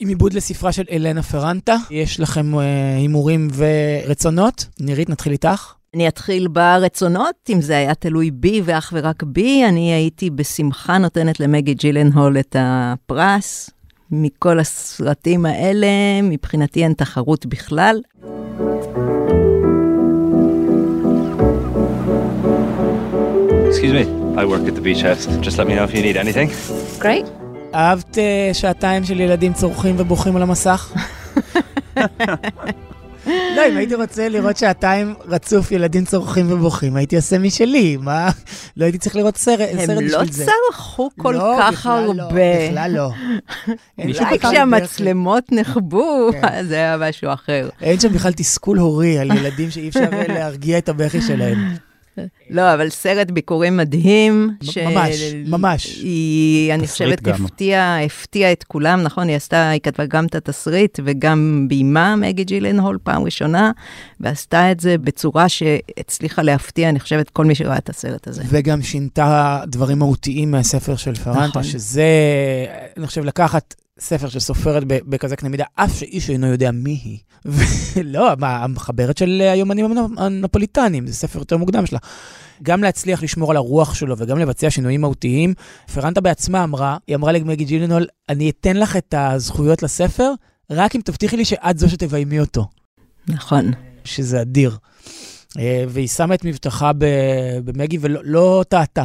עם 0.00 0.08
עיבוד 0.08 0.32
לספרה 0.32 0.72
של 0.72 0.82
אלנה 0.90 1.22
פרנטה. 1.22 1.76
יש 1.90 2.20
לכם 2.20 2.58
אה, 2.58 2.96
הימורים 2.96 3.48
ורצונות? 3.54 4.66
נירית, 4.80 5.10
נתחיל 5.10 5.32
איתך. 5.32 5.72
אני 5.94 6.08
אתחיל 6.08 6.48
ברצונות, 6.48 7.34
אם 7.52 7.60
זה 7.60 7.76
היה 7.76 7.94
תלוי 7.94 8.30
בי 8.30 8.62
ואך 8.64 8.92
ורק 8.96 9.22
בי, 9.22 9.64
אני 9.68 9.92
הייתי 9.92 10.30
בשמחה 10.30 10.98
נותנת 10.98 11.40
למגי 11.40 11.74
ג'ילנהול 11.74 12.38
את 12.38 12.56
הפרס. 12.58 13.70
מכל 14.10 14.60
הסרטים 14.60 15.46
האלה, 15.46 15.86
מבחינתי 16.22 16.84
אין 16.84 16.92
תחרות 16.92 17.46
בכלל. 17.46 18.00
Excuse 23.70 23.92
me. 23.92 24.04
I 24.36 24.44
work 24.44 24.66
at 24.68 24.74
the 24.74 24.80
beach 24.80 25.02
house. 25.02 25.26
Just 25.46 25.58
let 25.58 25.66
me 25.68 25.74
know 25.76 25.84
if 25.84 25.94
you 25.94 26.02
need 26.02 26.16
anything. 26.16 26.48
Great. 26.98 27.43
אהבת 27.74 28.18
אה, 28.18 28.50
שעתיים 28.52 29.04
של 29.04 29.20
ילדים 29.20 29.52
צורכים 29.52 29.94
ובוכים 29.98 30.36
על 30.36 30.42
המסך? 30.42 30.92
לא, 33.26 33.62
אם 33.70 33.76
הייתי 33.76 33.94
רוצה 33.94 34.28
לראות 34.28 34.56
שעתיים 34.56 35.14
רצוף 35.28 35.72
ילדים 35.72 36.04
צורכים 36.04 36.52
ובוכים, 36.52 36.96
הייתי 36.96 37.16
עושה 37.16 37.38
משלי, 37.38 37.96
מה? 37.96 38.30
לא 38.76 38.84
הייתי 38.84 38.98
צריך 38.98 39.16
לראות 39.16 39.36
סרט, 39.36 39.68
הם 39.72 39.86
סרט 39.86 40.02
לא 40.02 40.18
בשביל 40.18 40.32
זה. 40.32 40.46
צרחו 40.46 41.10
כל 41.18 41.32
לא, 41.38 41.56
כך 41.58 41.72
בכלל 41.72 42.04
לא, 42.04 42.22
הרבה. 42.22 42.68
בכלל 42.68 42.90
לא. 42.90 43.10
אין 43.98 44.12
שם 44.14 44.24
אולי 44.24 44.38
בכלל 44.38 44.52
כשהמצלמות 44.52 45.44
נחבו, 45.52 46.30
כן. 46.32 46.66
זה 46.66 46.74
היה 46.74 46.96
משהו 46.96 47.32
אחר. 47.32 47.68
אין 47.82 48.00
שם 48.00 48.12
בכלל 48.12 48.32
תסכול 48.32 48.78
הורי 48.78 49.18
על 49.18 49.30
ילדים 49.30 49.70
שאי 49.70 49.88
אפשר 49.88 50.08
להרגיע 50.28 50.78
את 50.78 50.88
הבכי 50.88 51.20
שלהם. 51.20 51.58
לא, 52.50 52.74
אבל 52.74 52.88
סרט 52.90 53.30
ביקורים 53.30 53.76
מדהים. 53.76 54.50
ש- 54.62 54.78
ממש, 54.78 55.16
ממש. 55.46 55.86
היא, 56.02 56.74
אני 56.74 56.86
חושבת. 56.86 57.28
הפתיעה, 57.28 58.04
הפתיעה 58.04 58.52
את 58.52 58.64
כולם, 58.64 59.02
נכון? 59.02 59.28
היא 59.28 59.36
עשתה, 59.36 59.68
היא 59.68 59.80
כתבה 59.80 60.06
גם 60.06 60.26
את 60.26 60.34
התסריט 60.34 61.00
וגם 61.04 61.66
ביימה 61.68 62.16
מגי 62.16 62.44
ג'ילנהול 62.44 62.98
פעם 63.02 63.22
ראשונה, 63.22 63.70
ועשתה 64.20 64.72
את 64.72 64.80
זה 64.80 64.98
בצורה 64.98 65.48
שהצליחה 65.48 66.42
להפתיע, 66.42 66.88
אני 66.88 67.00
חושבת, 67.00 67.30
כל 67.30 67.44
מי 67.44 67.54
שראה 67.54 67.76
את 67.78 67.88
הסרט 67.88 68.28
הזה. 68.28 68.42
וגם 68.48 68.82
שינתה 68.82 69.60
דברים 69.66 69.98
מהותיים 69.98 70.50
מהספר 70.50 70.96
של 70.96 71.14
פרנטה, 71.14 71.44
נכון. 71.46 71.62
שזה, 71.62 72.04
אני 72.96 73.06
חושב, 73.06 73.24
לקחת 73.24 73.74
ספר 74.00 74.28
של 74.28 74.40
סופרת 74.40 74.84
בכזה 74.86 75.36
קנה 75.36 75.48
מידה, 75.48 75.64
אף 75.74 75.98
שאיש 75.98 76.30
אינו 76.30 76.46
יודע 76.46 76.70
מי 76.70 77.00
היא. 77.04 77.18
ולא, 77.94 78.32
מה, 78.38 78.56
המחברת 78.64 79.18
של 79.18 79.42
היומנים 79.52 79.86
הנ- 79.98 80.18
הנפוליטנים, 80.18 81.06
זה 81.06 81.14
ספר 81.14 81.38
יותר 81.38 81.56
מוקדם 81.56 81.86
שלה. 81.86 81.98
גם 82.62 82.82
להצליח 82.82 83.22
לשמור 83.22 83.50
על 83.50 83.56
הרוח 83.56 83.94
שלו 83.94 84.18
וגם 84.18 84.38
לבצע 84.38 84.70
שינויים 84.70 85.00
מהותיים. 85.00 85.54
פרנטה 85.94 86.20
בעצמה 86.20 86.64
אמרה, 86.64 86.96
היא 87.06 87.16
אמרה 87.16 87.32
למגי 87.32 87.64
ג'ילנול, 87.64 88.06
אני 88.28 88.50
אתן 88.50 88.76
לך 88.76 88.96
את 88.96 89.14
הזכויות 89.18 89.82
לספר, 89.82 90.32
רק 90.70 90.96
אם 90.96 91.00
תבטיחי 91.04 91.36
לי 91.36 91.44
שאת 91.44 91.78
זו 91.78 91.90
שתביימי 91.90 92.40
אותו. 92.40 92.66
נכון. 93.28 93.70
שזה 94.04 94.40
אדיר. 94.40 94.76
אה, 95.58 95.84
והיא 95.88 96.08
שמה 96.08 96.34
את 96.34 96.44
מבטחה 96.44 96.90
במגי 97.64 97.98
ולא 98.00 98.20
לא 98.24 98.64
טעתה. 98.68 99.04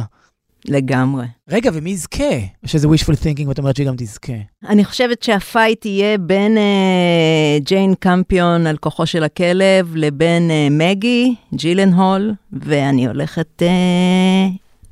לגמרי. 0.68 1.26
רגע, 1.48 1.70
ומי 1.74 1.90
יזכה? 1.90 2.24
שזה 2.66 2.88
wishful 2.88 3.14
thinking, 3.14 3.48
ואת 3.48 3.58
אומרת 3.58 3.76
שהיא 3.76 3.86
גם 3.86 3.94
תזכה. 3.96 4.32
אני 4.68 4.84
חושבת 4.84 5.22
שהפייט 5.22 5.86
יהיה 5.86 6.18
בין 6.18 6.58
אה, 6.58 7.58
ג'יין 7.60 7.94
קמפיון 7.94 8.66
על 8.66 8.76
כוחו 8.76 9.06
של 9.06 9.24
הכלב 9.24 9.92
לבין 9.94 10.50
אה, 10.50 10.68
מגי, 10.70 11.34
ג'ילנהול, 11.54 12.34
ואני 12.52 13.06
הולכת 13.06 13.62
אה, 13.62 13.68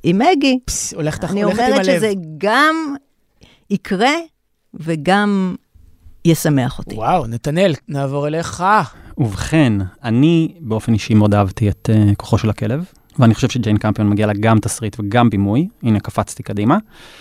עם 0.02 0.18
מגי. 0.18 0.58
פס, 0.64 0.94
הולכת 0.94 1.24
אני 1.24 1.42
הולכת 1.42 1.58
עם 1.60 1.64
אומרת 1.66 1.86
הלב. 1.86 1.98
שזה 1.98 2.12
גם 2.38 2.94
יקרה 3.70 4.14
וגם 4.74 5.54
ישמח 6.24 6.78
אותי. 6.78 6.94
וואו, 6.94 7.26
נתנאל, 7.26 7.74
נעבור 7.88 8.26
אליך. 8.26 8.64
ובכן, 9.18 9.72
אני 10.04 10.54
באופן 10.60 10.92
אישי 10.92 11.14
מאוד 11.14 11.34
אהבתי 11.34 11.68
את 11.68 11.90
uh, 11.92 12.14
כוחו 12.16 12.38
של 12.38 12.50
הכלב, 12.50 12.84
ואני 13.18 13.34
חושב 13.34 13.48
שג'יין 13.48 13.76
קמפיון 13.76 14.10
מגיע 14.10 14.26
לה 14.26 14.32
גם 14.40 14.58
תסריט 14.58 14.96
וגם 15.00 15.30
בימוי, 15.30 15.68
הנה 15.82 16.00
קפצתי 16.00 16.42
קדימה, 16.42 16.78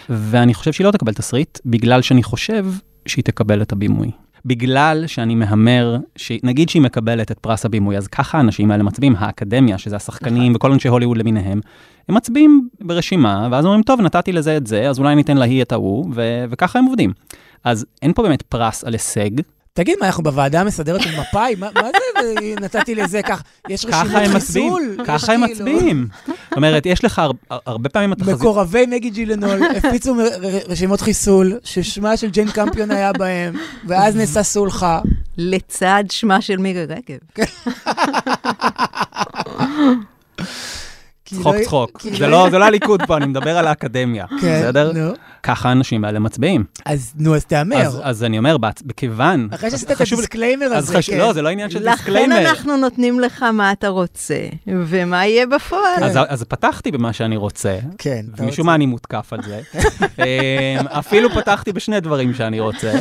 ואני 0.09 0.53
חושב 0.53 0.71
שהיא 0.73 0.85
לא 0.85 0.91
תקבל 0.91 1.13
תסריט, 1.13 1.59
בגלל 1.65 2.01
שאני 2.01 2.23
חושב 2.23 2.65
שהיא 3.05 3.23
תקבל 3.23 3.61
את 3.61 3.71
הבימוי. 3.71 4.11
בגלל 4.45 5.03
שאני 5.07 5.35
מהמר, 5.35 5.97
נגיד 6.43 6.69
שהיא 6.69 6.81
מקבלת 6.81 7.31
את 7.31 7.39
פרס 7.39 7.65
הבימוי, 7.65 7.97
אז 7.97 8.07
ככה 8.07 8.37
האנשים 8.37 8.71
האלה 8.71 8.83
מצביעים, 8.83 9.15
האקדמיה, 9.17 9.77
שזה 9.77 9.95
השחקנים 9.95 10.55
וכל 10.55 10.71
אנשי 10.71 10.87
הוליווד 10.87 11.17
למיניהם, 11.17 11.59
הם 12.09 12.15
מצביעים 12.15 12.69
ברשימה, 12.81 13.47
ואז 13.51 13.65
אומרים, 13.65 13.83
טוב, 13.83 14.01
נתתי 14.01 14.31
לזה 14.31 14.57
את 14.57 14.67
זה, 14.67 14.89
אז 14.89 14.99
אולי 14.99 15.15
ניתן 15.15 15.37
להיא 15.37 15.61
את 15.61 15.71
ההוא, 15.71 16.05
ו- 16.15 16.45
וככה 16.49 16.79
הם 16.79 16.85
עובדים. 16.85 17.13
אז 17.63 17.85
אין 18.01 18.13
פה 18.13 18.23
באמת 18.23 18.41
פרס 18.41 18.83
על 18.83 18.93
הישג, 18.93 19.29
תגיד, 19.77 19.97
מה, 20.01 20.05
אנחנו 20.07 20.23
בוועדה 20.23 20.61
המסדרת 20.61 21.01
של 21.01 21.19
מפא"י? 21.19 21.55
מה 21.55 21.67
מה 21.75 21.81
זה, 22.21 22.39
נתתי 22.61 22.95
לזה 22.95 23.21
כך? 23.21 23.43
יש 23.69 23.85
מצביעים, 23.85 24.31
חיסול? 24.31 24.97
ככה 25.05 25.33
הם 25.33 25.45
כאילו- 25.47 25.53
מצביעים. 25.65 26.07
זאת 26.49 26.57
אומרת, 26.57 26.85
יש 26.85 27.03
לך 27.05 27.19
הר- 27.19 27.31
הרבה 27.65 27.89
פעמים 27.89 28.11
התחזית... 28.11 28.35
מקורבי 28.35 28.85
מגי 28.85 29.09
ג'ילנול 29.09 29.59
הפיצו 29.77 30.15
רשימות 30.69 31.01
חיסול, 31.01 31.53
ששמה 31.63 32.17
של 32.17 32.29
ג'יין 32.29 32.51
קמפיון 32.51 32.91
היה 32.91 33.13
בהם, 33.13 33.55
ואז 33.87 34.15
נעשה 34.15 34.43
סולחה. 34.43 34.99
לצד 35.37 36.03
שמה 36.11 36.41
של 36.41 36.57
מירי 36.57 36.85
רגב. 36.85 37.45
צחוק 41.25 41.55
לא- 41.55 41.63
צחוק. 41.63 42.01
זה 42.17 42.27
לא 42.27 42.47
זה 42.51 42.57
לא 42.57 42.65
הליכוד 42.65 43.01
פה, 43.07 43.17
אני 43.17 43.25
מדבר 43.25 43.57
על 43.57 43.67
האקדמיה, 43.67 44.25
כן, 44.41 44.59
בסדר? 44.61 44.91
ככה 45.43 45.69
האנשים 45.69 46.05
האלה 46.05 46.19
מצביעים. 46.19 46.63
אז 46.85 47.13
נו, 47.15 47.35
אז 47.35 47.45
תהמר. 47.45 47.77
אז 47.77 47.99
אז 48.03 48.23
אני 48.23 48.37
אומר, 48.37 48.57
מכיוון... 48.85 49.47
אחרי 49.51 49.71
שעשית 49.71 49.91
אז 49.91 50.01
את 50.01 50.13
ה 50.13 50.18
disclaimer 50.18 50.65
הזה, 50.65 50.99
כן. 51.01 51.17
לא, 51.17 51.33
זה 51.33 51.41
לא 51.41 51.49
עניין 51.49 51.69
של 51.69 51.79
לכן 51.79 51.91
disclaimer. 51.91 52.49
אנחנו 52.49 52.77
נותנים 52.77 53.19
לך 53.19 53.43
מה 53.43 53.71
אתה 53.71 53.87
רוצה, 53.87 54.47
ומה 54.67 55.25
יהיה 55.25 55.47
בפועל. 55.47 56.03
אז, 56.03 56.19
אז 56.27 56.43
פתחתי 56.43 56.91
במה 56.91 57.13
שאני 57.13 57.37
רוצה, 57.37 57.77
כן. 57.97 58.25
אתה 58.33 58.43
ומשום 58.43 58.49
רוצה. 58.49 58.63
מה 58.63 58.75
אני 58.75 58.85
מותקף 58.85 59.33
על 59.33 59.39
זה. 59.43 59.61
אמ, 60.19 60.87
אפילו 60.87 61.29
פתחתי 61.29 61.73
בשני 61.73 61.99
דברים 61.99 62.33
שאני 62.33 62.59
רוצה, 62.59 62.93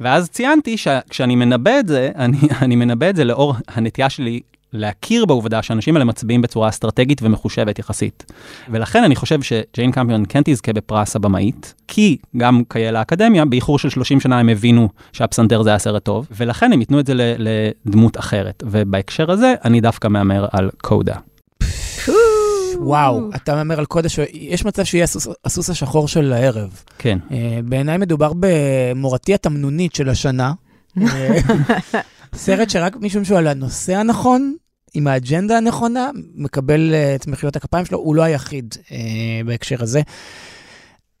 ואז 0.00 0.28
ציינתי 0.28 0.76
שכשאני 0.76 1.36
מנבא 1.36 1.78
את 1.78 1.88
זה, 1.88 2.10
אני, 2.16 2.38
אני 2.62 2.76
מנבא 2.76 3.10
את 3.10 3.16
זה 3.16 3.24
לאור 3.24 3.54
הנטייה 3.68 4.10
שלי 4.10 4.40
להכיר 4.72 5.26
בעובדה 5.26 5.62
שאנשים 5.62 5.94
האלה 5.96 6.04
מצביעים 6.04 6.42
בצורה 6.42 6.68
אסטרטגית 6.68 7.20
ומחושבת 7.22 7.78
יחסית. 7.78 8.32
ולכן 8.70 9.04
אני 9.04 9.16
חושב 9.16 9.42
שג'יין 9.42 9.92
קמפיון 9.92 10.24
כן 10.28 10.42
תזכה 10.44 10.72
בפרס 10.72 11.16
הבמאית, 11.16 11.74
כי 11.88 12.16
גם 12.36 12.62
כיאה 12.72 12.90
לאקדמיה, 12.90 13.44
באיחור 13.44 13.78
של 13.78 13.90
30 13.90 14.20
שנה 14.20 14.38
הם 14.38 14.48
הבינו 14.48 14.88
שהפסנתר 15.12 15.62
זה 15.62 15.70
היה 15.70 15.78
סרט 15.78 16.04
טוב, 16.04 16.26
ולכן 16.36 16.72
הם 16.72 16.80
ייתנו 16.80 17.00
את 17.00 17.06
זה 17.06 17.14
ל- 17.14 17.36
לדמות 17.86 18.18
אחרת. 18.18 18.62
ובהקשר 18.66 19.30
הזה, 19.30 19.54
אני 19.64 19.80
דווקא 19.80 20.08
מהמר 20.08 20.46
על 20.52 20.70
קודה. 20.82 21.14
וואו, 22.82 23.30
אתה 23.36 23.54
מהמר 23.54 23.78
על 23.78 23.84
קודש, 23.84 24.18
יש 24.32 24.64
מצב 24.64 24.84
שיהיה 24.84 25.04
הסוס- 25.04 25.28
הסוס 25.44 25.70
השחור 25.70 26.08
של 26.08 26.32
הערב. 26.32 26.82
כן. 26.98 27.18
אה, 27.32 27.58
בעיניי 27.64 27.98
מדובר 27.98 28.32
במורתי 28.40 29.34
התמנונית 29.34 29.94
של 29.94 30.08
השנה. 30.08 30.52
סרט 32.34 32.70
שרק 32.70 32.96
משום 33.00 33.24
שהוא 33.24 33.38
על 33.38 33.46
הנושא 33.46 33.96
הנכון, 33.96 34.54
עם 34.94 35.06
האג'נדה 35.06 35.56
הנכונה, 35.56 36.10
מקבל 36.34 36.94
אה, 36.94 37.14
את 37.14 37.26
מחיאות 37.26 37.56
הכפיים 37.56 37.84
שלו, 37.86 37.98
הוא 37.98 38.14
לא 38.14 38.22
היחיד 38.22 38.74
אה, 38.92 38.96
בהקשר 39.46 39.82
הזה. 39.82 40.00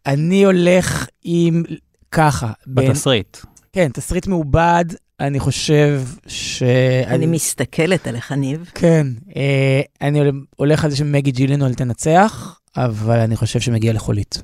אני 0.06 0.44
הולך 0.44 1.06
עם 1.24 1.62
ככה. 2.10 2.52
בין- 2.66 2.88
בתסריט. 2.88 3.36
כן, 3.72 3.88
תסריט 3.92 4.26
מעובד, 4.26 4.84
אני 5.20 5.40
חושב 5.40 6.02
ש... 6.26 6.62
אני 7.06 7.26
מסתכלת 7.26 8.06
עליך, 8.06 8.32
ניב. 8.32 8.70
כן, 8.74 9.06
אה, 9.36 9.80
אני 10.02 10.20
הולך 10.56 10.84
על 10.84 10.90
זה 10.90 10.96
שמגי 10.96 11.30
ג'ילנול 11.30 11.74
תנצח, 11.74 12.60
אבל 12.76 13.18
אני 13.18 13.36
חושב 13.36 13.60
שמגיע 13.60 13.92
לחולית. 13.92 14.42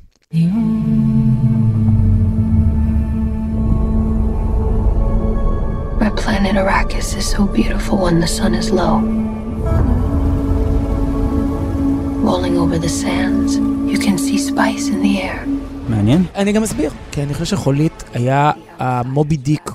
Planet 6.26 6.56
Arrakis 6.62 7.08
is 7.20 7.26
so 7.34 7.42
beautiful 7.58 7.96
when 8.04 8.16
the 8.24 8.30
sun 8.38 8.52
is 8.60 8.68
low. 8.80 8.94
Rolling 12.28 12.56
over 12.62 12.78
the 12.86 12.92
sands, 13.02 13.50
you 13.92 13.98
can 14.04 14.16
see 14.24 14.38
spice 14.50 14.86
in 14.92 14.98
the 15.06 15.14
air. 15.22 15.46
מעניין. 15.88 16.24
אני 16.34 16.52
גם 16.52 16.62
אסביר, 16.62 16.90
כי 17.12 17.22
אני 17.22 17.34
חושב 17.34 17.56
שחולית 17.56 18.04
היה 18.12 18.50
המובי 18.78 19.36
דיק 19.36 19.70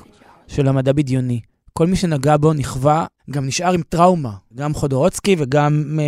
של 0.48 0.68
המדע 0.68 0.94
בדיוני. 0.94 1.40
כל 1.74 1.88
מי 1.88 1.96
שנגע 1.96 2.38
בו 2.38 2.54
נכווה, 2.54 3.06
גם 3.30 3.46
נשאר 3.46 3.74
עם 3.74 3.82
טראומה. 3.90 4.34
גם 4.56 4.74
חודורוצקי 4.74 5.36
וגם 5.40 6.00
אה, 6.00 6.06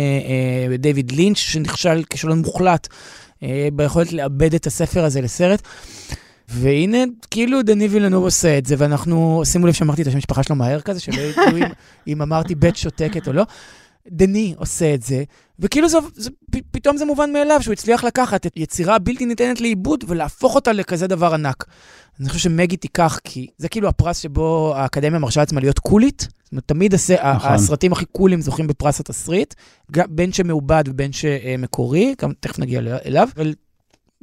אה, 0.70 0.76
דיוויד 0.76 1.12
לינץ', 1.12 1.38
שנכשל 1.38 2.02
כישלון 2.10 2.38
מוחלט 2.38 2.88
אה, 3.42 3.68
ביכולת 3.72 4.12
לאבד 4.12 4.54
את 4.54 4.66
הספר 4.66 5.04
הזה 5.04 5.20
לסרט. 5.20 5.62
והנה, 6.48 6.98
כאילו 7.30 7.62
דני 7.62 7.86
וילנוב 7.88 8.24
עושה 8.24 8.58
את 8.58 8.66
זה, 8.66 8.74
ואנחנו, 8.78 9.42
שימו 9.44 9.66
לב 9.66 9.72
שאמרתי 9.72 10.02
את 10.02 10.06
השם 10.06 10.18
משפחה 10.18 10.42
שלו 10.42 10.56
מהר 10.56 10.80
כזה, 10.80 11.00
שלא 11.00 11.20
ידעו 11.20 11.56
אם, 11.56 11.64
אם 12.12 12.22
אמרתי 12.22 12.54
בית 12.54 12.76
שותקת 12.76 13.28
או 13.28 13.32
לא. 13.32 13.44
דני 14.08 14.54
עושה 14.58 14.94
את 14.94 15.02
זה, 15.02 15.24
וכאילו 15.58 15.88
זה, 15.88 15.98
זה, 16.14 16.30
פתאום 16.70 16.96
זה 16.96 17.04
מובן 17.04 17.32
מאליו 17.32 17.62
שהוא 17.62 17.72
הצליח 17.72 18.04
לקחת 18.04 18.46
את 18.46 18.52
יצירה 18.56 18.98
בלתי 18.98 19.26
ניתנת 19.26 19.60
לעיבוד 19.60 20.04
ולהפוך 20.08 20.54
אותה 20.54 20.72
לכזה 20.72 21.06
דבר 21.06 21.34
ענק. 21.34 21.64
אני 22.20 22.28
חושב 22.28 22.40
שמגי 22.40 22.76
תיקח, 22.76 23.18
כי 23.24 23.46
זה 23.58 23.68
כאילו 23.68 23.88
הפרס 23.88 24.18
שבו 24.18 24.72
האקדמיה 24.76 25.18
מרשה 25.18 25.40
לעצמה 25.40 25.60
להיות 25.60 25.78
קולית. 25.78 26.20
זאת 26.20 26.52
אומרת, 26.52 26.64
תמיד 26.66 26.94
הסי, 26.94 27.14
נכון. 27.14 27.52
הסרטים 27.52 27.92
הכי 27.92 28.04
קולים 28.04 28.40
זוכים 28.40 28.66
בפרס 28.66 29.00
התסריט, 29.00 29.54
בין 29.88 30.32
שמעובד 30.32 30.84
ובין 30.86 31.12
שמקורי, 31.12 32.14
גם 32.22 32.32
תכף 32.40 32.58
נגיע 32.58 32.80
אליו, 32.80 33.28
אבל 33.36 33.54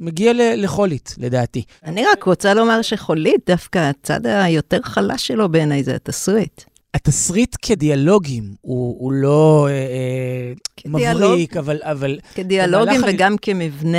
מגיע 0.02 0.32
ל- 0.32 0.64
לחולית, 0.64 1.14
לדעתי. 1.18 1.62
אני 1.84 2.04
רק 2.12 2.22
רוצה 2.22 2.54
לומר 2.54 2.82
שחולית, 2.82 3.40
דווקא 3.46 3.78
הצד 3.78 4.26
היותר 4.26 4.78
חלש 4.82 5.26
שלו 5.26 5.48
בעיניי 5.48 5.82
זה 5.84 5.94
התסריט. 5.94 6.62
התסריט 6.94 7.56
כדיאלוגים 7.62 8.44
הוא, 8.60 8.96
הוא 8.98 9.12
לא 9.12 9.66
אה, 9.70 9.72
אה, 9.72 10.52
כדיאלוג- 10.76 11.24
מבריק, 11.30 11.56
אבל... 11.56 11.78
אבל 11.82 12.18
כדיאלוגים 12.34 13.00
במהלך 13.00 13.14
וגם 13.14 13.36
כמבנה, 13.42 13.98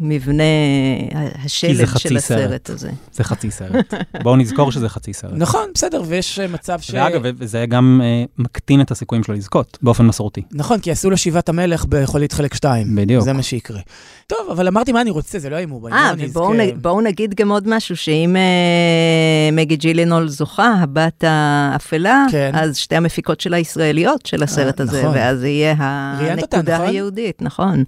מבנה 0.00 0.42
השלד 1.44 1.86
של 1.98 2.18
סרט. 2.18 2.38
הסרט 2.40 2.70
הזה. 2.70 2.90
זה 3.12 3.24
חצי 3.24 3.50
סרט. 3.50 3.94
בואו 4.22 4.36
נזכור 4.36 4.72
שזה 4.72 4.88
חצי 4.88 5.12
סרט. 5.12 5.32
נכון, 5.36 5.66
בסדר, 5.74 6.02
ויש 6.06 6.38
אה, 6.38 6.48
מצב 6.48 6.80
ש... 6.80 6.90
ואגב, 6.94 7.44
זה 7.44 7.64
גם 7.68 8.00
אה, 8.04 8.24
מקטין 8.38 8.80
את 8.80 8.90
הסיכויים 8.90 9.24
שלו 9.24 9.34
לזכות, 9.34 9.78
באופן 9.82 10.06
מסורתי. 10.06 10.42
נכון, 10.52 10.78
כי 10.78 10.90
עשו 10.90 11.10
לו 11.10 11.16
שיבת 11.16 11.48
המלך 11.48 11.84
ביכולת 11.86 12.32
חלק 12.32 12.54
שתיים. 12.54 12.96
בדיוק. 12.96 13.24
זה 13.24 13.32
מה 13.32 13.42
שיקרה. 13.42 13.80
טוב, 14.26 14.50
אבל 14.50 14.68
אמרתי 14.68 14.92
מה 14.92 15.00
אני 15.00 15.10
רוצה, 15.10 15.38
זה 15.38 15.50
לא 15.50 15.56
הימור. 15.56 15.88
אה, 15.88 16.12
ובואו 16.18 16.52
בואו 16.82 17.00
נגיד 17.00 17.34
גם 17.34 17.50
עוד 17.50 17.68
משהו, 17.68 17.96
שאם 17.96 18.36
אה, 18.36 19.50
מגי 19.52 19.76
ג'ילינול 19.76 20.28
זוכה, 20.28 20.74
הבת 20.80 21.24
האפלה, 21.26 22.24
כן. 22.30 22.50
אז 22.54 22.76
שתי 22.76 22.96
המפיקות 22.96 23.40
שלה 23.40 23.58
ישראליות 23.58 24.26
של 24.26 24.42
הסרט 24.42 24.80
אה, 24.80 24.84
הזה, 24.84 25.02
נכון. 25.02 25.14
ואז 25.14 25.44
יהיה 25.44 25.74
הנקודה 25.78 26.74
נכון? 26.74 26.88
היהודית, 26.88 27.42
נכון. 27.42 27.84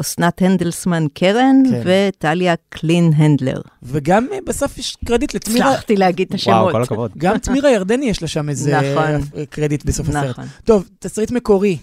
אסנת 0.00 0.42
הנדלסמן 0.42 1.06
קרן 1.14 1.49
כן. 1.70 1.82
וטליה 1.84 2.54
קלין 2.68 3.12
הנדלר. 3.16 3.60
וגם 3.82 4.26
אה, 4.32 4.38
בסוף 4.46 4.78
יש 4.78 4.96
קרדיט 5.04 5.34
לתמירה. 5.34 5.68
הצלחתי 5.68 5.96
להגיד 5.96 6.28
את 6.28 6.34
השמות. 6.34 6.56
וואו, 6.56 6.72
כל 6.72 6.82
הכבוד. 6.82 7.10
גם 7.18 7.38
תמירה 7.38 7.70
ירדני 7.70 8.06
יש 8.06 8.22
לה 8.22 8.28
שם 8.28 8.48
איזה 8.48 8.76
נכון. 8.76 9.04
אה, 9.36 9.46
קרדיט 9.50 9.84
בסוף 9.84 10.08
הסרט. 10.08 10.30
נכון. 10.30 10.44
טוב, 10.64 10.88
תסריט 10.98 11.30
מקורי. 11.30 11.78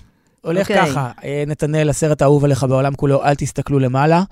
הולך 0.47 0.71
אוקיי. 0.71 0.85
ככה, 0.85 1.11
אה, 1.23 1.43
נתנאל, 1.47 1.89
הסרט 1.89 2.21
האהוב 2.21 2.45
עליך 2.45 2.63
בעולם 2.63 2.95
כולו, 2.95 3.23
אל 3.23 3.35
תסתכלו 3.35 3.79
למעלה, 3.79 4.23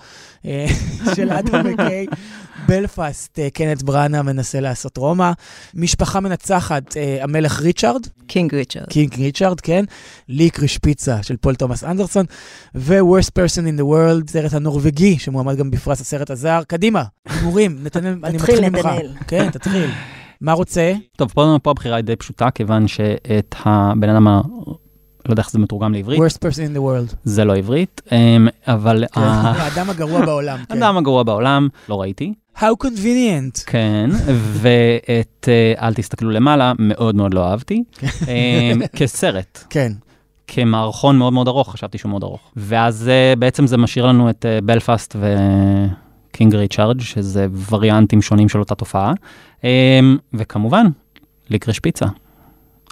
אה, 0.46 0.66
של 1.16 1.32
אדם 1.32 1.68
מקיי. 1.74 2.06
בלפאסט, 2.68 3.40
אה, 3.40 3.50
קנט 3.50 3.84
בראנה 3.84 4.22
מנסה 4.22 4.60
לעשות 4.60 4.98
רומא. 4.98 5.32
משפחה 5.74 6.20
מנצחת, 6.20 6.96
המלך 7.22 7.62
ריצ'ארד, 7.62 8.08
King 8.28 8.56
Richard. 8.56 8.86
King 8.90 9.16
Richard, 9.16 9.62
כן. 9.62 9.86
Licorice 10.30 10.78
Pizza 10.78 11.24
של 11.24 11.38
פול 11.38 11.56
תומאס 11.56 11.84
אנדרסון, 11.84 12.26
ו-Worst 12.76 13.30
Person 13.40 13.62
in 13.62 13.80
the 13.80 13.84
World, 13.84 14.32
סרט 14.32 14.54
הנורבגי, 14.54 15.20
שמועמד 15.20 15.58
גם 15.58 15.72
בפרס 15.72 16.02
הסרט 16.02 16.30
הזר. 16.30 16.62
קדימה, 16.68 17.04
הימורים, 17.30 17.78
נתנאל, 17.84 18.16
אני 18.24 18.38
תתחיל, 18.38 18.56
מתחיל 18.56 18.70
ממך. 18.70 18.86
נתנאל. 18.86 19.12
כן, 19.28 19.50
תתחיל. 19.50 19.90
מה 20.42 20.54
רוצה? 20.54 20.94
טוב, 21.18 21.32
פה, 21.32 21.58
פה 21.64 21.72
הבחירה 21.72 21.96
היא 21.96 22.04
די 22.04 22.16
פשוטה, 22.16 22.52
כיוון 22.52 22.88
שאת 22.88 23.56
הבן 23.66 24.10
אדם, 24.10 24.28
ה... 24.28 24.42
לא 25.26 25.34
יודע 25.34 25.42
איך 25.42 25.52
זה 25.52 25.60
מתורגם 25.60 25.94
לעברית, 25.94 26.20
Worst 26.20 26.36
Person 26.38 26.74
in 26.74 26.78
the 26.78 26.80
World. 26.80 27.16
זה 27.24 27.46
לא 27.46 27.56
עברית, 27.56 28.02
אמ, 28.12 28.48
אבל 28.68 29.04
ה- 29.14 29.20
האדם 29.62 29.90
הגרוע 29.90 30.26
בעולם, 30.26 30.58
כן. 30.70 30.74
האדם 30.84 30.98
הגרוע 30.98 31.24
בעולם, 31.24 31.68
לא 31.90 32.02
ראיתי, 32.02 32.34
How 32.58 32.86
convenient. 32.86 33.64
כן, 33.66 34.10
ואת 34.62 35.50
אה, 35.50 35.88
אל 35.88 35.94
תסתכלו 35.94 36.30
למעלה, 36.32 36.74
מאוד 36.80 37.16
מאוד 37.16 37.34
לא 37.34 37.48
אהבתי, 37.48 37.84
אמ, 38.04 38.88
כסרט. 38.96 39.64
כן. 39.70 39.92
כמערכון 40.48 41.18
מאוד 41.18 41.34
מאוד 41.34 41.48
ארוך, 41.48 41.72
חשבתי 41.74 41.98
שהוא 41.98 42.10
מאוד 42.10 42.24
ארוך. 42.24 42.52
ואז 42.56 43.10
אה, 43.36 43.40
בעצם 43.40 43.68
זה 43.68 43.78
משאיר 43.78 44.06
לנו 44.06 44.30
את 44.30 44.46
בלפאסט 44.64 45.16
ו 45.20 45.47
King 45.47 46.56
Richard, 46.56 47.00
שזה 47.00 47.48
וריאנטים 47.72 48.22
שונים 48.22 48.50
של 48.50 48.60
אותה 48.60 48.76
תופעה. 48.76 49.14
Um, 49.62 49.66
וכמובן, 50.34 50.86
ליקרש 51.50 51.80
פיצה, 51.80 52.06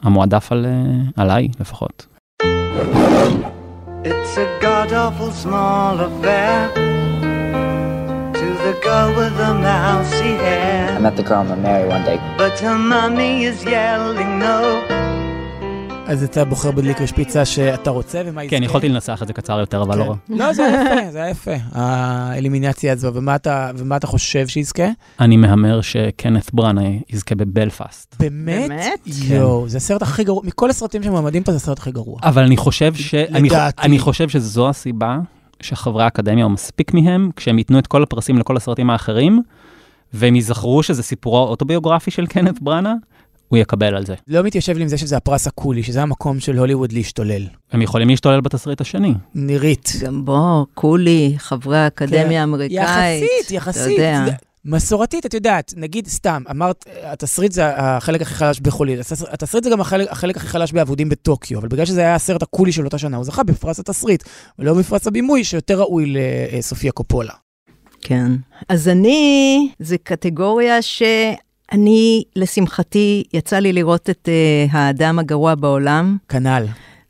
המועדף 0.03 0.51
על, 0.51 0.65
uh, 0.65 1.21
עליי 1.21 1.47
לפחות. 1.59 2.05
It's 2.75 4.35
a 4.37 4.57
god 4.59 4.91
awful 4.91 5.31
small 5.31 5.99
affair 5.99 6.73
to 8.33 8.47
the 8.65 8.79
girl 8.81 9.15
with 9.15 9.37
the 9.37 9.53
mousy 9.53 10.33
hair. 10.45 10.89
I 10.89 10.99
met 10.99 11.15
the 11.15 11.21
girl 11.21 11.41
I'm 11.41 11.49
gonna 11.49 11.61
marry 11.61 11.87
one 11.87 12.03
day. 12.03 12.17
But 12.35 12.59
her 12.61 12.77
mommy 12.77 13.45
is 13.45 13.63
yelling 13.63 14.39
no. 14.39 14.83
אז 16.07 16.23
אתה 16.23 16.45
בוחר 16.45 16.71
בליקריש 16.71 17.11
פיצה 17.11 17.45
שאתה 17.45 17.89
רוצה, 17.89 18.21
ומה 18.25 18.43
יזכה? 18.43 18.57
כן, 18.57 18.63
יכולתי 18.63 18.89
לנסח 18.89 19.19
את 19.21 19.27
זה 19.27 19.33
קצר 19.33 19.59
יותר, 19.59 19.81
אבל 19.81 19.97
לא. 19.97 20.15
כן. 20.27 20.33
לא, 20.33 20.53
זה 20.53 20.65
היה 20.65 20.81
יפה, 20.81 21.11
זה 21.11 21.21
היה 21.21 21.29
יפה, 21.29 21.51
האלימינציה 21.71 22.93
הזו, 22.93 23.11
ומה 23.13 23.35
אתה, 23.35 23.71
ומה 23.77 23.97
אתה 23.97 24.07
חושב 24.07 24.47
שיזכה? 24.47 24.83
אני 25.19 25.37
מהמר 25.37 25.81
שקנת 25.81 26.53
בראנה 26.53 26.81
יזכה 27.09 27.35
בבלפאסט. 27.35 28.15
באמת? 28.19 28.69
באמת? 28.69 28.99
יואו, 29.05 29.69
זה 29.69 29.77
הסרט 29.77 30.01
הכי 30.01 30.23
גרוע, 30.23 30.41
מכל 30.45 30.69
הסרטים 30.69 31.03
שמועמדים 31.03 31.43
פה 31.43 31.51
זה 31.51 31.57
הסרט 31.57 31.79
הכי 31.79 31.91
גרוע. 31.91 32.19
אבל 32.23 32.43
אני 32.43 32.57
חושב 32.57 32.93
ש... 32.95 33.15
לדעתי. 33.15 33.81
אני 33.81 33.99
חושב 33.99 34.29
שזו 34.29 34.69
הסיבה 34.69 35.19
שחברי 35.61 36.03
האקדמיה, 36.03 36.45
או 36.45 36.49
מספיק 36.49 36.93
מהם, 36.93 37.29
כשהם 37.35 37.57
ייתנו 37.57 37.79
את 37.79 37.87
כל 37.87 38.03
הפרסים 38.03 38.37
לכל 38.37 38.57
הסרטים 38.57 38.89
האחרים, 38.89 39.41
והם 40.13 40.35
ייזכרו 40.35 40.83
שזה 40.83 41.03
סיפורו 41.03 41.37
האוטוביוגרפי 41.37 42.11
של 42.11 42.27
קנת 42.27 42.61
בראנה, 42.61 42.93
הוא 43.53 43.61
יקבל 43.61 43.95
על 43.95 44.05
זה. 44.05 44.15
לא 44.27 44.43
מתיישב 44.43 44.77
לי 44.77 44.81
עם 44.81 44.87
זה 44.87 44.97
שזה 44.97 45.17
הפרס 45.17 45.47
הקולי, 45.47 45.83
שזה 45.83 46.01
המקום 46.01 46.39
של 46.39 46.57
הוליווד 46.57 46.91
להשתולל. 46.91 47.47
הם 47.71 47.81
יכולים 47.81 48.09
להשתולל 48.09 48.41
בתסריט 48.41 48.81
השני. 48.81 49.13
נירית. 49.35 49.91
גם 50.01 50.25
בוא, 50.25 50.65
קולי, 50.73 51.33
חברי 51.37 51.77
האקדמיה 51.79 52.23
כן. 52.23 52.31
האמריקאית. 52.31 52.79
יחסית, 52.81 53.45
אתה 53.45 53.53
יחסית. 53.55 53.97
יודע. 53.97 54.23
זה- 54.25 54.31
מסורתית, 54.65 55.25
את 55.25 55.33
יודעת, 55.33 55.73
נגיד 55.77 56.07
סתם, 56.07 56.43
אמרת, 56.51 56.85
התסריט 57.03 57.51
זה 57.51 57.63
החלק 57.77 58.21
הכי 58.21 58.33
חלש 58.33 58.59
בחולי, 58.59 58.99
התס- 58.99 59.33
התסריט 59.33 59.63
זה 59.63 59.69
גם 59.69 59.81
החלק, 59.81 60.07
החלק 60.11 60.37
הכי 60.37 60.47
חלש 60.47 60.71
באבודים 60.71 61.09
בטוקיו, 61.09 61.59
אבל 61.59 61.67
בגלל 61.67 61.85
שזה 61.85 62.01
היה 62.01 62.15
הסרט 62.15 62.43
הקולי 62.43 62.71
של 62.71 62.85
אותה 62.85 62.97
שנה, 62.97 63.17
הוא 63.17 63.25
זכה 63.25 63.43
בפרס 63.43 63.79
התסריט, 63.79 64.23
ולא 64.59 64.73
בפרס 64.73 65.07
הבימוי, 65.07 65.43
שיותר 65.43 65.79
ראוי 65.79 66.13
לסופיה 66.57 66.91
קופולה. 66.91 67.33
כן. 68.01 68.31
אז 68.69 68.87
אני, 68.87 69.69
זו 69.79 69.95
קטגוריה 70.03 70.81
שאני, 71.73 72.23
לשמחתי, 72.35 73.23
יצא 73.33 73.59
לי 73.59 73.73
לראות 73.73 74.09
את 74.09 74.29
uh, 74.29 74.75
האדם 74.75 75.19
הגרוע 75.19 75.55
בעולם, 75.55 76.17
כנ"ל. 76.29 76.65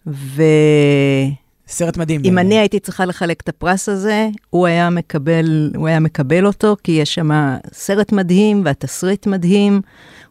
ואם 0.06 1.34
סרט 1.68 1.98
מדהים. 1.98 2.22
בעיניי. 2.22 2.44
אני 2.44 2.60
הייתי 2.60 2.80
צריכה 2.80 3.06
לחלק 3.06 3.42
את 3.42 3.50
הפרס 3.50 3.90
הזה, 3.90 4.30
הוא 4.50 4.68
היה 4.68 4.90
מקבל, 4.90 5.72
הוא 5.76 5.88
היה 5.88 6.00
מקבל 6.00 6.46
אותו, 6.46 6.76
כי 6.84 6.92
יש 6.92 7.16
שם 7.16 7.30
סרט 7.74 8.12
מדהים 8.12 8.62
והתסריט 8.66 9.28
מדהים, 9.28 9.82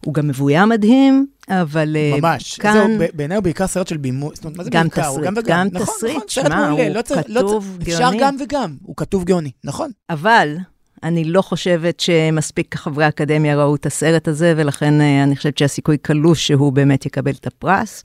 הוא 0.04 0.14
גם 0.14 0.28
מבוים 0.28 0.68
מדהים, 0.68 1.26
אבל 1.48 1.96
אה, 1.96 2.18
ממש. 2.20 2.58
כאן... 2.58 2.72
זהו, 2.98 3.08
בעיניי 3.14 3.36
הוא 3.36 3.44
בעיקר 3.44 3.66
סרט 3.66 3.88
של 3.88 3.96
בימוי, 3.96 4.30
זאת 4.34 4.44
אומרת, 4.44 4.56
מה 4.56 4.64
זה 4.64 4.70
גם 4.70 4.82
בעיקר? 4.82 5.06
הוא 5.06 5.18
תסריט, 5.18 5.26
גם 5.26 5.34
וגם. 5.36 5.68
גם 5.72 5.80
נכון, 5.80 5.94
תסריט, 5.96 6.16
נכון, 6.16 6.28
סרט 6.28 6.46
שמע, 6.46 6.68
מעולה, 6.68 6.86
הוא 6.86 6.94
לא 6.94 7.02
צריך, 7.02 7.20
לא 7.28 7.40
כתוב 7.40 7.76
צריך, 7.78 7.88
אפשר 7.88 8.04
גאוני. 8.04 8.18
גם 8.20 8.36
וגם, 8.40 8.76
הוא 8.82 8.96
כתוב 8.96 9.24
גאוני, 9.24 9.50
נכון. 9.64 9.90
אבל 10.10 10.56
אני 11.02 11.24
לא 11.24 11.42
חושבת 11.42 12.00
שמספיק 12.00 12.74
חברי 12.74 13.04
האקדמיה 13.04 13.56
ראו 13.56 13.74
את 13.74 13.86
הסרט 13.86 14.28
הזה, 14.28 14.54
ולכן 14.56 15.00
אה, 15.00 15.22
אני 15.22 15.36
חושבת 15.36 15.58
שהסיכוי 15.58 15.98
קלוש 15.98 16.46
שהוא 16.46 16.72
באמת 16.72 17.06
יקבל 17.06 17.32
את 17.40 17.46
הפרס. 17.46 18.02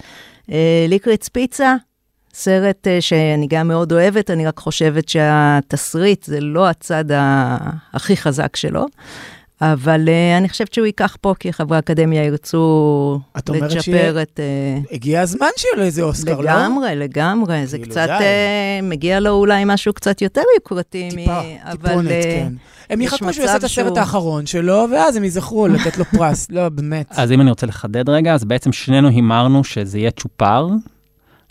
אה, 0.51 0.85
ליקריץ 0.87 1.27
פיצה, 1.27 1.75
סרט 2.33 2.87
אה, 2.87 3.01
שאני 3.01 3.47
גם 3.49 3.67
מאוד 3.67 3.91
אוהבת, 3.91 4.31
אני 4.31 4.47
רק 4.47 4.59
חושבת 4.59 5.09
שהתסריט 5.09 6.23
זה 6.23 6.39
לא 6.41 6.69
הצד 6.69 7.05
הכי 7.93 8.17
חזק 8.17 8.55
שלו. 8.55 8.85
אבל 9.61 10.05
uh, 10.07 10.37
אני 10.37 10.49
חושבת 10.49 10.73
שהוא 10.73 10.85
ייקח 10.85 11.17
פה, 11.21 11.33
כי 11.39 11.53
חברי 11.53 11.75
האקדמיה 11.77 12.23
ירצו 12.23 13.19
לצ'פר 13.37 13.79
שיהיה- 13.81 14.21
את... 14.21 14.39
Uh, 14.89 14.93
הגיע 14.95 15.21
הזמן 15.21 15.47
שיהיה 15.57 15.73
לו 15.77 15.83
איזה 15.83 16.01
אוסקר, 16.01 16.41
לא? 16.41 16.51
לגמרי, 16.51 16.95
לגמרי. 16.95 17.67
זה 17.67 17.77
כאילו, 17.77 17.91
קצת, 17.91 18.07
uh, 18.09 18.21
מגיע 18.83 19.19
לו 19.19 19.29
אולי 19.29 19.63
משהו 19.65 19.93
קצת 19.93 20.21
יותר 20.21 20.41
יוקרתי. 20.55 21.09
טיפה, 21.11 21.41
מ- 21.41 21.45
אבל, 21.63 21.87
טיפונת, 21.89 22.11
אה, 22.11 22.21
כן. 22.23 22.53
הם 22.89 23.01
יש 23.01 23.07
יחכו 23.13 23.33
שהוא 23.33 23.45
יעשה 23.45 23.57
את 23.57 23.63
הסרט 23.63 23.97
האחרון 23.97 24.45
שלו, 24.45 24.85
ואז 24.91 25.15
הם 25.15 25.23
יזכרו 25.23 25.67
לתת 25.67 25.97
לו 25.97 26.05
פרס. 26.05 26.47
לא, 26.51 26.69
באמת. 26.69 27.07
אז 27.09 27.31
אם 27.31 27.41
אני 27.41 27.49
רוצה 27.49 27.65
לחדד 27.67 28.09
רגע, 28.09 28.33
אז 28.33 28.43
בעצם 28.43 28.71
שנינו 28.71 29.07
הימרנו 29.07 29.63
שזה 29.63 29.99
יהיה 29.99 30.11
צ'ופר. 30.11 30.67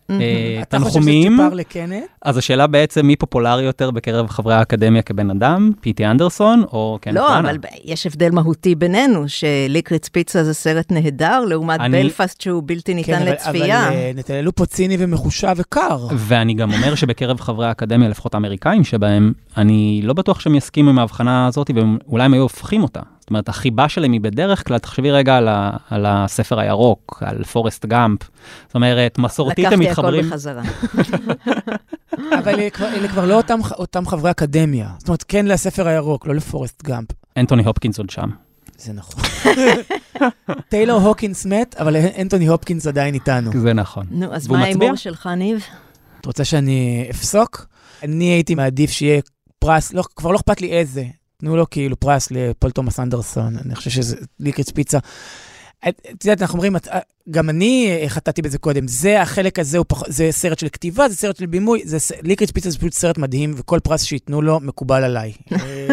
מהמם. 0.09 0.21
אה, 0.23 0.59
אתה 0.63 0.79
חושב 0.79 0.91
שזה 0.91 1.01
תנחומים. 1.01 1.39
לקנט? 1.53 2.03
אז 2.23 2.37
השאלה 2.39 2.67
בעצם 2.67 3.07
מי 3.07 3.17
פופולרי 3.17 3.63
יותר 3.63 3.91
בקרב 3.91 4.27
חברי 4.29 4.55
האקדמיה 4.55 5.03
כבן 5.03 5.31
אדם, 5.31 5.71
פיטי 5.81 6.07
אנדרסון 6.07 6.63
או 6.73 6.99
קן 7.01 7.15
לא, 7.15 7.21
פרנה? 7.21 7.51
אבל 7.51 7.57
יש 7.85 8.07
הבדל 8.07 8.31
מהותי 8.31 8.75
בינינו, 8.75 9.25
שליקריץ 9.29 10.09
פיצה 10.09 10.45
זה 10.45 10.55
סרט 10.55 10.93
נהדר, 10.93 11.41
לעומת 11.45 11.81
אני- 11.81 12.03
בלפאסט 12.03 12.41
שהוא 12.41 12.63
בלתי 12.67 12.95
ניתן 12.95 13.13
כן, 13.13 13.23
אבל- 13.23 13.33
לצפייה. 13.33 13.89
אבל 13.89 13.97
אה, 13.97 14.13
נתנאלו 14.15 14.55
פה 14.55 14.67
ציני 14.67 14.97
ומחושב 14.99 15.53
וקר. 15.57 16.07
ואני 16.17 16.55
גם 16.55 16.73
אומר 16.73 16.95
שבקרב 16.95 17.41
חברי 17.41 17.67
האקדמיה, 17.67 18.09
לפחות 18.09 18.35
האמריקאים 18.35 18.85
שבהם, 18.85 19.33
אני 19.57 20.01
לא 20.05 20.13
בטוח 20.15 20.41
שהם 20.41 20.55
יסכימו 20.55 20.91
עם 20.91 20.99
ההבחנה 20.99 21.47
הזאת, 21.47 21.71
ואולי 21.75 22.25
הם 22.25 22.33
היו 22.33 22.43
הופכים 22.43 22.83
אותה. 22.83 23.01
זאת 23.27 23.31
אומרת, 23.31 23.49
החיבה 23.49 23.89
שלהם 23.89 24.13
היא 24.13 24.21
בדרך 24.21 24.67
כלל, 24.69 24.79
תחשבי 24.79 25.11
רגע 25.11 25.37
על, 25.37 25.49
ה, 25.49 25.71
על 25.91 26.07
הספר 26.09 26.59
הירוק, 26.61 27.23
על 27.27 27.45
פורסט 27.45 27.87
גאמפ. 27.87 28.19
זאת 28.67 28.75
אומרת, 28.75 29.19
מסורתית 29.19 29.65
הם 29.67 29.73
לקחתי 29.73 29.91
הכל 29.91 29.91
מתחברים... 30.03 30.31
בחזרה. 30.31 30.63
אבל 32.39 32.49
אלה 32.61 32.71
כבר- 32.71 32.89
אלה 32.89 33.09
כבר 33.09 33.27
לא 33.27 33.35
אותם- 33.35 33.61
אותם 33.79 34.07
חברי 34.07 34.31
אקדמיה. 34.31 34.89
זאת 34.99 35.09
אומרת, 35.09 35.23
כן 35.23 35.47
לספר 35.47 35.89
הירוק, 35.89 36.27
לא 36.27 36.35
לפורסט 36.35 36.83
גאמפ. 36.83 37.09
אנטוני 37.37 37.65
הופקינס 37.65 37.99
עוד 37.99 38.11
שם. 38.11 38.31
זה 38.79 38.93
נכון. 38.93 39.23
טיילור 40.71 41.01
הוקינס 41.01 41.47
מת, 41.47 41.75
אבל 41.79 41.97
אנטוני 41.97 42.47
הופקינס 42.47 42.87
עדיין 42.87 43.15
איתנו. 43.15 43.51
זה 43.61 43.73
נכון. 43.73 44.07
נו, 44.11 44.35
אז 44.35 44.49
מה? 44.49 44.63
ההימור 44.63 44.97
שלך, 44.97 45.27
ניב? 45.37 45.65
את 46.21 46.27
רוצה 46.27 46.45
שאני 46.45 47.07
אפסוק? 47.11 47.67
אני 48.03 48.25
הייתי 48.25 48.55
מעדיף 48.55 48.91
שיהיה 48.91 49.21
פרס, 49.59 49.93
לא, 49.93 50.05
כבר 50.17 50.31
לא 50.33 50.37
אכפת 50.37 50.61
לי 50.61 50.73
איזה. 50.73 51.05
תנו 51.37 51.57
לו 51.57 51.71
כאילו 51.71 52.01
פרס 52.01 52.29
לפול 52.31 52.71
תומאס 52.71 53.01
אנדרסון, 53.01 53.57
אני 53.65 53.75
חושב 53.75 53.91
שזה 53.91 54.17
ליקריץ 54.41 54.71
פיצה. 54.71 54.99
את 55.89 56.25
יודעת, 56.25 56.43
אנחנו 56.43 56.57
אומרים, 56.57 56.77
את- 56.77 56.89
גם 57.31 57.51
אני 57.51 57.99
אה, 58.03 58.09
חטאתי 58.09 58.43
בזה 58.43 58.59
קודם, 58.59 58.89
זה 58.89 59.23
החלק 59.23 59.59
הזה, 59.59 59.79
פח, 59.89 60.03
זה 60.09 60.29
סרט 60.31 60.59
של 60.59 60.69
כתיבה, 60.69 61.09
זה 61.09 61.17
סרט 61.17 61.37
של 61.37 61.47
בימוי, 61.47 61.83
זה, 61.85 61.97
ליקריץ 62.23 62.51
פיצה 62.51 62.71
זה 62.71 62.79
פשוט 62.79 62.93
סרט 62.93 63.19
מדהים, 63.19 63.55
וכל 63.57 63.81
פרס 63.83 64.03
שייתנו 64.03 64.43
לו 64.43 64.61
מקובל 64.61 65.05
עליי. 65.05 65.33
אה, 65.53 65.87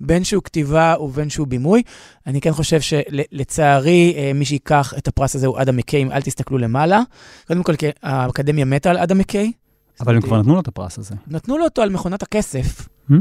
בין 0.00 0.24
שהוא 0.24 0.42
כתיבה 0.42 0.94
ובין 1.00 1.30
שהוא 1.30 1.46
בימוי. 1.46 1.82
אני 2.26 2.40
כן 2.40 2.52
חושב 2.52 2.80
שלצערי, 2.80 4.14
מי 4.34 4.44
שייקח 4.44 4.94
את 4.98 5.08
הפרס 5.08 5.34
הזה 5.36 5.46
הוא 5.46 5.62
אדם 5.62 5.76
מקיי, 5.76 6.02
אם 6.02 6.12
אל 6.12 6.22
תסתכלו 6.22 6.58
למעלה. 6.58 7.00
קודם 7.46 7.62
כל, 7.62 7.76
כי 7.76 7.86
האקדמיה 8.02 8.64
מתה 8.64 8.90
על 8.90 8.98
אדם 8.98 9.18
מקיי. 9.18 9.52
אבל 10.00 10.14
הם 10.16 10.22
כבר 10.22 10.40
נתנו 10.40 10.54
לו 10.54 10.60
את 10.60 10.68
הפרס 10.68 10.98
הזה. 10.98 11.14
נתנו 11.26 11.58
לו 11.58 11.64
אותו 11.64 11.82
על 11.82 11.90
מכונת 11.90 12.22
הכסף, 12.22 12.88
Hmm? 13.10 13.14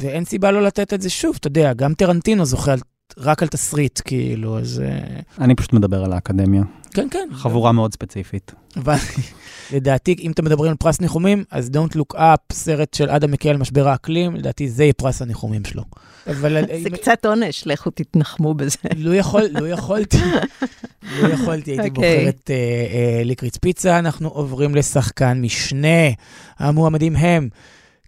ואין 0.00 0.24
סיבה 0.24 0.50
לא 0.50 0.62
לתת 0.62 0.94
את 0.94 1.02
זה 1.02 1.10
שוב, 1.10 1.36
אתה 1.40 1.46
יודע, 1.46 1.72
גם 1.72 1.94
טרנטינו 1.94 2.44
זוכה 2.44 2.72
על, 2.72 2.78
רק 3.18 3.42
על 3.42 3.48
תסריט, 3.48 4.00
כאילו, 4.04 4.58
אז... 4.58 4.82
אה, 4.84 4.98
אני 5.44 5.54
פשוט 5.54 5.72
מדבר 5.72 6.04
על 6.04 6.12
האקדמיה. 6.12 6.62
כן, 6.94 7.08
כן. 7.10 7.28
חבורה 7.32 7.72
מאוד 7.72 7.92
ספציפית. 7.92 8.52
אבל 8.76 8.96
לדעתי, 9.72 10.16
אם 10.20 10.30
אתם 10.30 10.44
מדברים 10.44 10.70
על 10.70 10.76
פרס 10.76 11.00
ניחומים, 11.00 11.44
אז 11.50 11.70
Don't 11.74 11.96
Look 11.96 12.16
Up, 12.16 12.52
סרט 12.52 12.94
של 12.94 13.10
אדם 13.10 13.30
מקיי 13.30 13.48
על 13.48 13.56
משבר 13.56 13.88
האקלים, 13.88 14.36
לדעתי 14.36 14.68
זה 14.68 14.82
יהיה 14.82 14.92
פרס 14.92 15.22
הניחומים 15.22 15.64
שלו. 15.64 15.82
אבל 16.26 16.64
זה 16.66 16.88
אם- 16.88 16.96
קצת 16.96 17.26
עונש, 17.26 17.66
לכו 17.66 17.90
תתנחמו 17.90 18.54
בזה. 18.54 18.76
לא 18.96 19.14
יכול, 19.14 19.42
לא 19.60 19.68
יכולתי, 19.68 20.16
לא 21.22 21.28
יכולתי, 21.28 21.70
הייתי 21.70 21.88
אוקיי. 21.88 22.16
בוחר 22.16 22.28
את 22.28 22.50
אה, 22.50 22.54
אה, 22.56 23.24
ליקריץ 23.24 23.56
פיצה. 23.56 23.98
אנחנו 23.98 24.28
עוברים 24.28 24.74
לשחקן 24.74 25.40
משנה. 25.40 26.08
המועמדים 26.58 27.16
הם 27.16 27.48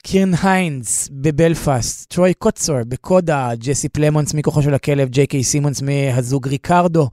קירן 0.08 0.30
היינס 0.42 1.08
בבלפאסט, 1.12 2.10
טרוי 2.10 2.34
קוטסור 2.34 2.76
בקודה, 2.88 3.50
ג'סי 3.54 3.88
פלמונס 3.88 4.34
מכוחו 4.34 4.62
של 4.62 4.74
הכלב, 4.74 5.08
ג'יי 5.08 5.26
קיי 5.26 5.44
סימונס 5.44 5.82
מהזוג 5.82 6.48
ריקרדו, 6.48 7.08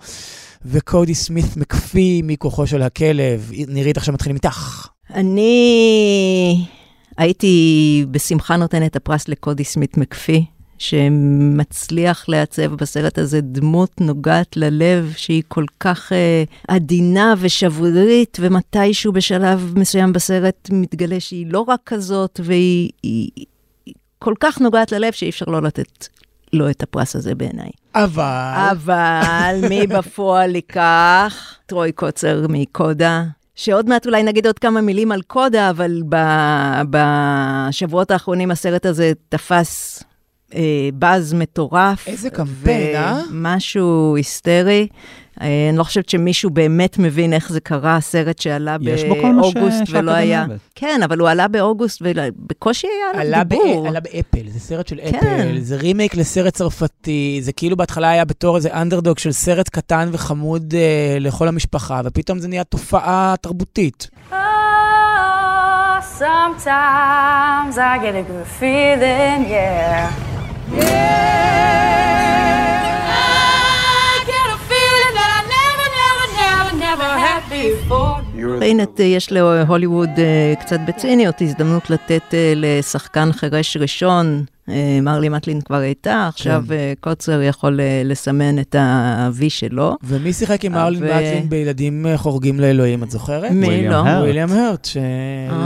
וקודי 0.66 1.16
סמית 1.16 1.58
מקפיא 1.58 2.22
מכוחו 2.26 2.68
של 2.68 2.82
הכלב. 2.82 3.52
נירית, 3.68 3.98
עכשיו 3.98 4.14
מתחילים 4.14 4.36
איתך. 4.36 4.88
אני 5.14 6.66
הייתי 7.18 8.06
בשמחה 8.12 8.58
נותנת 8.58 8.96
הפרס 8.96 9.28
לקודי 9.28 9.64
סמית 9.64 9.98
מקפיא, 9.98 10.42
שמצליח 10.84 12.30
לעצב 12.30 12.76
בסרט 12.76 13.18
הזה 13.18 13.42
דמות 13.42 14.02
נוגעת 14.02 14.58
ללב, 14.58 15.14
שהיא 15.18 15.44
כל 15.48 15.66
כך 15.80 16.12
אה, 16.12 16.44
עדינה 16.68 17.34
ושברירית, 17.40 18.38
ומתישהו 18.42 19.14
בשלב 19.14 19.74
מסוים 19.76 20.14
בסרט 20.14 20.70
מתגלה 20.72 21.20
שהיא 21.20 21.48
לא 21.50 21.66
רק 21.68 21.80
כזאת, 21.86 22.40
והיא 22.44 22.90
היא, 23.04 23.30
היא 23.86 23.94
כל 24.20 24.34
כך 24.40 24.62
נוגעת 24.62 24.92
ללב 24.92 25.14
שאי 25.14 25.30
אפשר 25.30 25.46
לא 25.46 25.62
לתת 25.62 26.08
לו 26.54 26.70
את 26.70 26.84
הפרס 26.84 27.16
הזה 27.16 27.36
בעיניי. 27.36 27.70
אבל... 27.96 28.54
אבל 28.72 29.56
מי 29.70 29.88
בפועל 29.98 30.56
ייקח? 30.56 31.56
טרוי 31.66 31.92
קוצר 31.92 32.46
מקודה. 32.50 33.24
שעוד 33.56 33.90
מעט 33.90 34.06
אולי 34.06 34.24
נגיד 34.24 34.48
עוד 34.48 34.60
כמה 34.60 34.82
מילים 34.82 35.12
על 35.12 35.22
קודה, 35.22 35.70
אבל 35.70 36.02
ב- 36.10 36.82
בשבועות 36.90 38.12
האחרונים 38.12 38.52
הסרט 38.52 38.86
הזה 38.86 39.12
תפס 39.30 40.04
אה, 40.56 40.62
באז 40.94 41.34
מטורף. 41.34 42.08
איזה 42.08 42.30
קמפיין, 42.30 42.96
אה? 42.96 43.22
ומשהו 43.32 44.16
היסטרי. 44.16 44.88
אה, 45.42 45.48
אני 45.70 45.78
לא 45.78 45.84
חושבת 45.84 46.10
שמישהו 46.10 46.50
באמת 46.50 46.98
מבין 47.00 47.34
איך 47.34 47.52
זה 47.52 47.60
קרה, 47.60 47.96
הסרט 47.96 48.40
שעלה 48.40 48.78
מה 48.82 48.98
ש- 48.98 49.04
באוגוסט 49.04 49.82
ולא 49.90 50.12
היה... 50.12 50.40
אוהבת. 50.40 50.60
כן, 50.76 51.00
אבל 51.04 51.20
הוא 51.20 51.30
עלה 51.30 51.48
באוגוסט 51.48 52.02
ובקושי 52.02 52.88
היה 52.88 53.22
עלה, 53.22 53.22
עליו 53.22 53.42
ב- 53.46 53.50
דיבור. 53.50 53.88
עלה 53.88 54.00
באפל, 54.00 54.50
זה 54.50 54.60
סרט 54.60 54.88
של 54.88 55.00
כן. 55.12 55.18
אפל, 55.18 55.60
זה 55.60 55.76
רימייק 55.76 56.16
לסרט 56.16 56.54
צרפתי, 56.54 57.40
זה 57.42 57.52
כאילו 57.54 57.78
בהתחלה 57.78 58.10
היה 58.10 58.26
בתור 58.26 58.56
איזה 58.56 58.74
אנדרדוג 58.74 59.18
של 59.20 59.32
סרט 59.32 59.70
קטן 59.70 60.10
וחמוד 60.12 60.74
אה, 60.78 61.18
לכל 61.20 61.48
המשפחה, 61.48 62.02
ופתאום 62.06 62.40
זה 62.40 62.48
נהיה 62.48 62.64
תופעה 62.64 63.36
תרבותית. 63.42 64.08
Oh, 64.32 64.36
sometimes 66.20 67.78
I 67.78 67.98
get 68.04 68.16
a 68.16 68.24
good 68.32 68.48
feeling, 68.60 69.40
yeah. 69.50 70.33
I 73.16 74.24
get 74.32 74.48
a 74.56 74.60
feeling 74.70 75.14
that 75.20 75.32
I 75.40 75.42
never, 75.58 75.88
never, 76.02 76.26
never, 76.42 76.72
never 76.86 77.10
had 77.26 77.44
before. 77.50 78.20
הנה, 78.62 78.86
ת- 78.86 79.00
יש 79.00 79.32
להוליווד 79.32 80.10
אה, 80.18 80.54
קצת 80.60 80.80
בציניות 80.88 81.42
הזדמנות 81.42 81.90
לתת 81.90 82.22
אה, 82.34 82.54
לשחקן 82.56 83.32
חירש 83.32 83.78
ראשון 83.78 84.44
אה, 84.70 85.00
מרלי 85.02 85.30
מטלין 85.30 85.62
כבר 85.62 85.76
הייתה, 85.78 86.28
עכשיו 86.28 86.64
אה, 86.72 86.94
קוטסור 87.00 87.42
יכול 87.42 87.80
אה, 87.80 88.02
לסמן 88.06 88.60
את 88.60 88.76
ה-V 88.76 89.44
שלו. 89.50 89.96
ומי 90.04 90.34
שיחק 90.34 90.66
עם 90.66 90.76
מרלי 90.76 91.04
ו- 91.04 91.06
מטלין 91.06 91.50
בילדים 91.50 92.06
אה, 92.06 92.18
חורגים 92.18 92.60
לאלוהים, 92.60 93.04
את 93.04 93.12
זוכרת? 93.12 93.52
מי 93.52 93.88
לא? 93.88 93.96
וויליאם 93.96 94.50
הרט, 94.52 94.86
שלא 94.86 95.02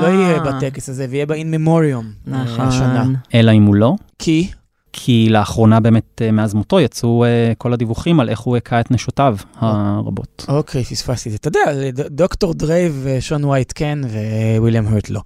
אה. 0.03 0.09
יהיה 0.09 0.39
בטקס 0.39 0.89
הזה, 0.89 1.05
ויהיה 1.09 1.25
ב-in 1.25 1.35
memoriam 1.55 2.31
אה, 2.33 2.41
השנה. 2.57 2.93
נכון. 3.01 3.15
אלא 3.33 3.51
אם 3.51 3.63
הוא 3.63 3.75
לא. 3.75 3.93
כי? 4.19 4.47
כי 4.99 5.27
לאחרונה 5.29 5.79
באמת 5.79 6.21
אה, 6.21 6.31
מאז 6.31 6.53
מותו 6.53 6.79
יצאו 6.79 7.23
אה, 7.25 7.53
כל 7.57 7.73
הדיווחים 7.73 8.19
על 8.19 8.29
איך 8.29 8.39
הוא 8.39 8.57
הכה 8.57 8.79
את 8.79 8.91
נשותיו 8.91 9.37
הרבות. 9.59 10.45
אוקיי, 10.47 10.83
פספסתי 10.83 11.29
את 11.29 11.33
זה. 11.33 11.37
אתה 11.37 11.47
יודע, 11.47 11.71
דוקטור 12.09 12.53
דרה 12.53 13.01
ושון 13.03 13.43
וייט 13.45 13.71
כן, 13.75 13.99
וויליאם 14.57 14.87
הרט 14.87 15.09
לא. 15.09 15.21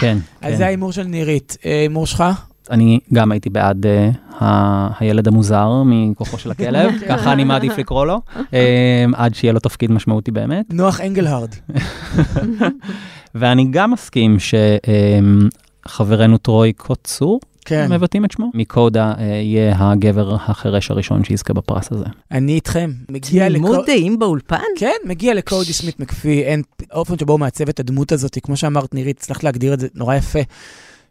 כן, 0.00 0.18
אז 0.42 0.52
כן. 0.52 0.56
זה 0.56 0.66
ההימור 0.66 0.92
של 0.92 1.02
נירית. 1.02 1.56
אה, 1.64 1.80
הימור 1.80 2.06
שלך? 2.06 2.24
אני 2.70 3.00
גם 3.12 3.32
הייתי 3.32 3.50
בעד 3.50 3.86
אה, 3.86 4.10
ה- 4.40 4.88
הילד 5.00 5.28
המוזר 5.28 5.82
מכוחו 5.84 6.38
של 6.38 6.50
הכלב, 6.50 6.90
ככה 7.08 7.32
אני 7.32 7.44
מעדיף 7.44 7.78
לקרוא 7.78 8.06
לו, 8.06 8.20
אה, 8.54 9.04
עד 9.14 9.34
שיהיה 9.34 9.52
לו 9.52 9.60
תפקיד 9.60 9.90
משמעותי 9.90 10.30
באמת. 10.30 10.64
נוח 10.72 11.00
אנגלהרד. 11.00 11.54
ואני 13.34 13.66
גם 13.70 13.90
מסכים 13.90 14.36
שחברנו 15.86 16.38
טרוי 16.38 16.72
קוצור, 16.72 17.40
כן. 17.68 17.92
מבטאים 17.92 18.24
את 18.24 18.30
שמו, 18.30 18.50
מקודה 18.54 19.12
אה, 19.18 19.24
יהיה 19.24 19.74
הגבר 19.78 20.34
החירש 20.34 20.90
הראשון 20.90 21.24
שיזכה 21.24 21.52
בפרס 21.52 21.92
הזה. 21.92 22.04
אני 22.30 22.52
איתכם. 22.52 22.90
מגיע 23.08 23.48
תמימות 23.48 23.72
לקו... 23.72 23.84
דעים 23.86 24.18
באולפן? 24.18 24.56
כן, 24.76 24.96
מגיע 25.04 25.34
לקודי 25.34 25.72
סמית 25.72 26.00
מקפיא, 26.00 26.42
אין 26.42 26.62
האופן 26.90 27.18
שבו 27.18 27.32
הוא 27.32 27.40
מעצב 27.40 27.68
את 27.68 27.80
הדמות 27.80 28.12
הזאת, 28.12 28.38
כמו 28.42 28.56
שאמרת 28.56 28.94
נירית, 28.94 29.18
הצלחת 29.18 29.44
להגדיר 29.44 29.74
את 29.74 29.80
זה 29.80 29.88
נורא 29.94 30.14
יפה. 30.14 30.40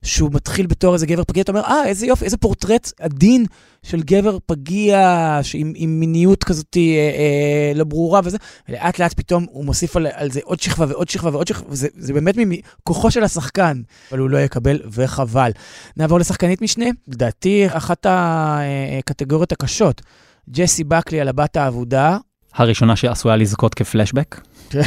שהוא 0.04 0.30
מתחיל 0.34 0.68
בתור 0.68 0.94
איזה 0.94 1.06
גבר 1.06 1.24
פגיע, 1.24 1.44
אתה 1.44 1.52
אומר, 1.52 1.62
אה, 1.62 1.86
איזה 1.86 2.06
יופי, 2.06 2.26
איזה 2.26 2.38
פורטרט 2.38 2.92
עדין 3.00 3.46
של 3.84 4.02
גבר 4.02 4.38
פגיע, 4.46 5.40
שעם, 5.42 5.74
עם 5.76 6.00
מיניות 6.00 6.44
כזאת 6.44 6.78
אה, 6.78 6.82
אה, 6.82 7.72
לא 7.76 7.84
ברורה 7.84 8.22
וזה, 8.24 8.38
ולאט 8.70 9.00
לאט 9.00 9.14
פתאום 9.14 9.46
הוא 9.50 9.66
מוסיף 9.66 9.96
על, 9.96 10.08
על 10.14 10.32
זה 10.32 10.40
עוד 10.44 10.60
שכבה 10.60 10.86
ועוד 10.90 11.10
שכבה 11.10 11.30
ועוד 11.30 11.48
שכבה, 11.48 11.70
וזה 11.70 11.88
זה 11.98 12.14
באמת 12.14 12.36
מכוחו 12.38 13.12
של 13.12 13.24
השחקן, 13.24 13.82
אבל 14.12 14.20
הוא 14.20 14.30
לא 14.30 14.38
יקבל, 14.38 14.80
וחבל. 14.92 15.52
נעבור 15.98 16.20
לשחקנית 16.20 16.62
משנה, 16.62 16.86
לדעתי 17.08 17.68
אחת 17.68 18.06
הקטגוריות 18.10 19.52
הקשות, 19.52 20.02
ג'סי 20.50 20.84
בקלי 20.84 21.22
על 21.22 21.28
הבת 21.28 21.58
האבודה, 21.58 22.18
הראשונה 22.58 22.96
שעשויה 22.96 23.36
לזכות 23.36 23.74
כפלשבק. 23.74 24.42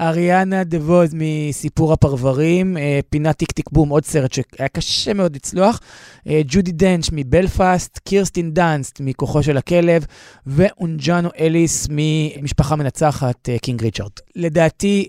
אריאנה 0.00 0.64
דבוז 0.64 1.14
מסיפור 1.14 1.92
הפרברים, 1.92 2.76
אה, 2.76 3.00
פינת 3.10 3.36
Tick, 3.36 3.52
Tick... 3.52 3.70
Boom, 3.72 3.88
עוד 3.88 4.04
סרט 4.04 4.32
שהיה 4.32 4.68
קשה 4.72 5.14
מאוד 5.14 5.36
לצלוח, 5.36 5.80
אה, 6.28 6.40
ג'ודי 6.46 6.72
דנץ' 6.72 7.08
מבלפאסט, 7.12 7.98
קירסטין 7.98 8.54
דאנסט 8.54 9.00
מכוחו 9.00 9.42
של 9.42 9.56
הכלב, 9.56 10.06
ואונג'אנו 10.46 11.28
אליס 11.40 11.88
ממשפחה 11.90 12.76
מנצחת, 12.76 13.48
אה, 13.48 13.58
קינג 13.58 13.82
ריצ'רד. 13.82 14.10
לדעתי, 14.36 15.08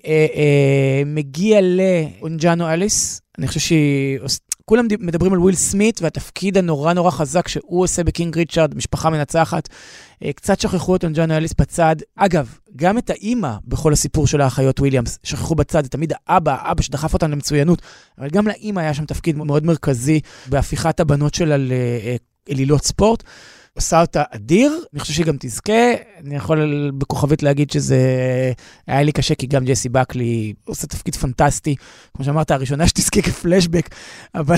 מגיע 1.05 1.59
לאונג'אנו 1.61 2.69
אליס, 2.69 3.21
אני 3.37 3.47
חושב 3.47 3.59
שהיא... 3.59 4.19
כולם 4.71 4.87
מדברים 4.99 5.33
על 5.33 5.39
וויל 5.39 5.55
סמית 5.55 6.01
והתפקיד 6.01 6.57
הנורא 6.57 6.93
נורא 6.93 7.11
חזק 7.11 7.47
שהוא 7.47 7.83
עושה 7.83 8.03
בקינג 8.03 8.37
ריצ'רד, 8.37 8.75
משפחה 8.75 9.09
מנצחת. 9.09 9.69
אה, 10.23 10.33
קצת 10.33 10.59
שכחו 10.59 10.95
את 10.95 11.03
אונג'אנו 11.03 11.37
אליס 11.37 11.53
בצד. 11.59 11.95
אגב, 12.15 12.57
גם 12.75 12.97
את 12.97 13.09
האימא 13.09 13.53
בכל 13.67 13.93
הסיפור 13.93 14.27
של 14.27 14.41
האחיות 14.41 14.79
וויליאמס, 14.79 15.19
שכחו 15.23 15.55
בצד, 15.55 15.83
זה 15.83 15.89
תמיד 15.89 16.13
האבא, 16.27 16.55
האבא 16.61 16.81
שדחף 16.81 17.13
אותם 17.13 17.31
למצוינות, 17.31 17.81
אבל 18.17 18.29
גם 18.29 18.47
לאימא 18.47 18.79
היה 18.79 18.93
שם 18.93 19.05
תפקיד 19.05 19.37
מאוד 19.37 19.65
מרכזי 19.65 20.19
בהפיכת 20.49 20.99
הבנות 20.99 21.33
שלה 21.33 21.55
לאלילות 21.57 22.83
ספורט. 22.83 23.23
עושה 23.73 24.01
אותה 24.01 24.23
אדיר, 24.29 24.79
אני 24.93 24.99
חושב 24.99 25.13
שהיא 25.13 25.25
גם 25.25 25.35
תזכה, 25.39 25.93
אני 26.17 26.35
יכול 26.35 26.91
בכוכבית 26.97 27.43
להגיד 27.43 27.71
שזה 27.71 27.97
היה 28.87 29.03
לי 29.03 29.11
קשה, 29.11 29.35
כי 29.35 29.47
גם 29.47 29.65
ג'סי 29.65 29.89
בקלי 29.89 30.53
עושה 30.65 30.87
תפקיד 30.87 31.15
פנטסטי, 31.15 31.75
כמו 32.13 32.25
שאמרת, 32.25 32.51
הראשונה 32.51 32.87
שתזכה 32.87 33.21
כפלשבק, 33.21 33.95
אבל 34.35 34.55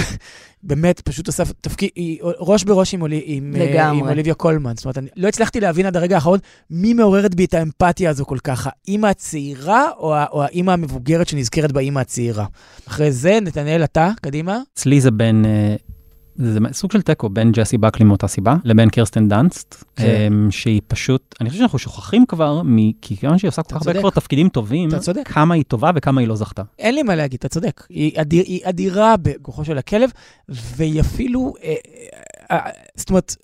באמת 0.64 1.00
פשוט 1.00 1.28
עושה 1.28 1.44
תפקיד, 1.62 1.90
היא 1.96 2.20
ראש 2.22 2.64
בראש 2.64 2.94
עם, 2.94 3.02
אולי, 3.02 3.22
עם, 3.26 3.56
אה, 3.56 3.66
לגמרי. 3.66 4.00
עם 4.00 4.08
אוליביה 4.08 4.34
קולמן. 4.34 4.76
זאת 4.76 4.86
אומרת, 4.86 4.98
אני 4.98 5.08
לא 5.16 5.28
הצלחתי 5.28 5.60
להבין 5.60 5.86
עד 5.86 5.98
הרגע 5.98 6.16
האחרון 6.16 6.40
מי 6.70 6.94
מעוררת 6.94 7.36
בי 7.36 7.46
את 7.46 7.54
האמפתיה 7.54 8.10
הזו 8.10 8.26
כל 8.26 8.38
כך, 8.44 8.68
האימא 8.72 9.08
הצעירה 9.08 9.86
או, 9.98 10.16
או 10.32 10.44
האימא 10.44 10.72
המבוגרת 10.72 11.28
שנזכרת 11.28 11.72
באימא 11.72 12.00
הצעירה. 12.00 12.46
אחרי 12.88 13.12
זה, 13.12 13.40
נתנאל, 13.42 13.84
אתה, 13.84 14.12
קדימה. 14.22 14.60
אצלי 14.74 15.02
זה 15.02 15.12
בין, 15.12 15.46
אה, 15.46 15.76
זה 16.36 16.60
סוג 16.72 16.92
של 16.92 17.02
תיקו, 17.02 17.30
בין 17.30 17.52
ג'סי 17.52 17.78
בקלי 17.78 18.06
מאותה 18.06 18.28
סיבה, 18.28 18.56
לבין 18.64 18.90
קירסטן 18.90 19.28
דאנסט, 19.30 19.84
כן. 19.96 20.04
אמ, 20.32 20.52
שהיא 20.52 20.82
פשוט, 20.88 21.36
אני 21.42 21.50
חושב 21.50 21.60
שאנחנו 21.60 21.80
שוכחים 21.80 22.26
כבר, 22.26 22.62
כי 23.02 23.18
כיוון 23.18 23.38
שהיא 23.38 23.50
עושה 23.50 23.64
כל 23.64 23.70
כך 23.80 23.88
הרבה. 23.88 24.00
כבר 24.00 24.10
תפקידים 24.10 24.50
טובים. 24.50 24.90
כמה 25.26 25.54
היא 25.56 25.64
טובה 25.68 25.92
וכמה 25.96 26.22
היא 26.22 26.28
לא 26.28 26.36
זכתה. 26.36 26.62
אין 26.80 26.96
לי 26.96 27.04
מה 27.04 27.16
להגיד, 27.16 27.38
אתה 27.40 27.50
צודק. 27.50 27.86
היא, 27.90 28.22
אדיר, 28.22 28.44
היא 28.48 28.60
אדירה 28.64 29.16
בכוחו 29.22 29.66
של 29.66 29.78
הכלב, 29.78 30.10
והיא 30.50 31.02
אפילו, 31.02 31.54
אה, 31.64 31.74
אה, 32.52 32.58
אה, 32.58 32.72
זאת 32.96 33.10
אומרת, 33.10 33.36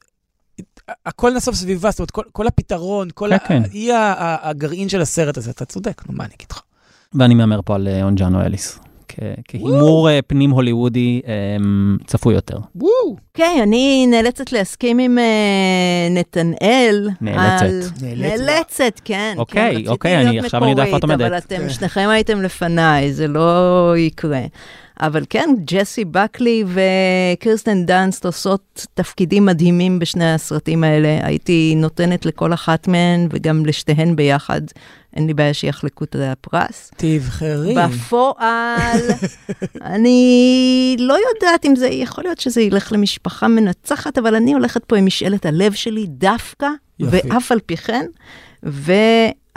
הכל 1.05 1.33
נסוב 1.35 1.55
סביבה, 1.55 1.91
זאת 1.91 1.99
אומרת, 1.99 2.11
כל, 2.11 2.23
כל 2.31 2.47
הפתרון, 2.47 3.07
כל 3.13 3.29
כן, 3.29 3.35
ה- 3.35 3.39
כן. 3.47 3.61
היא 3.71 3.93
ה- 3.93 3.97
ה- 4.13 4.49
הגרעין 4.49 4.89
של 4.89 5.01
הסרט 5.01 5.37
הזה, 5.37 5.51
אתה 5.51 5.65
צודק, 5.65 6.01
נו, 6.09 6.17
מה 6.17 6.25
אני 6.25 6.33
אגיד 6.35 6.47
לך? 6.51 6.61
ואני 7.13 7.35
מהמר 7.35 7.59
פה 7.65 7.75
על 7.75 7.87
אה, 7.87 8.03
אונג'אנו 8.03 8.41
אליס. 8.41 8.79
כהימור 9.47 10.09
אה, 10.09 10.19
פנים 10.27 10.49
הוליוודי 10.51 11.21
אמ, 11.57 11.97
צפוי 12.07 12.33
יותר. 12.35 12.57
וואו. 12.75 13.15
אוקיי, 13.31 13.63
אני 13.63 14.07
נאלצת 14.07 14.51
להסכים 14.51 14.99
עם 14.99 15.17
אה, 15.17 15.23
נתנאל. 16.11 17.09
נאלצת. 17.21 18.01
נאלצת. 18.01 19.01
כן. 19.05 19.33
אוקיי, 19.37 19.83
כן, 19.83 19.89
אוקיי, 19.89 20.17
אני- 20.21 20.31
להיות 20.31 20.45
עכשיו 20.45 20.61
אני 20.63 20.71
יודע 20.71 20.83
איפה 20.85 20.97
את 20.97 21.03
עומדת. 21.03 21.21
אבל 21.21 21.37
אתם 21.37 21.57
כן. 21.57 21.69
שניכם 21.69 22.07
הייתם 22.09 22.41
לפניי, 22.41 23.13
זה 23.13 23.27
לא 23.27 23.93
יקרה. 23.97 24.41
אבל 25.01 25.25
כן, 25.29 25.49
ג'סי 25.65 26.05
בקלי 26.05 26.63
וקירסטן 26.67 27.85
דאנסט 27.85 28.25
עושות 28.25 28.87
תפקידים 28.93 29.45
מדהימים 29.45 29.99
בשני 29.99 30.33
הסרטים 30.33 30.83
האלה. 30.83 31.19
הייתי 31.23 31.73
נותנת 31.77 32.25
לכל 32.25 32.53
אחת 32.53 32.87
מהן, 32.87 33.27
וגם 33.31 33.65
לשתיהן 33.65 34.15
ביחד. 34.15 34.61
אין 35.15 35.27
לי 35.27 35.33
בעיה 35.33 35.53
שיחלקו 35.53 36.03
את 36.03 36.15
הפרס. 36.19 36.91
תבחרי. 36.97 37.75
בפועל, 37.75 38.99
אני 39.81 40.95
לא 40.99 41.15
יודעת 41.33 41.65
אם 41.65 41.75
זה, 41.75 41.87
יכול 41.87 42.23
להיות 42.23 42.39
שזה 42.39 42.61
ילך 42.61 42.91
למשפחה 42.91 43.47
מנצחת, 43.47 44.17
אבל 44.17 44.35
אני 44.35 44.53
הולכת 44.53 44.83
פה 44.85 44.97
עם 44.97 45.05
משאלת 45.05 45.45
הלב 45.45 45.73
שלי 45.73 46.05
דווקא, 46.07 46.67
יופי. 46.99 47.17
ואף 47.23 47.51
על 47.51 47.59
פי 47.65 47.77
כן, 47.77 48.05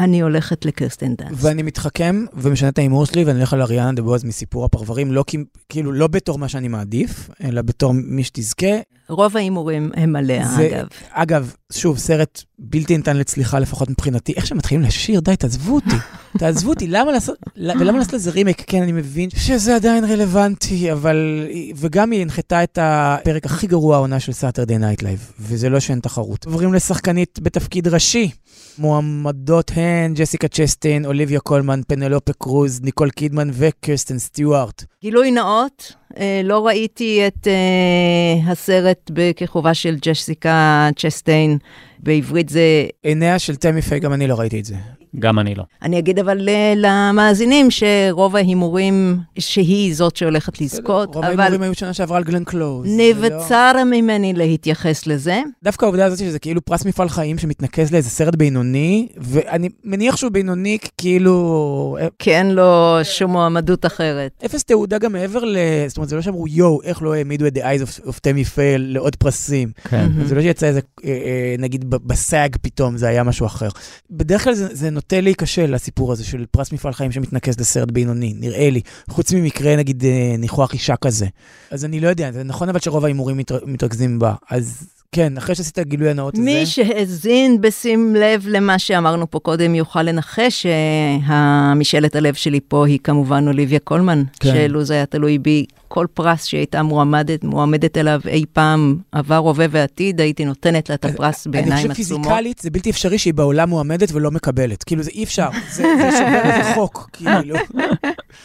ואני 0.03 0.21
הולכת 0.23 0.65
לקרסטן 0.65 1.15
דאנס. 1.15 1.39
ואני 1.41 1.63
מתחכם 1.63 2.25
ומשנה 2.35 2.69
את 2.69 2.79
ההימור 2.79 3.07
שלי, 3.07 3.25
ואני 3.25 3.39
הולך 3.39 3.53
על 3.53 3.63
אריאנה 3.63 3.93
דבוז 3.93 4.25
מסיפור 4.25 4.65
הפרברים, 4.65 5.13
לא 5.13 5.25
כאילו, 5.69 5.93
לא 5.93 6.07
בתור 6.07 6.39
מה 6.39 6.49
שאני 6.49 6.69
מעדיף, 6.69 7.31
אלא 7.45 7.63
בתור 7.63 7.93
מי 7.95 8.25
שתזכה. 8.25 8.67
רוב 9.09 9.37
ההימורים 9.37 9.91
הם 9.95 10.17
עליה, 10.17 10.49
זה- 10.57 10.67
אגב. 10.67 10.87
אגב, 11.11 11.55
שוב, 11.73 11.99
סרט 11.99 12.43
בלתי 12.59 12.97
ניתן 12.97 13.17
לצליחה, 13.17 13.59
לפחות 13.59 13.91
מבחינתי. 13.91 14.33
איך 14.37 14.47
שמתחילים 14.47 14.83
לשיר, 14.85 15.21
די, 15.21 15.37
תעזבו 15.37 15.75
אותי. 15.75 15.97
תעזבו 16.39 16.71
אותי, 16.71 16.87
למה 16.89 17.13
לעשות, 17.13 17.37
ולמה 17.57 17.99
לעשות 17.99 18.13
לזה 18.13 18.31
רימייק? 18.31 18.63
כן, 18.67 18.83
אני 18.83 18.93
מבין 18.93 19.31
שזה 19.31 19.77
עדיין 19.77 20.05
רלוונטי, 20.05 20.93
אבל... 20.93 21.47
וגם 21.77 22.11
היא 22.11 22.23
הנחתה 22.23 22.63
את 22.65 22.79
הפרק 22.83 23.47
הכי 23.47 23.67
גרוע 23.67 23.97
העונה 23.97 24.21
של 24.21 24.33
סאטרדי 24.33 24.79
נייט 24.79 25.03
לייב, 25.03 25.33
וזה 25.41 25.69
לא 25.69 25.81
שאין 25.81 26.01
תחרות. 26.01 26.45
עוברים 26.47 26.75
לשחקנית 26.75 27.39
בתפקיד 27.43 27.89
ראשי. 27.89 28.31
מועמדות 28.79 29.71
הן 29.75 30.15
ג'סיקה 30.15 30.49
צ'סטין, 30.49 31.07
אוליביה 31.07 31.41
קולמן, 31.41 31.81
פנלופה 31.89 32.33
קרוז, 32.33 32.81
ניקול 32.83 33.11
קידמן 33.11 33.51
וקירסטן 33.53 34.19
סטיוארט. 34.19 34.85
גילוי 35.03 35.31
נאות, 35.31 35.93
אה, 36.19 36.41
לא 36.45 36.67
ראיתי 36.67 37.27
את 37.27 37.47
אה, 37.47 38.53
הסרט 38.53 39.11
בכיכובה 39.15 39.75
של 39.75 39.97
ג'סיקה 40.03 40.89
צ'סטיין, 40.97 41.59
בעברית 42.03 42.49
זה 42.49 42.87
עיניה 43.03 43.39
של 43.39 43.57
תמי 43.57 43.83
פיי, 43.83 44.01
גם 44.01 44.13
אני 44.13 44.27
לא 44.27 44.35
ראיתי 44.35 44.61
את 44.61 44.65
זה. 44.65 44.75
גם 45.19 45.39
אני 45.39 45.55
לא. 45.55 45.65
אני 45.83 45.99
אגיד 45.99 46.19
אבל 46.19 46.49
אה, 46.49 46.73
למאזינים 46.77 47.69
שרוב 47.71 48.37
ההימורים 48.37 49.19
שהיא 49.39 49.95
זאת 49.95 50.17
שהולכת 50.17 50.61
לזכות, 50.61 51.15
רוב 51.15 51.25
אבל 51.25 51.41
ההימורים 51.41 51.63
היו 51.63 51.75
שנה 51.75 51.93
שעברה 51.93 52.17
על 52.17 52.25
גלן 52.25 52.45
קלוז. 52.45 52.87
לא- 52.87 52.93
נבצר 52.97 53.73
ממני 53.87 54.33
להתייחס 54.33 55.07
לזה. 55.07 55.41
דווקא 55.65 55.85
העובדה 55.85 56.05
הזאת 56.05 56.19
שזה 56.19 56.39
כאילו 56.39 56.65
פרס 56.65 56.87
מפעל 56.87 57.09
חיים 57.09 57.39
שמתנקז 57.39 57.93
לאיזה 57.93 58.11
סרט 58.11 58.35
בינוני, 58.37 59.09
ואני 59.17 59.69
מניח 59.85 60.17
שהוא 60.17 60.33
בינוני 60.33 60.79
כאילו... 60.99 61.97
כי 62.19 62.37
אין 62.37 62.51
לו 62.51 62.99
שום 63.03 63.33
מועמדות 63.33 63.87
אחרת. 63.87 64.43
אפס 64.45 64.65
תעודה 64.65 64.99
גם 64.99 65.13
מעבר 65.13 65.45
ל... 65.45 65.57
זאת 65.89 65.97
אומרת, 65.97 66.09
זה 66.09 66.17
לא 66.17 66.23
שאמרו, 66.23 66.49
יואו, 66.49 66.83
איך 66.83 67.03
לא 67.03 67.15
העמידו 67.15 67.47
את 67.47 67.57
The 67.57 67.61
Eyes 67.61 67.83
of, 67.83 68.09
of 68.09 68.13
Tammy 68.13 68.57
Fail 68.57 68.79
לעוד 68.79 69.17
פרסים. 69.17 69.71
כן. 69.91 70.09
זה 70.25 70.35
לא 70.35 70.43
שיצא 70.43 70.67
איזה, 70.67 70.81
אה, 71.05 71.11
אה, 71.11 71.55
נגיד 71.59 71.91
בסאג 71.99 72.57
פתאום, 72.63 72.97
זה 72.97 73.09
היה 73.09 73.23
משהו 73.23 73.47
אחר. 73.47 73.69
בדרך 74.11 74.45
כלל 74.45 74.55
זה, 74.55 74.69
זה 74.75 74.91
נוטה 74.91 75.21
להיכשל, 75.21 75.75
הסיפור 75.75 76.13
הזה 76.13 76.25
של 76.25 76.45
פרס 76.51 76.73
מפעל 76.73 76.93
חיים 76.93 77.13
שמתנקז 77.13 77.61
לסרט 77.61 77.91
בינוני, 77.91 78.35
נראה 78.37 78.71
לי. 78.71 78.81
חוץ 79.11 79.33
ממקרה, 79.33 79.77
נגיד, 79.77 80.05
אה, 80.05 80.35
ניחוח 80.39 80.73
אישה 80.73 80.97
כזה. 80.97 81.27
אז 81.71 81.85
אני 81.85 82.01
לא 82.01 82.09
יודע, 82.09 82.33
זה 82.33 82.43
נכון 82.43 82.69
אבל 82.69 82.81
שרוב 82.81 83.05
ההימורים 83.05 83.37
מתר, 83.37 83.59
מתרכזים 83.67 84.19
בה. 84.19 84.35
אז 84.51 84.87
כן, 85.15 85.37
אחרי 85.37 85.55
שעשית 85.55 85.73
את 85.73 85.79
הגילוי 85.79 86.11
הנאות 86.11 86.35
הזה... 86.35 86.43
מי 86.43 86.67
שהאזין 86.67 87.61
בשים 87.61 88.15
לב 88.17 88.45
למה 88.49 88.79
שאמרנו 88.79 89.31
פה 89.31 89.39
קודם 89.39 89.75
יוכל 89.75 90.03
לנחש 90.03 90.67
שהמשאלת 90.67 92.17
הלב 92.17 92.35
שלי 92.35 92.61
פה 92.69 92.87
היא 92.87 92.99
כמובן 93.05 93.49
אוליביה 93.49 93.79
קולמן, 93.79 94.23
כן. 94.41 94.53
שאלו 94.53 94.85
זה 94.85 94.95
היה 94.95 95.07
תלוי 95.07 95.39
בי, 95.39 95.65
כל 95.89 96.07
פרס 96.15 96.45
שהייתה 96.45 96.83
מועמדת, 96.83 97.45
מועמדת 97.45 97.99
אליו 97.99 98.21
אי 98.29 98.45
פעם, 98.53 98.97
עבר, 99.13 99.37
הווה 99.37 99.67
ועתיד, 99.71 100.21
הייתי 100.21 100.45
נותנת 100.45 100.89
לה 100.89 100.95
את 100.95 101.05
הפרס 101.05 101.47
אני 101.47 101.53
בעיניים 101.53 101.89
חושב 101.91 102.03
עצומות. 102.03 102.27
פיזיקלית 102.27 102.59
זה 102.59 102.71
בלתי 102.71 102.91
אפשרי 102.91 103.19
שהיא 103.19 103.35
בעולם 103.35 103.69
מועמדת 103.69 104.13
ולא 104.13 104.31
מקבלת. 104.31 104.85
כאילו 104.85 105.03
זה 105.03 105.11
אי 105.11 105.25
אפשר, 105.25 105.49
זה, 105.71 105.85
זה 105.99 106.11
שובר 106.11 106.51
איזה 106.51 106.75
חוק, 106.75 107.09
כאילו. 107.13 107.57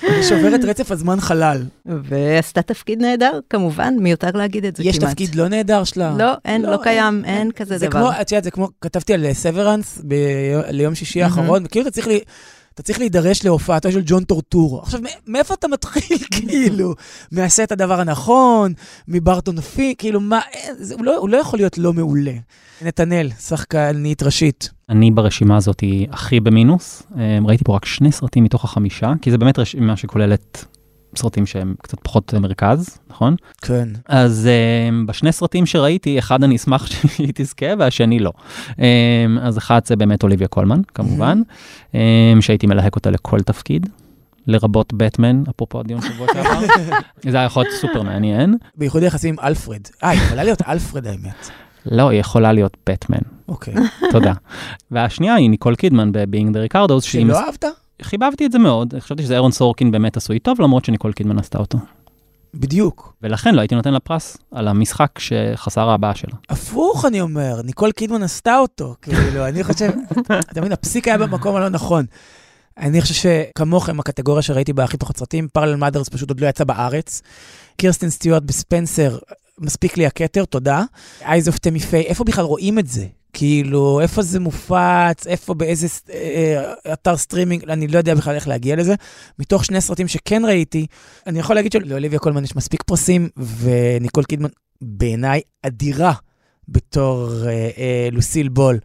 זה 0.01 0.24
שובר 0.24 0.55
את 0.55 0.63
רצף 0.63 0.91
הזמן 0.91 1.20
חלל. 1.20 1.63
ועשתה 1.86 2.61
תפקיד 2.61 3.01
נהדר, 3.01 3.39
כמובן, 3.49 3.93
מיותר 3.99 4.32
להגיד 4.34 4.65
את 4.65 4.76
זה 4.76 4.84
יש 4.84 4.99
כמעט. 4.99 5.09
תפקיד 5.09 5.36
לא 5.36 5.47
נהדר 5.47 5.84
שלה? 5.84 6.13
לא, 6.18 6.34
אין, 6.45 6.57
לא 6.66 6.78
קיים, 6.84 7.26
אין 7.26 7.51
כזה 7.51 7.78
זה 7.78 7.88
דבר. 7.88 7.99
כמו, 7.99 8.22
את 8.22 8.32
יודעת, 8.32 8.43
זה 8.43 8.51
כמו, 8.51 8.70
כתבתי 8.82 9.14
על 9.14 9.34
סוורנס 9.34 10.01
ליום 10.70 10.95
שישי 10.95 11.24
האחרון, 11.24 11.66
וכאילו 11.66 11.88
אתה 11.88 11.91
צריך 11.91 12.08
לי... 12.08 12.20
אתה 12.78 12.84
צריך 12.84 12.99
להידרש 12.99 13.45
להופעתו 13.45 13.91
של 13.91 14.01
ג'ון 14.05 14.24
טורטורו. 14.24 14.82
עכשיו, 14.82 14.99
מאיפה 15.28 15.53
אתה 15.53 15.68
מתחיל, 15.68 16.18
כאילו? 16.36 16.93
מעשה 17.32 17.64
את 17.64 17.72
הדבר 17.72 17.99
הנכון, 17.99 18.74
מברטון 19.08 19.62
פי, 19.62 19.95
כאילו, 19.97 20.20
מה, 20.20 20.39
אין, 20.53 20.76
זה, 20.80 20.95
הוא, 20.95 21.05
לא, 21.05 21.18
הוא 21.18 21.30
לא 21.30 21.38
יכול 21.38 21.60
להיות 21.60 21.78
לא 21.78 21.93
מעולה. 21.93 22.34
נתנאל, 22.82 23.30
שחקנית 23.39 24.24
ראשית. 24.24 24.70
אני 24.89 25.12
ברשימה 25.12 25.58
הזאת 25.58 25.84
הכי 26.12 26.39
במינוס. 26.39 27.03
אה, 27.18 27.39
ראיתי 27.45 27.64
פה 27.64 27.76
רק 27.76 27.86
שני 27.86 28.12
סרטים 28.12 28.43
מתוך 28.43 28.66
החמישה, 28.66 29.14
כי 29.22 29.32
זה 29.32 29.38
באמת 29.38 29.60
רשימה 29.60 29.97
שכוללת 29.97 30.66
סרטים 31.16 31.45
שהם 31.45 31.76
קצת 31.82 31.97
פחות 31.99 32.34
מרכז, 32.34 32.97
נכון? 33.10 33.36
כן. 33.62 33.89
אז 34.08 34.49
um, 34.49 35.08
בשני 35.08 35.32
סרטים 35.32 35.66
שראיתי, 35.66 36.20
אחד 36.20 36.43
אני 36.43 36.55
אשמח 36.55 36.86
שהיא 36.91 37.32
תזכה 37.36 37.66
והשני 37.80 38.20
לא. 38.20 38.32
אממ, 38.69 38.80
אז 39.41 39.58
אחד 39.58 39.82
זה 39.86 39.95
באמת 39.95 40.24
אוליביה 40.24 40.47
קולמן, 40.47 40.82
כמובן, 40.93 41.41
אממ, 41.91 41.95
שהייתי 42.41 42.68
מלהק 42.68 42.95
אותה 42.95 43.12
לכל 43.12 43.39
תפקיד. 43.39 43.89
לרבות 44.47 44.93
בטמן, 44.93 45.43
אפרופו 45.49 45.80
הדיון 45.80 46.01
שבוע 46.01 46.28
שעבר. 46.34 46.60
זה 47.32 47.38
היה 47.38 47.45
יכול 47.45 47.64
להיות 47.64 47.76
סופר 47.82 48.01
מעניין. 48.01 48.58
בייחוד 48.76 49.03
יחסים 49.03 49.36
עם 49.39 49.45
אלפרד. 49.45 49.82
אה, 50.03 50.14
יכולה 50.14 50.43
להיות 50.43 50.62
אלפרד 50.62 51.08
האמת. 51.08 51.49
לא, 51.86 52.10
היא 52.10 52.20
יכולה 52.20 52.53
להיות 52.53 52.78
בטמן, 52.89 53.18
אוקיי. 53.47 53.74
תודה. 54.12 54.34
והשנייה 54.91 55.36
היא 55.36 55.49
ניקול 55.49 55.76
קידמן 55.76 56.12
ב-Being 56.12 56.51
the 56.51 56.74
Ricardos, 56.74 57.01
שהיא 57.01 57.26
שלא 57.26 57.39
אהבת? 57.39 57.66
חיבבתי 58.01 58.45
את 58.45 58.51
זה 58.51 58.59
מאוד, 58.59 58.93
חשבתי 58.99 59.23
שזה 59.23 59.33
אירון 59.33 59.51
סורקין 59.51 59.91
באמת 59.91 60.17
עשוי 60.17 60.39
טוב, 60.39 60.61
למרות 60.61 60.85
שניקול 60.85 61.13
קידמן 61.13 61.39
עשתה 61.39 61.57
אותו. 61.57 61.77
בדיוק. 62.53 63.13
ולכן 63.21 63.55
לא 63.55 63.61
הייתי 63.61 63.75
נותן 63.75 63.93
לה 63.93 63.99
פרס 63.99 64.37
על 64.51 64.67
המשחק 64.67 65.19
שחסר 65.19 65.89
ההבעה 65.89 66.15
שלה. 66.15 66.33
הפוך, 66.49 67.05
אני 67.05 67.21
אומר, 67.21 67.61
ניקול 67.63 67.91
קידמן 67.91 68.23
עשתה 68.23 68.57
אותו. 68.59 68.95
כאילו, 69.01 69.47
אני 69.47 69.63
חושב, 69.63 69.89
אתה 70.51 70.61
מבין, 70.61 70.71
הפסיק 70.71 71.07
היה 71.07 71.17
במקום 71.17 71.55
הלא 71.55 71.69
נכון. 71.69 72.05
אני 72.77 73.01
חושב 73.01 73.13
שכמוכם, 73.13 73.99
הקטגוריה 73.99 74.41
שראיתי 74.41 74.73
בה 74.73 74.83
הכי 74.83 74.97
פחות 74.97 75.17
סרטים, 75.17 75.47
Parallel 75.47 75.75
Mothers 75.75 76.09
פשוט 76.09 76.29
עוד 76.29 76.39
לא 76.39 76.47
יצא 76.47 76.63
בארץ. 76.63 77.21
קירסטין 77.77 78.09
סטיוארט 78.09 78.43
בספנסר, 78.43 79.17
מספיק 79.59 79.97
לי 79.97 80.05
הכתר, 80.05 80.45
תודה. 80.45 80.83
Eyes 81.21 81.47
of 81.47 81.57
תמי 81.57 81.79
פיי, 81.79 82.01
איפה 82.01 82.23
בכלל 82.23 82.45
רואים 82.45 82.79
את 82.79 82.87
זה? 82.87 83.05
כאילו, 83.38 84.01
איפה 84.01 84.21
זה 84.21 84.39
מופץ, 84.39 85.27
איפה, 85.27 85.53
באיזה 85.53 85.88
אה, 86.09 86.73
אה, 86.85 86.93
אתר 86.93 87.17
סטרימינג, 87.17 87.69
אני 87.69 87.88
לא 87.88 87.97
יודע 87.97 88.15
בכלל 88.15 88.35
איך 88.35 88.47
להגיע 88.47 88.75
לזה. 88.75 88.95
מתוך 89.39 89.65
שני 89.65 89.81
סרטים 89.81 90.07
שכן 90.07 90.45
ראיתי, 90.45 90.85
אני 91.27 91.39
יכול 91.39 91.55
להגיד 91.55 91.71
שלאוליביה 91.71 92.19
קולמן 92.19 92.43
יש 92.43 92.55
מספיק 92.55 92.83
פרסים, 92.83 93.29
וניקול 93.38 94.23
קידמן 94.23 94.49
בעיניי 94.81 95.41
אדירה 95.63 96.13
בתור 96.70 97.30
אה, 97.45 97.70
אה, 97.78 98.09
לוסיל 98.11 98.49
בול 98.49 98.80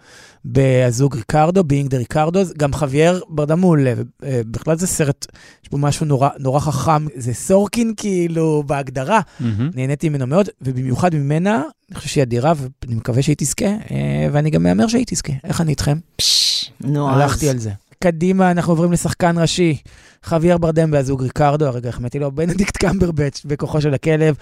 בזוג 0.45 1.17
ריקרדו, 1.17 1.65
Being 1.65 1.91
the 1.91 1.99
Ricardo, 1.99 2.41
גם 2.57 2.73
חוויאר 2.73 3.21
ברדם 3.29 3.55
מעולה, 3.57 3.95
אה, 4.25 4.41
בכלל 4.47 4.79
זה 4.79 4.87
סרט, 4.87 5.27
יש 5.65 5.71
בו 5.71 5.79
משהו 5.79 6.07
נורא, 6.07 6.29
נורא 6.39 6.61
חכם, 6.61 7.07
זה 7.17 7.35
סורקין 7.35 7.95
כאילו 7.97 8.63
בהגדרה, 8.67 9.21
מהמם. 9.41 9.71
נהניתי 9.75 10.09
ממנו 10.09 10.27
מאוד, 10.27 10.49
ובמיוחד 10.63 11.15
ממנה, 11.15 11.63
אני 11.91 11.97
חושב 11.97 12.09
שהיא 12.09 12.23
אדירה, 12.23 12.53
ואני 12.57 12.95
מקווה 12.95 13.23
שהיא 13.23 13.37
תזכה, 13.39 13.67
אה, 13.67 14.29
ואני 14.33 14.51
גם 14.51 14.63
מהמר 14.63 14.87
שהיא 14.87 15.05
תזכה. 15.07 15.33
איך 15.45 15.61
אני 15.61 15.71
איתכם? 15.71 15.99
פשש, 16.17 16.71
נו, 16.81 17.11
אז. 17.11 17.21
הלכתי 17.21 17.51
על 17.51 17.59
זה. 17.59 17.71
קדימה, 18.03 18.51
אנחנו 18.51 18.73
עוברים 18.73 18.93
לשחקן 18.93 19.39
ראשי, 19.39 19.77
חוויאר 20.25 20.59
ברדם 20.59 20.93
והזוג 20.93 21.23
ריקרדו, 21.23 21.67
הרגע 21.67 21.89
החמאתי 21.89 22.19
לו, 22.19 22.33
בנדיקט 22.33 22.77
קמברבץ' 22.77 23.43
בכוחו 23.45 23.81
של 23.81 23.95
הכלב, 23.95 24.35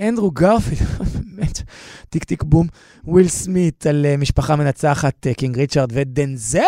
אנדרו 0.00 0.30
גרפילד, 0.30 0.80
באמת, 1.36 1.62
Tick, 2.10 2.24
Tick... 2.24 2.42
Boom, 2.42 2.66
וויל 3.04 3.28
סמית 3.28 3.86
על 3.86 4.06
אה, 4.06 4.16
משפחה 4.16 4.56
מנצחת, 4.56 5.26
אה, 5.26 5.34
קינג 5.34 5.58
ריצ'רד, 5.58 5.92
ודנזל 5.92 6.60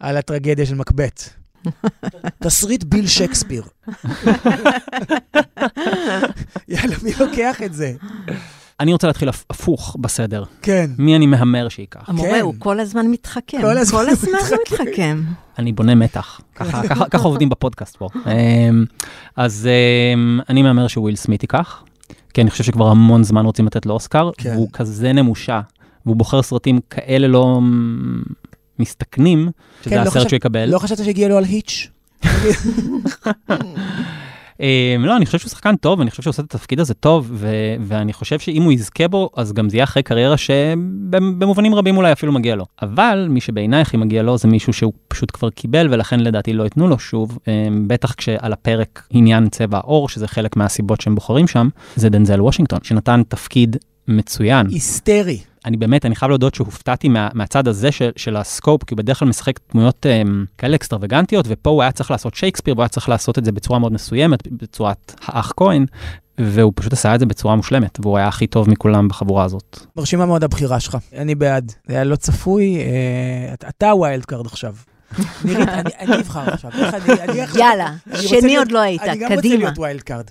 על 0.00 0.16
הטרגדיה 0.16 0.66
של 0.66 0.74
מקבת. 0.74 1.22
תסריט 2.42 2.84
ביל 2.84 3.06
שייקספיר. 3.06 3.62
יאללה, 6.68 6.96
מי 7.02 7.12
לוקח 7.20 7.62
את 7.62 7.74
זה? 7.74 7.92
אני 8.80 8.92
רוצה 8.92 9.06
להתחיל 9.06 9.28
הפ- 9.28 9.44
הפוך 9.50 9.96
בסדר. 10.00 10.44
כן. 10.62 10.90
מי 10.98 11.16
אני 11.16 11.26
מהמר 11.26 11.68
שייקח? 11.68 12.00
המורה, 12.06 12.30
כן. 12.30 12.40
הוא 12.40 12.54
כל 12.58 12.80
הזמן 12.80 13.06
מתחכם. 13.10 13.60
כל 13.60 13.78
הזמן 13.78 13.98
כל 13.98 14.04
הוא 14.04 14.12
הזמן 14.12 14.28
הוא 14.50 14.58
מתחכם. 14.62 15.22
אני 15.58 15.72
בונה 15.72 15.94
מתח. 15.94 16.40
ככה- 16.54 16.88
ככה 16.88 17.08
ככה 17.08 17.24
עובדים 17.24 17.48
בפודקאסט 17.48 17.96
פה. 17.96 18.08
אמ, 18.26 18.84
אז 19.36 19.68
אמ, 20.14 20.40
אני 20.48 20.62
מהמר 20.62 20.86
שוויל 20.88 21.16
סמית 21.16 21.42
ייקח, 21.42 21.82
כי 22.34 22.40
אני 22.40 22.50
חושב 22.50 22.64
שכבר 22.64 22.88
המון 22.88 23.24
זמן 23.24 23.44
רוצים 23.46 23.66
לתת 23.66 23.86
לו 23.86 23.94
אוסקר, 23.94 24.30
כן. 24.38 24.50
והוא 24.54 24.68
כזה 24.72 25.12
נמושה, 25.12 25.60
והוא 26.06 26.16
בוחר 26.16 26.42
סרטים 26.42 26.80
כאלה 26.90 27.28
לא 27.28 27.54
אמ, 27.58 28.22
מסתכנים, 28.78 29.48
שזה 29.82 29.90
כן, 29.90 29.96
לא 29.96 30.02
הסרט 30.02 30.16
חשב- 30.16 30.28
שהוא 30.28 30.36
יקבל. 30.36 30.64
לא 30.70 30.78
חשבת 30.78 30.98
שהגיע 30.98 31.28
לו 31.28 31.36
על 31.38 31.44
היץ'? 31.44 31.88
אמ, 34.62 35.04
לא, 35.04 35.16
אני 35.16 35.26
חושב 35.26 35.38
שהוא 35.38 35.50
שחקן 35.50 35.76
טוב, 35.76 36.00
אני 36.00 36.10
חושב 36.10 36.22
שהוא 36.22 36.30
עושה 36.30 36.42
את 36.42 36.54
התפקיד 36.54 36.80
הזה 36.80 36.94
טוב, 36.94 37.30
ו- 37.32 37.74
ואני 37.80 38.12
חושב 38.12 38.38
שאם 38.38 38.62
הוא 38.62 38.72
יזכה 38.72 39.08
בו, 39.08 39.30
אז 39.36 39.52
גם 39.52 39.70
זה 39.70 39.76
יהיה 39.76 39.84
אחרי 39.84 40.02
קריירה 40.02 40.36
שבמובנים 40.36 41.74
רבים 41.74 41.96
אולי 41.96 42.12
אפילו 42.12 42.32
מגיע 42.32 42.56
לו. 42.56 42.66
אבל 42.82 43.26
מי 43.30 43.40
שבעיניי 43.40 43.80
הכי 43.80 43.96
מגיע 43.96 44.22
לו 44.22 44.38
זה 44.38 44.48
מישהו 44.48 44.72
שהוא 44.72 44.92
פשוט 45.08 45.30
כבר 45.34 45.50
קיבל, 45.50 45.88
ולכן 45.90 46.20
לדעתי 46.20 46.52
לא 46.52 46.64
ייתנו 46.64 46.88
לו 46.88 46.98
שוב, 46.98 47.38
אמ, 47.48 47.88
בטח 47.88 48.12
כשעל 48.12 48.52
הפרק 48.52 49.06
עניין 49.10 49.48
צבע 49.48 49.76
העור, 49.76 50.08
שזה 50.08 50.28
חלק 50.28 50.56
מהסיבות 50.56 51.00
שהם 51.00 51.14
בוחרים 51.14 51.48
שם, 51.48 51.68
זה 51.96 52.08
דנזל 52.08 52.40
וושינגטון, 52.42 52.78
שנתן 52.82 53.22
תפקיד 53.28 53.76
מצוין. 54.08 54.66
היסטרי. 54.70 55.38
אני 55.66 55.76
באמת, 55.76 56.06
אני 56.06 56.16
חייב 56.16 56.30
להודות 56.30 56.54
שהופתעתי 56.54 57.08
מה, 57.08 57.28
מהצד 57.34 57.68
הזה 57.68 57.92
של, 57.92 58.10
של 58.16 58.36
הסקופ, 58.36 58.84
כי 58.84 58.94
הוא 58.94 58.98
בדרך 58.98 59.18
כלל 59.18 59.28
משחק 59.28 59.54
דמויות 59.72 60.06
אממ, 60.06 60.28
כאלה 60.58 60.76
אקסטרווגנטיות, 60.76 61.44
ופה 61.48 61.70
הוא 61.70 61.82
היה 61.82 61.92
צריך 61.92 62.10
לעשות 62.10 62.34
שייקספיר, 62.34 62.74
והוא 62.74 62.82
היה 62.82 62.88
צריך 62.88 63.08
לעשות 63.08 63.38
את 63.38 63.44
זה 63.44 63.52
בצורה 63.52 63.78
מאוד 63.78 63.92
מסוימת, 63.92 64.48
בצורת 64.52 65.14
האח 65.24 65.52
כהן, 65.56 65.86
והוא 66.38 66.72
פשוט 66.76 66.92
עשה 66.92 67.14
את 67.14 67.20
זה 67.20 67.26
בצורה 67.26 67.56
מושלמת, 67.56 67.98
והוא 68.02 68.18
היה 68.18 68.28
הכי 68.28 68.46
טוב 68.46 68.70
מכולם 68.70 69.08
בחבורה 69.08 69.44
הזאת. 69.44 69.78
מרשימה 69.96 70.26
מאוד 70.26 70.44
הבחירה 70.44 70.80
שלך, 70.80 70.96
אני 71.16 71.34
בעד. 71.34 71.72
זה 71.88 71.94
היה 71.94 72.04
לא 72.04 72.16
צפוי, 72.16 72.76
אה, 72.76 73.54
אתה- 73.54 73.68
אתה 73.68 73.90
ה 73.90 73.97
wild 73.97 74.24
card 74.24 74.46
עכשיו. 74.46 74.74
נירית, 75.44 75.68
אני 75.68 75.90
אני 75.98 76.16
אבחר 76.16 76.40
עכשיו. 76.52 76.70
איך 76.78 76.94
אני- 76.94 77.20
אני 77.22 77.42
עכשיו- 77.44 77.58
יאללה, 77.60 77.92
שני 78.16 78.40
להיות- 78.42 78.58
עוד 78.64 78.72
לא 78.72 78.78
היית, 78.78 79.02
אני 79.02 79.16
גם 79.18 79.28
רוצה 79.28 79.36
קדימה. 79.36 79.56
להיות 79.56 79.78
wild 79.78 80.00
card. 80.02 80.24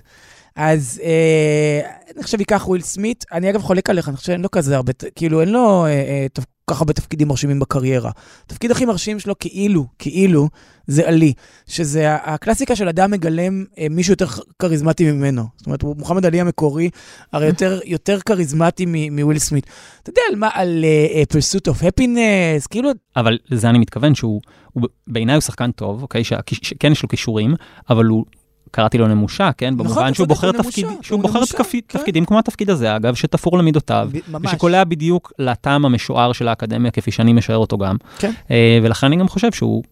אז 0.56 1.00
אה, 1.04 1.80
אני 2.14 2.22
חושב 2.22 2.40
ייקח 2.40 2.68
וויל 2.68 2.82
סמית, 2.82 3.24
אני 3.32 3.50
אגב 3.50 3.62
חולק 3.62 3.90
עליך, 3.90 4.08
אני 4.08 4.16
חושב 4.16 4.26
שאין 4.26 4.40
לו 4.40 4.50
כזה 4.50 4.76
הרבה, 4.76 4.92
כאילו 5.14 5.40
אין 5.40 5.48
לו 5.48 5.84
אה, 5.84 5.90
אה, 5.90 6.26
כל 6.64 6.74
כך 6.74 6.80
הרבה 6.80 6.92
תפקידים 6.92 7.28
מרשימים 7.28 7.58
בקריירה. 7.58 8.10
התפקיד 8.46 8.70
הכי 8.70 8.84
מרשים 8.84 9.18
שלו 9.18 9.34
כאילו, 9.38 9.86
כאילו, 9.98 10.48
זה 10.86 11.08
עלי, 11.08 11.32
שזה 11.66 12.14
הקלאסיקה 12.14 12.76
של 12.76 12.88
אדם 12.88 13.10
מגלם 13.10 13.64
אה, 13.78 13.86
מישהו 13.90 14.12
יותר 14.12 14.26
כריזמטי 14.58 15.12
ממנו. 15.12 15.44
זאת 15.56 15.66
אומרת, 15.66 15.82
מוחמד 15.82 16.26
עלי 16.26 16.40
המקורי, 16.40 16.90
הרי 17.32 17.46
יותר, 17.52 17.80
יותר 17.84 18.20
כריזמטי 18.20 18.86
מוויל 19.10 19.38
סמית. 19.38 19.66
אתה 20.02 20.10
יודע 20.10 20.22
על 20.30 20.36
מה? 20.36 20.48
על 20.52 20.84
pursuit 21.32 21.72
of 21.72 21.82
happiness, 21.82 22.68
כאילו, 22.70 22.90
אבל 23.16 23.38
לזה 23.50 23.70
אני 23.70 23.78
מתכוון 23.78 24.14
שהוא, 24.14 24.40
הוא, 24.72 24.88
בעיניי 25.06 25.34
הוא 25.34 25.40
שחקן 25.40 25.70
טוב, 25.70 26.02
אוקיי, 26.02 26.24
שכן 26.24 26.92
יש 26.92 27.02
לו 27.02 27.08
כישורים, 27.08 27.54
אבל 27.90 28.04
הוא... 28.04 28.24
קראתי 28.72 28.98
לו 28.98 29.08
נמושה, 29.08 29.50
כן? 29.58 29.74
נכון, 29.74 29.86
במובן 29.86 30.14
שהוא 30.14 30.28
בוחר 30.28 30.52
תפקיד, 30.52 30.86
שהוא 31.00 31.16
הוא 31.16 31.22
בוחר 31.22 31.38
נמושה, 31.38 31.56
תפקיד, 31.56 31.84
כן. 31.88 31.98
תפקידים 31.98 32.24
כמו 32.24 32.38
התפקיד 32.38 32.70
הזה, 32.70 32.96
אגב, 32.96 33.14
שתפור 33.14 33.58
למידותיו, 33.58 34.08
ב-. 34.12 34.44
ושקולע 34.44 34.84
בדיוק 34.84 35.32
לטעם 35.38 35.84
המשוער 35.84 36.32
של 36.32 36.48
האקדמיה, 36.48 36.90
כפי 36.90 37.10
שאני 37.10 37.32
משער 37.32 37.56
אותו 37.56 37.78
גם. 37.78 37.96
כן. 38.18 38.32
אה, 38.50 38.78
ולכן 38.82 39.06
אני 39.06 39.16
גם 39.16 39.28
חושב 39.28 39.52
שהוא 39.52 39.82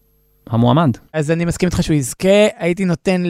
המועמד. 0.51 0.91
אז 1.13 1.31
אני 1.31 1.45
מסכים 1.45 1.69
איתך 1.69 1.83
שהוא 1.83 1.97
יזכה, 1.97 2.47
הייתי 2.59 2.85
נותן 2.85 3.23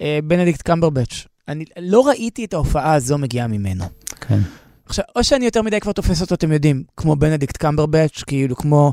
לבנדיקט 0.00 0.62
קמברבץ'. 0.62 1.26
אני 1.48 1.64
לא 1.78 2.06
ראיתי 2.06 2.44
את 2.44 2.54
ההופעה 2.54 2.94
הזו 2.94 3.18
מגיעה 3.18 3.46
ממנו. 3.46 3.84
כן. 4.20 4.38
עכשיו, 4.86 5.04
או 5.16 5.24
שאני 5.24 5.44
יותר 5.44 5.62
מדי 5.62 5.80
כבר 5.80 5.92
תופס 5.92 6.20
אותו, 6.22 6.34
אתם 6.34 6.52
יודעים, 6.52 6.82
כמו 6.96 7.16
בנדיקט 7.16 7.56
קמברבץ', 7.56 8.22
כאילו 8.26 8.56
כמו 8.56 8.92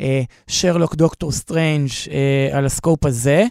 אה, 0.00 0.22
שרלוק 0.46 0.94
דוקטור 0.94 1.32
סטרנג' 1.32 1.88
אה, 2.10 2.58
על 2.58 2.66
הסקופ 2.66 3.06
הזה, 3.06 3.40
אה, 3.40 3.46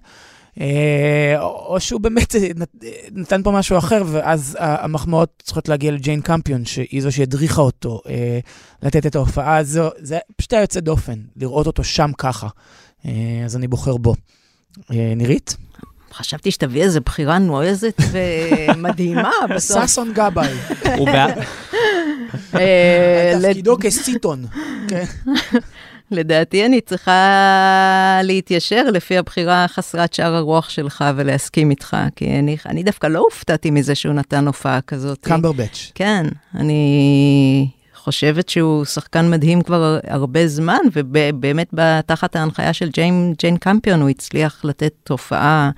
או 1.38 1.60
או 1.70 1.80
שהוא 1.80 2.02
באמת 2.02 2.36
אה, 2.36 2.41
אה, 2.41 2.89
נתן 3.12 3.43
פה 3.43 3.52
משהו 3.52 3.78
אחר, 3.78 4.04
ואז 4.08 4.58
המחמאות 4.60 5.43
צריכות 5.43 5.70
להגיע 5.70 5.91
לג'יין 5.91 6.22
קמפיון, 6.22 6.66
שהיא 6.66 7.02
זו 7.02 7.12
שהדריכה 7.12 7.62
אותו 7.62 8.02
אה, 8.10 8.39
לתת 8.84 9.06
את 9.06 9.16
ההופעה 9.16 9.58
הזו. 9.58 9.89
זה 9.97 10.20
פשוט 10.36 10.54
היה 10.54 10.62
יוצא 10.62 10.80
דופן, 10.80 11.20
לראות 11.36 11.68
אותו 11.68 11.84
שם 11.84 12.12
ככה. 12.18 12.47
אה, 13.06 13.12
אז 13.45 13.56
אני 13.56 13.68
בוחר 13.68 13.97
בו. 13.97 14.16
אה, 14.91 15.14
נירית? 15.16 15.58
חשבתי 16.14 16.52
שתביא 16.52 16.84
איזו 16.84 17.02
בחירה 17.02 17.38
נועזת 17.38 18.02
ומדהימה 18.12 19.32
בסוף. 19.56 19.88
ששון 19.88 20.14
גבאי, 20.14 20.54
הוא 20.97 21.06
בעד... 21.06 21.39
אה, 22.56 23.39
תפקידו 23.41 23.78
כסיטון. 23.82 24.45
לדעתי 26.12 26.66
אני 26.66 26.82
צריכה 26.82 28.20
להתיישר 28.24 28.84
לפי 28.84 29.18
הבחירה 29.18 29.66
חסרת 29.68 30.14
שאר 30.14 30.36
הרוח 30.36 30.70
שלך 30.70 31.05
ולהסכים 31.16 31.70
איתך, 31.70 31.97
כי 32.16 32.39
אני, 32.39 32.57
אני 32.66 32.84
דווקא 32.84 33.07
לא 33.07 33.20
הופתעתי 33.20 33.72
מזה 33.72 33.95
שהוא 33.95 34.14
נתן 34.14 34.47
הופעה 34.47 34.82
כזאת. 34.82 35.18
קמברבץ'. 35.22 35.91
כן, 35.95 36.26
אני 36.55 37.70
חושבת 37.95 38.49
שהוא 38.49 38.86
שחקן 38.86 39.30
מדהים 39.30 39.62
כבר 39.62 39.99
הרבה 40.07 40.47
זמן, 40.47 40.80
ובאמת 40.93 41.74
תחת 42.05 42.36
ההנחיה 42.36 42.74
של 42.74 42.89
ג'יין, 42.89 43.34
ג'יין 43.38 43.57
קמפיון 43.57 44.01
הוא 44.01 44.10
הצליח 44.10 44.66
לתת 44.66 44.93
תופעה 45.03 45.72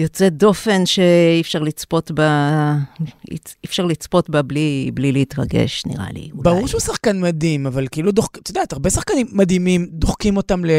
יוצאת 0.00 0.36
דופן 0.36 0.86
שאי 0.86 1.40
אפשר 1.40 1.62
לצפות 1.62 2.10
בה, 2.10 2.74
אי 3.30 3.36
אפשר 3.66 3.84
לצפות 3.84 4.30
בה 4.30 4.42
בלי, 4.42 4.90
בלי 4.94 5.12
להתרגש, 5.12 5.86
נראה 5.86 6.06
לי. 6.12 6.28
אולי. 6.32 6.42
ברור 6.42 6.66
שהוא 6.66 6.80
שחקן 6.80 7.20
מדהים, 7.20 7.66
אבל 7.66 7.86
כאילו, 7.90 8.12
דוח, 8.12 8.28
את 8.42 8.48
יודעת, 8.48 8.72
הרבה 8.72 8.90
שחקנים 8.90 9.26
מדהימים 9.32 9.86
דוחקים 9.90 10.36
אותם 10.36 10.64
לא, 10.64 10.72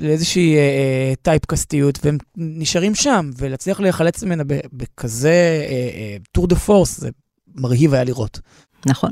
לאיזושהי 0.00 0.56
אה, 0.56 0.60
אה, 0.60 1.12
typecast 1.22 1.73
יות, 1.73 1.98
והם 2.04 2.18
נשארים 2.36 2.94
שם, 2.94 3.30
ולהצליח 3.38 3.80
להיחלץ 3.80 4.22
ממנה 4.22 4.42
בכזה 4.72 5.64
אה, 5.68 5.90
אה, 5.94 6.16
tour 6.32 6.46
de 6.46 6.56
force, 6.56 7.00
זה 7.00 7.10
מרהיב 7.54 7.94
היה 7.94 8.04
לראות. 8.04 8.40
נכון. 8.86 9.10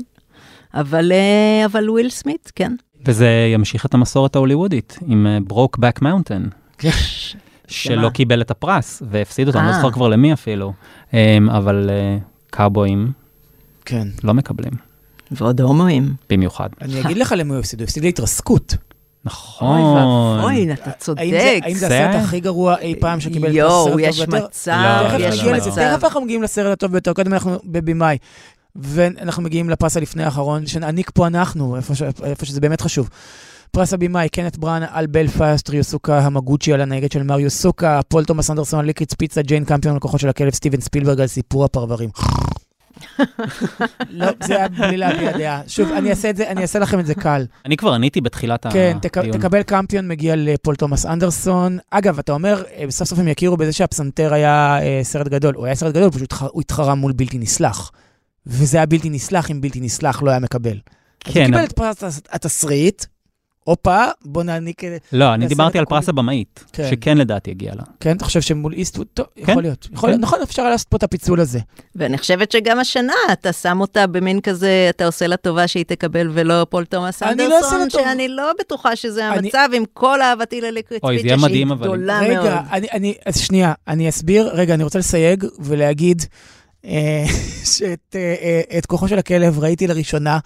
אבל, 0.73 1.11
אה, 1.11 1.65
אבל 1.65 1.89
וויל 1.89 2.09
סמית, 2.09 2.51
כן. 2.55 2.75
וזה 3.05 3.49
ימשיך 3.53 3.85
את 3.85 3.93
המסורת 3.93 4.35
ההוליוודית 4.35 4.99
עם 5.07 5.27
Brokeback 5.47 6.01
Mountain. 6.01 6.47
שלא 7.71 8.09
קיבל 8.09 8.41
את 8.41 8.51
הפרס 8.51 9.01
והפסיד 9.11 9.47
אותו, 9.47 9.59
אני 9.59 9.67
לא 9.67 9.71
אה. 9.71 9.75
זוכר 9.77 9.91
כבר 9.91 10.07
למי 10.07 10.33
אפילו, 10.33 10.73
אמ, 11.13 11.17
אבל 11.49 11.89
אה, 11.89 12.17
קאובויים 12.49 13.11
כן. 13.85 14.07
לא 14.23 14.33
מקבלים, 14.33 14.71
ועוד 15.31 15.61
הומואים. 15.61 16.13
במיוחד. 16.29 16.69
אני 16.81 17.01
אגיד 17.01 17.17
לך 17.17 17.33
למי 17.37 17.51
הוא 17.51 17.59
הפסיד, 17.59 17.79
הוא 17.79 17.83
הפסיד 17.83 18.03
להתרסקות. 18.03 18.75
נכון. 19.25 19.81
אוי 19.81 20.61
ואבוי, 20.63 20.73
אתה 20.73 20.91
צודק. 20.91 21.21
האם 21.63 21.73
זה- 21.75 21.87
הסרט 21.87 22.23
הכי 22.23 22.39
גרוע 22.39 22.77
אי 22.77 22.95
פעם 22.99 23.19
שקיבל 23.19 23.47
את 23.47 23.53
הסרט 23.53 23.55
יואו, 23.55 23.87
הטוב 23.87 23.99
יש 23.99 24.17
ביותר? 24.19 24.45
מצב, 24.45 25.07
לא, 25.19 25.25
יש 25.25 25.43
לא, 25.43 25.51
לזה, 25.51 25.69
לא. 25.69 25.95
תכף 25.97 26.03
אנחנו 26.03 26.21
מגיעים 26.21 26.43
לסרט 26.43 26.71
הטוב 26.73 26.91
ביותר, 26.91 27.13
קודם 27.13 27.33
אנחנו 27.33 27.59
בבימאי. 27.65 28.17
ואנחנו 28.75 29.43
מגיעים 29.43 29.69
לפרס 29.69 29.97
הלפני 29.97 30.23
האחרון, 30.23 30.67
שנעניק 30.67 31.11
פה 31.13 31.27
אנחנו. 31.27 31.75
איפה 32.23 32.45
שזה 32.45 32.61
באמת 32.61 32.81
חשוב. 32.81 33.09
פרס 33.71 33.93
הבימאי, 33.93 34.29
קנת 34.29 34.57
בראנה 34.57 34.83
על 34.91 35.07
בלפאסט, 35.07 35.69
ריוסוקה 35.69 36.19
המגוצ'י 36.19 36.73
על 36.73 36.81
הנהגת 36.81 37.11
של 37.11 37.23
מר 37.23 37.49
יוסוקה, 37.49 37.99
פול 38.07 38.25
תומאס 38.25 38.49
אנדרסון 38.49 38.79
על 38.79 38.85
Licorice 38.85 39.13
Pizza, 39.13 39.41
ג'יין 39.41 39.65
קמפיון 39.65 39.93
על 39.93 39.99
כוחות 39.99 40.19
של 40.19 40.29
הכלב, 40.29 40.53
סטיבן 40.53 40.81
ספילברג 40.81 41.21
על 41.21 41.27
סיפור 41.27 41.65
הפרברים. 41.65 42.09
לא, 44.09 44.27
זה 44.43 44.55
היה 44.55 44.67
בלי 44.67 44.97
להביע 44.97 45.37
דעה. 45.37 45.61
שוב, 45.67 45.91
אני 45.91 46.09
אעשה 46.09 46.29
את 46.29 46.37
זה, 46.37 46.49
אני 46.49 46.61
אעשה 46.61 46.79
לכם 46.79 46.99
את 46.99 47.05
זה 47.05 47.15
קל. 47.15 47.45
אני 47.65 47.77
כבר 47.77 47.93
עניתי 47.93 48.21
בתחילת 48.21 48.67
כן, 48.67 48.97
הדיון. 49.15 49.37
תקבל 49.37 49.63
קמפיון, 49.63 50.07
מגיע 50.07 50.35
לפול 50.37 50.75
תומאס 50.75 51.05
אנדרסון. 51.05 51.77
אגב, 51.91 52.19
אתה 52.19 52.31
אומר, 52.31 52.63
אה, 52.77 52.85
סוף 52.89 53.07
סוף 53.07 53.19
הם 53.19 53.27
יכירו 53.27 53.57
בזה 53.57 53.73
שהפסנתר 53.73 54.33
היה 54.33 54.77
אה, 54.81 54.99
סרט 55.03 55.27
גדול. 55.27 55.55
הוא 55.55 55.65
היה 55.65 55.75
סרט 55.75 55.95
גדול, 55.95 56.11
פשוט 56.11 56.33
הוא 56.51 56.61
התחרה 56.61 56.95
מול 56.95 57.11
בלתי 57.11 57.37
נסלח. 57.37 57.91
וזה 58.47 58.77
היה 58.77 58.85
בלתי 58.85 59.09
נסלח 59.09 59.51
אם 59.51 59.61
בלתי 59.61 59.81
נסלח 59.81 60.23
לא 60.23 60.31
היה 60.31 60.39
מקבל. 60.39 60.69
אז 60.71 60.77
הוא 61.25 61.33
כן, 61.33 61.45
קיבל 61.45 61.63
את 61.63 61.71
פרס 61.71 62.03
התסריט, 62.31 63.05
הופה, 63.63 64.05
בוא 64.25 64.43
נעניק... 64.43 64.81
לא, 65.11 65.33
אני 65.33 65.47
דיברתי 65.47 65.79
על. 65.79 65.85
פרס 65.85 66.09
הבמאית, 66.09 66.63
כן. 66.73 66.87
שכן 66.91 67.17
לדעתי 67.17 67.51
הגיע 67.51 67.75
לה. 67.75 67.83
כן, 67.99 68.15
אתה 68.17 68.25
חושב 68.25 68.41
שמול 68.41 68.73
איסטווד? 68.73 69.07
טוב, 69.13 69.25
כן, 69.35 69.41
יכול 69.51 69.61
להיות. 69.63 69.87
יכול 69.93 70.09
להיות. 70.09 70.19
כן. 70.19 70.23
נכון, 70.25 70.41
אפשר 70.41 70.69
לעשות 70.69 70.87
פה 70.87 70.97
את 70.97 71.03
הפיצול 71.03 71.39
הזה. 71.39 71.59
ואני 71.95 72.17
חושבת 72.17 72.51
שגם 72.51 72.79
השנה 72.79 73.13
אתה 73.33 73.53
שם 73.53 73.81
אותה 73.81 74.07
במין 74.07 74.41
כזה, 74.41 74.87
אתה 74.89 75.05
עושה 75.05 75.27
לה 75.27 75.37
טובה 75.37 75.67
שהיא 75.67 75.85
תקבל 75.87 76.29
ולא 76.33 76.65
פול 76.69 76.85
תומאס 76.85 77.23
אני 77.23 77.37
לא 77.37 77.43
אנדרסון, 77.57 77.89
טובה. 77.89 78.03
שאני 78.03 78.27
לא 78.27 78.51
בטוחה 78.59 78.95
שזה 78.95 79.29
אני- 79.29 79.37
המצב, 79.37 79.69
עם 79.73 79.83
כל 79.93 80.21
אהבתי 80.21 80.61
זה 80.61 80.69
פיצ'ה, 80.89 81.07
שהיא 81.19 81.35
מדהים, 81.35 81.71
אבל- 81.71 81.87
גדולה 81.87 82.21
מאוד. 82.21 82.31
רגע, 82.45 82.61
אני, 82.71 82.87
אני, 82.93 83.13
אז 83.25 83.37
שנייה, 83.39 83.73
אני 83.87 84.09
אסביר. 84.09 84.49
רגע, 84.53 84.73
אני 84.73 84.83
רוצה 84.83 84.99
לסייג 84.99 85.45
ולהגיד 85.59 86.21
אה, 86.85 87.23
שאת 87.77 88.15
אה, 88.15 88.35
אה, 88.41 88.77
את 88.77 88.85
כוחו 88.85 89.07
של 89.07 89.19
הכלב 89.19 89.59
ראיתי 89.59 89.87
לראשונה 89.87 90.39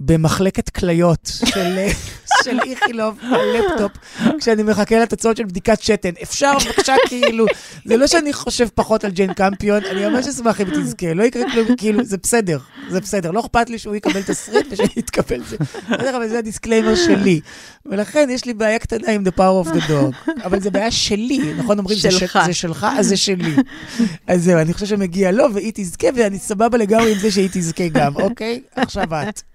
במחלקת 0.00 0.68
כליות 0.68 1.30
של, 1.44 1.78
אה, 1.78 1.90
של 2.44 2.58
איכילוב 2.60 3.18
על 3.22 3.56
לפטופ, 3.58 3.92
כשאני 4.38 4.62
מחכה 4.62 4.98
לתוצאות 4.98 5.36
של 5.36 5.44
בדיקת 5.44 5.82
שתן. 5.82 6.10
אפשר 6.22 6.52
בבקשה, 6.66 6.94
כאילו, 7.06 7.46
זה 7.84 7.96
לא 7.96 8.06
שאני 8.06 8.32
חושב 8.32 8.68
פחות 8.74 9.04
על 9.04 9.10
ג'יין 9.10 9.32
קמפיון, 9.32 9.84
אני 9.84 10.08
ממש 10.08 10.26
אשמח 10.26 10.60
אם 10.60 10.66
תזכה, 10.70 11.14
לא 11.14 11.22
יקרה 11.22 11.52
כלום, 11.52 11.76
כאילו, 11.76 12.04
זה 12.04 12.16
בסדר, 12.22 12.58
זה 12.90 13.00
בסדר. 13.00 13.30
לא 13.30 13.40
אכפת 13.40 13.70
לי 13.70 13.78
שהוא 13.78 13.94
יקבל 13.94 14.22
תסריט 14.22 14.66
ושאני 14.70 14.88
אתקבל 14.98 15.44
זה. 15.44 15.56
בסדר, 15.58 16.16
אבל 16.16 16.28
זה 16.28 16.38
ה 16.38 16.43
disclaimer 16.43 16.94
שלי. 16.94 17.40
ולכן 17.86 18.28
יש 18.30 18.44
לי 18.44 18.54
בעיה 18.54 18.78
קטנה 18.78 19.12
עם 19.12 19.22
The 19.26 19.38
Power 19.38 19.68
of 19.68 19.72
the 19.72 19.90
Dog. 19.90 20.30
אבל 20.44 20.60
זה 20.60 20.70
בעיה 20.70 20.90
שלי, 20.90 21.54
נכון? 21.58 21.78
אומרים, 21.78 21.98
זה, 21.98 22.10
שלך. 22.10 22.32
של, 22.32 22.46
זה 22.46 22.54
שלך, 22.54 22.86
אז 22.98 23.06
זה 23.06 23.16
שלי. 23.16 23.56
אז 24.26 24.44
זהו, 24.44 24.58
אני 24.58 24.72
חושב 24.72 24.86
שמגיע 24.86 25.32
לו, 25.32 25.54
והיא 25.54 25.72
תזכה, 25.74 26.06
ואני 26.14 26.38
סבבה 26.38 26.78
לגמרי 26.78 27.12
עם 27.12 27.18
זה 27.18 27.30
שהיא 27.30 27.48
תזכה 27.52 27.88
גם, 27.88 28.16
אוקיי? 28.16 28.60
עכשיו 28.76 29.04
את. 29.14 29.49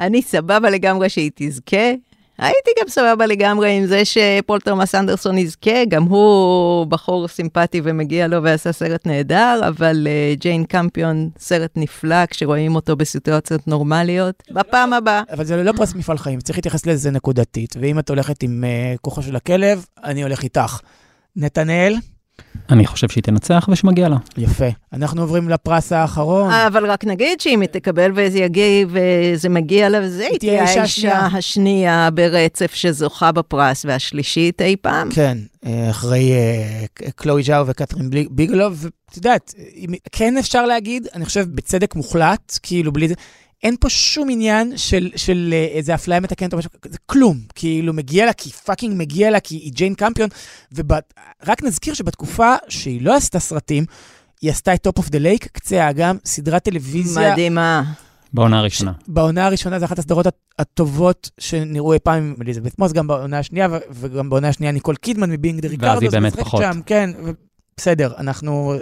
אני 0.00 0.22
סבבה 0.22 0.70
לגמרי 0.70 1.08
שהיא 1.08 1.30
תזכה. 1.34 1.92
הייתי 2.38 2.70
גם 2.80 2.88
סבבה 2.88 3.26
לגמרי 3.26 3.76
עם 3.76 3.86
זה 3.86 4.02
שפול 4.04 4.60
תומאס 4.60 4.94
אנדרסון 4.94 5.38
יזכה, 5.38 5.84
גם 5.88 6.02
הוא 6.02 6.86
בחור 6.86 7.28
סימפטי 7.28 7.80
ומגיע 7.84 8.26
לו 8.26 8.42
ועשה 8.42 8.72
סרט 8.72 9.06
נהדר, 9.06 9.60
אבל 9.68 10.06
uh, 10.06 10.40
ג'יין 10.40 10.64
קמפיון, 10.64 11.30
סרט 11.38 11.70
נפלא 11.76 12.26
כשרואים 12.26 12.74
אותו 12.74 12.96
בסיטואציות 12.96 13.68
נורמליות. 13.68 14.42
בפעם 14.50 14.92
הבאה. 14.92 15.22
אבל 15.32 15.44
זה 15.44 15.62
לא 15.62 15.72
פרס 15.72 15.94
מפעל 15.94 16.18
חיים, 16.18 16.40
צריך 16.40 16.58
להתייחס 16.58 16.86
לזה 16.86 17.10
נקודתית. 17.10 17.74
ואם 17.80 17.98
את 17.98 18.10
הולכת 18.10 18.42
עם 18.42 18.64
uh, 18.64 18.98
כוחו 19.00 19.22
של 19.22 19.36
הכלב, 19.36 19.86
אני 20.04 20.22
הולך 20.22 20.42
איתך. 20.42 20.80
נתנאל, 21.36 21.96
אני 22.70 22.86
חושב 22.86 23.08
שהיא 23.08 23.22
תנצח 23.24 23.68
ושמגיע 23.72 24.08
לה. 24.08 24.16
יפה. 24.36 24.64
אנחנו 24.92 25.20
עוברים 25.22 25.48
לפרס 25.48 25.92
האחרון. 25.92 26.50
אבל 26.52 26.90
רק 26.90 27.04
נגיד 27.04 27.40
שאם 27.40 27.60
היא 27.60 27.68
תקבל 27.68 28.12
וזה 28.14 28.38
יגיע 28.38 28.64
וזה 28.88 29.48
מגיע 29.48 29.88
לה, 29.88 29.98
וזה 30.02 30.26
היא 30.30 30.38
תהיה 30.38 30.62
האישה 30.64 30.80
האישה 30.80 31.18
השנייה 31.26 32.08
ברצף 32.14 32.74
שזוכה 32.74 33.32
בפרס, 33.32 33.84
והשלישית 33.84 34.62
אי 34.62 34.76
פעם. 34.80 35.08
כן, 35.14 35.38
אה, 35.66 35.90
אחרי 35.90 36.32
אה, 36.32 36.84
קלואי 37.16 37.42
ז'או 37.42 37.66
וקתרין 37.66 38.10
בלי- 38.10 38.26
ביגלו, 38.30 38.76
ואת 38.76 38.92
יודעת, 39.16 39.54
כן 40.12 40.36
אפשר 40.38 40.66
להגיד, 40.66 41.06
אני 41.14 41.24
חושב 41.24 41.44
בצדק 41.54 41.94
מוחלט, 41.94 42.58
כאילו 42.62 42.92
בלי 42.92 43.08
זה, 43.08 43.14
אין 43.64 43.76
פה 43.80 43.88
שום 43.88 44.28
עניין 44.30 44.76
של, 44.76 45.10
של 45.16 45.50
אה, 45.52 45.64
איזה 45.64 45.94
אפליה 45.94 46.20
מתקנת 46.20 46.52
או 46.52 46.58
משהו, 46.58 46.70
זה 46.88 46.98
כלום. 47.06 47.38
כאילו 47.54 47.92
מגיע 47.92 48.26
לה, 48.26 48.32
כי 48.32 48.50
fucking 48.50 48.94
מגיע 48.98 49.30
לה, 49.30 49.40
כי 49.40 49.54
היא 49.56 49.72
ג'יין 49.72 49.94
קמפיון, 49.94 50.28
ורק 50.74 51.62
נזכיר 51.62 51.94
שבתקופה 51.94 52.54
שהיא 52.68 53.02
לא 53.02 53.16
עשתה 53.16 53.38
סרטים, 53.38 53.84
היא 54.42 54.50
עשתה 54.50 54.74
את 54.74 54.82
Top 54.82 54.98
of 54.98 55.08
the 55.10 55.18
Lake, 55.18 55.46
קצה 55.52 55.84
האגם, 55.84 56.16
סדרת 56.24 56.62
טלוויזיה. 56.62 57.32
מדהימה. 57.32 57.82
בעונה 58.32 58.58
הראשונה. 58.58 58.92
בעונה 59.08 59.46
הראשונה 59.46 59.78
זו 59.78 59.84
אחת 59.84 59.98
הסדרות 59.98 60.26
הט- 60.26 60.34
הטובות 60.58 61.30
שנראו 61.38 61.92
אי 61.92 61.98
פעם 61.98 62.22
עם 62.22 62.34
אליזבת 62.42 62.78
מוס, 62.78 62.92
גם 62.92 63.06
בעונה 63.06 63.38
השנייה, 63.38 63.68
וגם 63.90 64.30
בעונה 64.30 64.48
השנייה 64.48 64.72
ניקול 64.72 64.96
קידמן 64.96 65.30
מ 65.30 65.35
Being 65.35 65.60
the 65.60 65.68
Ricardos. 65.68 66.00
היא 66.00 66.10
באמת 66.10 66.36
פחות. 66.40 66.60
שם, 66.62 66.80
כן, 66.86 67.10
בסדר, 67.76 68.12
אנחנו... 68.18 68.74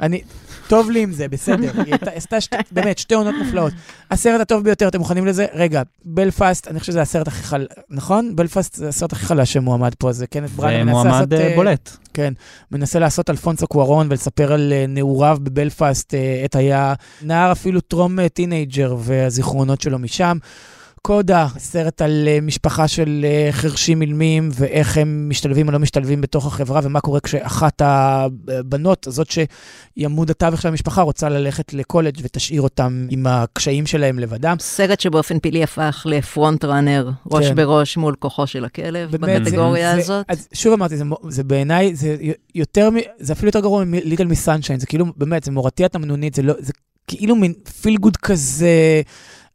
אני... 0.00 0.22
טוב 0.68 0.90
לי 0.90 1.02
עם 1.02 1.12
זה, 1.12 1.28
בסדר. 1.28 1.70
היא 1.86 1.94
עשתה 2.14 2.40
שתי, 2.40 2.56
באמת 2.72 2.98
שתי 2.98 3.14
עונות 3.14 3.34
מופלאות. 3.44 3.72
הסרט 4.10 4.40
הטוב 4.40 4.64
ביותר, 4.64 4.88
אתם 4.88 4.98
מוכנים 4.98 5.26
לזה? 5.26 5.46
רגע, 5.52 5.82
בלפאסט, 6.04 6.68
אני 6.68 6.80
חושב 6.80 6.92
שזה 6.92 7.02
הסרט 7.02 7.28
הכי 7.28 7.42
חל... 7.42 7.66
נכון? 7.90 8.36
בלפאסט 8.36 8.74
זה 8.74 8.88
הסרט 8.88 9.12
הכי 9.12 9.26
חלש 9.26 9.52
שמועמד 9.52 9.94
פה, 9.98 10.12
זה 10.12 10.26
קנת 10.26 10.48
זה 10.48 10.56
בראנה. 10.56 10.88
מועמד 10.88 11.34
אה, 11.34 11.52
בולט. 11.56 11.96
כן, 12.14 12.32
מנסה 12.70 12.98
לעשות 12.98 13.30
אלפונסו 13.30 13.66
קוארון 13.66 14.06
ולספר 14.10 14.52
על 14.52 14.72
אה, 14.72 14.84
נעוריו 14.88 15.38
בבלפאסט, 15.42 16.14
אה, 16.14 16.40
עת 16.44 16.56
היה 16.56 16.94
נער 17.22 17.52
אפילו 17.52 17.80
טרום 17.80 18.20
אה, 18.20 18.28
teenager 18.28 18.96
והזיכרונות 18.98 19.80
שלו 19.80 19.98
משם. 19.98 20.38
קודה, 21.06 21.46
סרט 21.58 22.02
על 22.02 22.28
אה, 22.28 22.38
משפחה 22.42 22.88
של 22.88 23.24
אה, 23.28 23.48
חרשים 23.52 24.02
אילמים, 24.02 24.48
ואיך 24.54 24.96
הם 24.96 25.28
משתלבים 25.28 25.66
או 25.68 25.72
לא 25.72 25.78
משתלבים 25.78 26.20
בתוך 26.20 26.46
החברה, 26.46 26.80
ומה 26.84 27.00
קורה 27.00 27.20
כשאחת 27.20 27.82
הבנות, 27.84 29.06
זאת 29.10 29.30
שהיא 29.30 29.46
עמוד 29.98 30.30
התווך 30.30 30.62
של 30.62 30.68
המשפחה, 30.68 31.02
רוצה 31.02 31.28
ללכת 31.28 31.74
לקולג' 31.74 32.18
ותשאיר 32.22 32.62
אותם 32.62 33.06
עם 33.10 33.26
הקשיים 33.26 33.86
שלהם 33.86 34.18
לבדם. 34.18 34.56
סרט 34.60 35.00
שבאופן 35.00 35.38
פלאי 35.38 35.62
הפך 35.62 36.06
לפרונט 36.08 36.64
ראנר, 36.64 37.10
ראש 37.30 37.46
כן. 37.46 37.54
בראש 37.54 37.96
מול 37.96 38.14
כוחו 38.18 38.46
של 38.46 38.64
הכלב, 38.64 39.16
באמת, 39.16 39.42
בקטגוריה 39.42 39.92
זה- 39.94 40.00
הזאת. 40.00 40.24
אז 40.28 40.48
שוב 40.52 40.72
אמרתי, 40.72 40.96
זה, 40.96 41.04
זה 41.28 41.44
בעיניי, 41.44 41.96
זה 41.96 42.16
יותר, 42.54 42.88
זה 43.18 43.32
אפילו 43.32 43.48
יותר 43.48 43.60
גרוע 43.60 43.84
מליטל 43.84 44.26
מיס 44.26 44.44
סנשיין, 44.44 44.80
זה 44.80 44.86
כאילו, 44.86 45.06
באמת, 45.16 45.44
זה 45.44 45.50
מורתי 45.50 45.84
התמנונית, 45.84 46.34
זה 46.34 46.42
לא, 46.42 46.54
זה 46.58 46.72
כאילו 47.06 47.36
מין 47.36 47.52
פיל 47.82 47.96
גוד 47.96 48.16
כזה, 48.16 49.02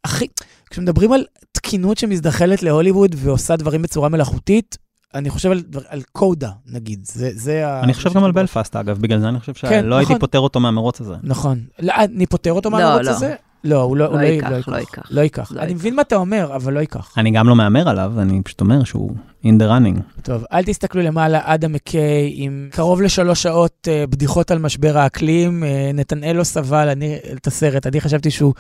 הכי, 0.03 0.27
כשמדברים 0.71 1.13
על 1.13 1.25
תקינות 1.51 1.97
שמזדחלת 1.97 2.63
להוליווד 2.63 3.15
ועושה 3.17 3.55
דברים 3.55 3.81
בצורה 3.81 4.09
מלאכותית, 4.09 4.77
אני 5.15 5.29
חושב 5.29 5.51
על, 5.51 5.61
דבר- 5.61 5.81
על 5.87 6.01
קודה, 6.11 6.49
נגיד, 6.65 6.99
זה, 7.05 7.29
זה 7.33 7.67
ה... 7.67 7.83
אני 7.83 7.93
חושב 7.93 8.13
גם 8.13 8.23
על 8.23 8.31
בלפאסט, 8.31 8.75
אגב, 8.75 8.97
בגלל 8.97 9.19
זה 9.19 9.29
אני 9.29 9.39
חושב 9.39 9.53
כן, 9.53 9.81
שלא 9.83 9.95
הייתי 9.95 10.13
נכון. 10.13 10.19
פותר 10.19 10.39
אותו 10.39 10.59
מהמרוץ 10.59 11.01
הזה. 11.01 11.13
נכון. 11.23 11.59
לא, 11.79 11.93
אני 11.97 12.25
פותר 12.25 12.51
אותו 12.51 12.69
לא, 12.69 12.77
מהמרוץ 12.77 13.05
לא. 13.05 13.11
הזה? 13.11 13.35
לא, 13.63 13.81
הוא 13.81 13.97
לא, 13.97 14.05
הוא 14.05 14.15
לא 14.15 14.21
לא, 14.21 14.27
ייקח, 14.27 14.49
לא 14.49 14.51
לא 14.51 14.57
ייקח. 14.57 14.73
ייקח. 14.77 15.11
לא 15.11 15.21
ייקח. 15.21 15.51
לא 15.51 15.59
אני 15.59 15.67
ייקח. 15.67 15.79
מבין 15.79 15.95
מה 15.95 16.01
אתה 16.01 16.15
אומר, 16.15 16.55
אבל 16.55 16.73
לא 16.73 16.79
ייקח. 16.79 17.13
אני 17.17 17.31
גם 17.31 17.47
לא 17.47 17.55
מהמר 17.55 17.89
עליו, 17.89 18.13
אני 18.17 18.41
פשוט 18.43 18.61
אומר 18.61 18.83
שהוא 18.83 19.11
in 19.43 19.49
the 19.59 19.63
running. 19.63 20.21
טוב, 20.21 20.43
אל 20.53 20.63
תסתכלו 20.63 21.01
למעלה, 21.01 21.39
אדם 21.43 21.71
מקיי 21.73 22.33
עם 22.35 22.69
קרוב 22.71 23.01
לשלוש 23.01 23.43
שעות 23.43 23.87
אה, 23.91 24.07
בדיחות 24.07 24.51
על 24.51 24.59
משבר 24.59 24.97
האקלים. 24.97 25.63
אה, 25.63 25.91
נתנאל 25.93 26.35
לא 26.35 26.43
סבל 26.43 26.89
אני, 26.89 27.17
את 27.37 27.47
הסרט, 27.47 27.87
אני 27.87 28.01
חשבתי 28.01 28.31
שהוא 28.31 28.53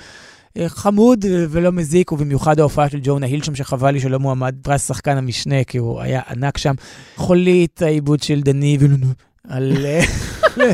חמוד 0.67 1.25
אה, 1.25 1.45
ולא 1.49 1.71
מזיק, 1.71 2.11
ובמיוחד 2.11 2.59
ההופעה 2.59 2.89
של 2.89 2.99
ג'ונה 3.03 3.25
היל 3.25 3.43
שם, 3.43 3.55
שחבל 3.55 3.91
לי 3.91 3.99
שלא 3.99 4.19
מועמד 4.19 4.55
פרס 4.61 4.87
שחקן 4.87 5.17
המשנה, 5.17 5.63
כי 5.63 5.77
הוא 5.77 6.01
היה 6.01 6.21
ענק 6.29 6.57
שם. 6.57 6.73
חולית 7.15 7.81
העיבוד 7.81 8.23
של 8.23 8.41
דני 8.41 8.77
וילונו 8.79 9.07
על... 9.47 9.85
אה, 9.85 10.01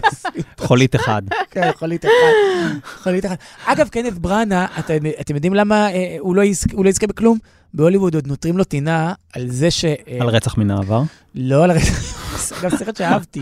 חולית 0.67 0.95
אחד. 0.95 1.21
כן, 1.51 1.71
חולית 1.75 2.05
אחד. 2.05 2.71
חולית 3.03 3.25
אחד. 3.25 3.35
אגב, 3.65 3.87
קנף 3.87 4.13
בראנה, 4.13 4.65
אתם, 4.79 5.35
יודעים 5.35 5.53
למה 5.53 5.91
אה, 5.93 6.17
לא 6.21 6.41
הוא 6.73 6.85
לא 6.85 6.89
יזכה 6.89 7.07
בכלום? 7.07 7.37
בהוליווד 7.73 8.15
עוד 8.15 8.27
נותרים 8.27 8.57
לו 8.57 8.63
טינה 8.63 9.13
על 9.33 9.49
זה 9.49 9.71
ש... 9.71 9.85
אה, 9.85 10.17
על 10.21 10.29
רצח 10.29 10.57
מן 10.57 10.71
העבר. 10.71 11.01
לא 11.35 11.63
על 11.63 11.71
הרצח, 11.71 12.53
אגב, 12.59 12.75
סרט 12.79 12.95
שאהבתי. 12.97 13.41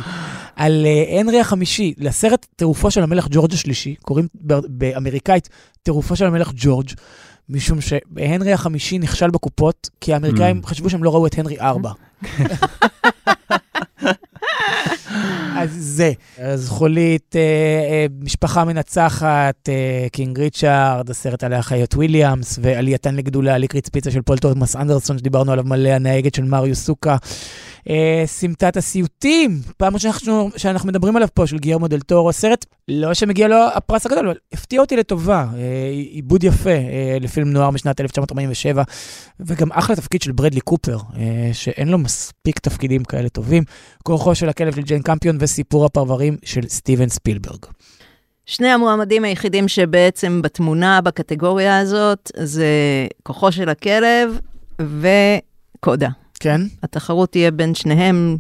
על 0.56 0.86
אה, 0.86 1.20
הנרי 1.20 1.40
החמישי, 1.40 1.94
לסרט 1.98 2.46
טירופו 2.56 2.92
של 2.92 3.04
המלך 3.04 3.28
ג'ורג' 3.32 3.54
השלישי, 3.54 3.96
קוראים 4.02 4.28
באמריקאית 4.68 5.50
טירופו 5.84 6.16
של 6.16 6.26
המלך 6.26 6.52
ג'ורג', 6.56 6.90
משום 7.50 7.82
שהנרי 7.82 8.54
החמישי 8.54 9.00
נכשל 9.00 9.30
בקופות, 9.30 9.90
כי 10.02 10.14
האמריקאים 10.14 10.62
Mm. 10.64 10.68
חשבו 10.68 10.90
שהם 10.90 11.04
לא 11.04 11.14
ראו 11.14 11.28
את 11.28 11.38
הנרי 11.40 11.60
ארבע. 11.60 11.92
זה. 15.72 16.12
אז 16.38 16.70
חולית, 16.70 17.36
אה, 17.36 17.42
אה, 17.42 18.06
משפחה 18.20 18.66
מנצחת, 18.66 19.70
אה, 19.70 20.08
King 20.12 20.40
Richard, 20.40 21.10
הסרט 21.10 21.44
על 21.44 21.54
האחיות 21.54 21.96
וויליאמס, 21.96 22.60
ועלייתן 22.62 23.16
לגדולה, 23.16 23.58
Licorice 23.58 23.90
Pizza 23.90 24.12
של 24.12 24.22
פול 24.22 24.38
תומאס 24.38 24.76
אנדרסון, 24.76 25.18
שדיברנו 25.18 25.52
עליו 25.52 25.64
מלא, 25.64 25.90
הנהגת 25.90 26.36
של 26.36 26.44
מר 26.44 26.76
יוסוקה. 26.76 27.18
סמטת 28.26 28.78
הסיוטים, 28.78 29.62
פעם 29.78 30.00
שאנחנו, 30.00 30.50
שאנחנו 30.58 30.90
מדברים 30.90 31.16
עליו 31.16 31.28
פה, 31.34 31.48
של 31.48 31.58
גיירמו 31.58 31.88
דל 31.88 32.00
טורו, 32.00 32.34
סרט, 32.34 32.66
לא 32.88 33.14
שמגיע 33.14 33.48
לו 33.48 33.56
הפרס 33.74 34.06
הגדול, 34.06 34.28
אבל 34.28 34.38
הפתיע 34.54 34.82
אותי 34.82 34.96
לטובה. 34.96 35.46
עיבוד 36.12 36.44
יפה 36.44 36.70
לפילם 37.22 37.50
נואר 37.50 37.70
משנת 37.70 38.02
1947, 38.02 38.84
וגם 39.40 39.72
אחלה 39.72 39.96
תפקיד 39.96 40.22
של 40.22 40.32
ברדלי 40.32 40.62
קופר, 40.62 40.98
שאין 41.54 41.88
לו 41.88 41.98
מספיק 41.98 42.60
תפקידים 42.60 43.04
כאלה 43.04 43.30
טובים. 43.30 43.64
כוחו 44.04 44.36
של 44.36 44.50
הכלב 44.50 44.76
של 44.76 44.82
ג'יין 44.82 45.02
קמפיון 45.02 45.38
וסיפור 45.56 45.86
הפרברים 45.86 46.38
של 46.46 46.62
סטיבן 46.68 47.10
ספילברג. 47.10 47.66
שני 48.46 48.68
המועמדים 48.68 49.24
היחידים 49.24 49.68
שבעצם 49.68 50.42
בתמונה, 50.42 51.02
בקטגוריה 51.02 51.80
הזאת, 51.80 52.32
זה 52.38 52.68
כוחו 53.24 53.52
של 53.52 53.70
הכלב 53.70 54.40
וקודה. 54.82 56.10
כן? 56.40 56.62
התחרות 56.84 57.32
תהיה 57.32 57.52
בין 57.52 57.76
שניהם. 57.76 58.38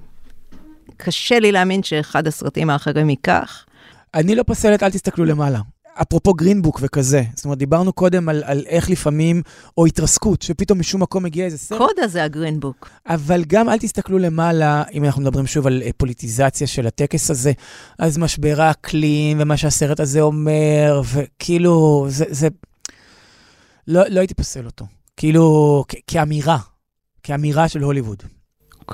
קשה 0.97 1.39
לי 1.39 1.51
להאמין 1.51 1.83
שאחד 1.83 2.27
הסרטים 2.27 2.69
האחרים 2.69 3.09
ייקח. 3.09 3.65
אני 4.13 4.35
לא 4.35 4.43
פוסלת, 4.43 4.83
אל 4.83 4.89
תסתכלו 4.89 5.25
למעלה. 5.25 5.59
אפרופו 6.01 6.33
גרינבוק 6.33 6.79
וכזה, 6.83 7.23
זאת 7.35 7.45
אומרת, 7.45 7.57
דיברנו 7.57 7.93
קודם 7.93 8.29
על, 8.29 8.43
על 8.45 8.63
איך 8.67 8.89
לפעמים, 8.89 9.41
או 9.77 9.85
התרסקות, 9.85 10.41
שפתאום 10.41 10.79
משום 10.79 11.01
מקום 11.01 11.23
מגיע 11.23 11.45
איזה 11.45 11.57
סרט, 11.57 11.81
קודה 11.81 12.07
זה 12.07 12.23
הגרינבוק. 12.23 12.89
אבל 13.07 13.43
גם 13.47 13.69
אל 13.69 13.77
תסתכלו 13.77 14.17
למעלה, 14.17 14.83
אם 14.93 15.03
אנחנו 15.05 15.21
מדברים 15.21 15.47
שוב 15.47 15.67
על 15.67 15.81
אה, 15.85 15.89
פוליטיזציה 15.97 16.67
של 16.67 16.87
הטקס 16.87 17.31
הזה, 17.31 17.51
אז 17.99 18.17
משבר 18.17 18.61
האקלים 18.61 19.37
ומה 19.41 19.57
שהסרט 19.57 19.99
הזה 19.99 20.21
אומר, 20.21 21.01
וכאילו, 21.13 22.05
זה, 22.09 22.25
זה... 22.29 22.47
לא, 23.87 24.01
לא 24.09 24.19
הייתי 24.19 24.33
פוסל 24.33 24.65
אותו. 24.65 24.85
כאילו, 25.17 25.83
כ- 25.87 25.95
כאמירה, 26.07 26.57
כאמירה 27.23 27.67
של 27.67 27.83
הוליווד. 27.83 28.23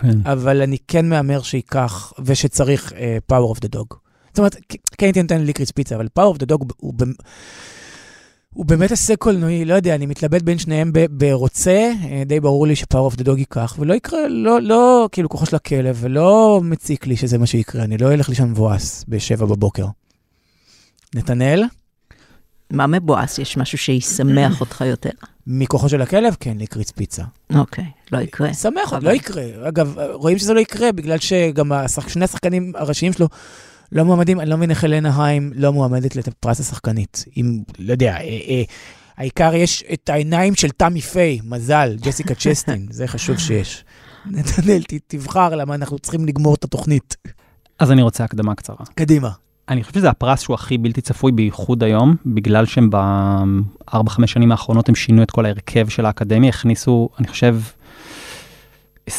כן. 0.01 0.27
אבל 0.27 0.61
אני 0.61 0.77
כן 0.87 1.09
מהמר 1.09 1.41
שייקח, 1.41 2.13
ושצריך 2.25 2.93
אה, 2.93 3.17
Power 3.31 3.55
of 3.55 3.59
the 3.59 3.75
Dog. 3.75 3.95
זאת 4.31 4.37
אומרת, 4.39 4.55
כן 4.97 5.05
הייתי 5.05 5.21
נותן 5.21 5.41
ליקריץ 5.41 5.71
פיצה, 5.71 5.95
אבל 5.95 6.07
Power 6.19 6.35
of 6.35 6.37
the 6.37 6.45
Dog 6.51 6.65
הוא, 6.77 6.93
הוא 8.53 8.65
באמת 8.65 8.89
הישג 8.91 9.15
קולנועי, 9.15 9.65
לא 9.65 9.73
יודע, 9.73 9.95
אני 9.95 10.05
מתלבט 10.05 10.41
בין 10.41 10.57
שניהם 10.57 10.91
ברוצה, 11.11 11.91
אה, 12.03 12.23
די 12.25 12.39
ברור 12.39 12.67
לי 12.67 12.75
ש-Power 12.75 13.13
of 13.13 13.17
the 13.17 13.23
Dog 13.23 13.37
ייקח, 13.37 13.75
ולא 13.79 13.93
יקרה, 13.93 14.27
לא, 14.27 14.61
לא 14.61 15.09
כאילו 15.11 15.29
כוחו 15.29 15.45
של 15.45 15.55
הכלב, 15.55 15.97
ולא 15.99 16.59
מציק 16.63 17.07
לי 17.07 17.17
שזה 17.17 17.37
מה 17.37 17.45
שיקרה, 17.45 17.83
אני 17.83 17.97
לא 17.97 18.13
אלך 18.13 18.29
לישון 18.29 18.49
מבואס 18.51 19.05
בשבע 19.07 19.45
בבוקר. 19.45 19.85
נתנאל, 21.15 21.63
מה 22.71 22.87
מבואס? 22.87 23.39
יש 23.39 23.57
משהו 23.57 23.77
שישמח 23.77 24.61
אותך 24.61 24.83
יותר? 24.87 25.09
מכוחו 25.47 25.89
של 25.89 26.01
הכלב, 26.01 26.35
כן, 26.39 26.57
ליקריץ 26.57 26.91
פיצה. 26.91 27.23
אוקיי, 27.55 27.85
לא 28.11 28.17
יקרה. 28.17 28.53
שמח, 28.53 28.93
אבל- 28.93 29.05
לא 29.05 29.11
יקרה. 29.11 29.43
אגב, 29.67 29.95
רואים 30.13 30.37
שזה 30.37 30.53
לא 30.53 30.59
יקרה, 30.59 30.91
בגלל 30.91 31.17
שגם 31.17 31.71
השח... 31.71 32.07
שני 32.09 32.25
השחקנים 32.25 32.71
הראשיים 32.75 33.13
שלו 33.13 33.27
לא 33.91 34.05
מועמדים, 34.05 34.39
אני 34.39 34.49
לא 34.49 34.57
מבין 34.57 34.69
איך 34.69 34.83
אלנה 34.83 35.23
היים 35.25 35.51
לא 35.55 35.73
מועמדת 35.73 36.15
לפרס 36.15 36.59
השחקנית. 36.59 37.25
אם, 37.37 37.59
לא 37.79 37.91
יודע, 37.91 38.13
אה, 38.13 38.19
אה, 38.21 38.63
העיקר 39.17 39.55
יש 39.55 39.83
את 39.93 40.09
העיניים 40.09 40.55
של 40.55 40.69
תמי 40.69 41.01
פיי, 41.01 41.39
מזל, 41.43 41.97
ג'סיקה 42.01 42.35
צ'סטין, 42.35 42.87
זה 42.89 43.07
חשוב 43.07 43.37
שיש. 43.37 43.83
נתנאל, 44.25 44.81
תבחר 45.07 45.55
למה 45.55 45.75
אנחנו 45.75 45.99
צריכים 45.99 46.25
לגמור 46.25 46.55
את 46.55 46.63
התוכנית. 46.63 47.17
אז 47.79 47.91
אני 47.91 48.01
רוצה 48.01 48.23
הקדמה 48.23 48.55
קצרה. 48.55 48.85
קדימה. 48.95 49.29
אני 49.69 49.83
חושב 49.83 49.95
שזה 49.95 50.09
הפרס 50.09 50.41
שהוא 50.41 50.53
הכי 50.53 50.77
בלתי 50.77 51.01
צפוי, 51.01 51.31
בייחוד 51.31 51.83
היום, 51.83 52.15
בגלל 52.25 52.65
שהם 52.65 52.89
בארבע, 52.89 54.09
חמש 54.09 54.31
שנים 54.31 54.51
האחרונות 54.51 54.89
הם 54.89 54.95
שינו 54.95 55.23
את 55.23 55.31
כל 55.31 55.45
ההרכב 55.45 55.87
של 55.89 56.05
האקדמיה, 56.05 56.49
הכניסו, 56.49 57.09
אני 57.19 57.27
חושב, 57.27 57.55
20-30 59.09 59.13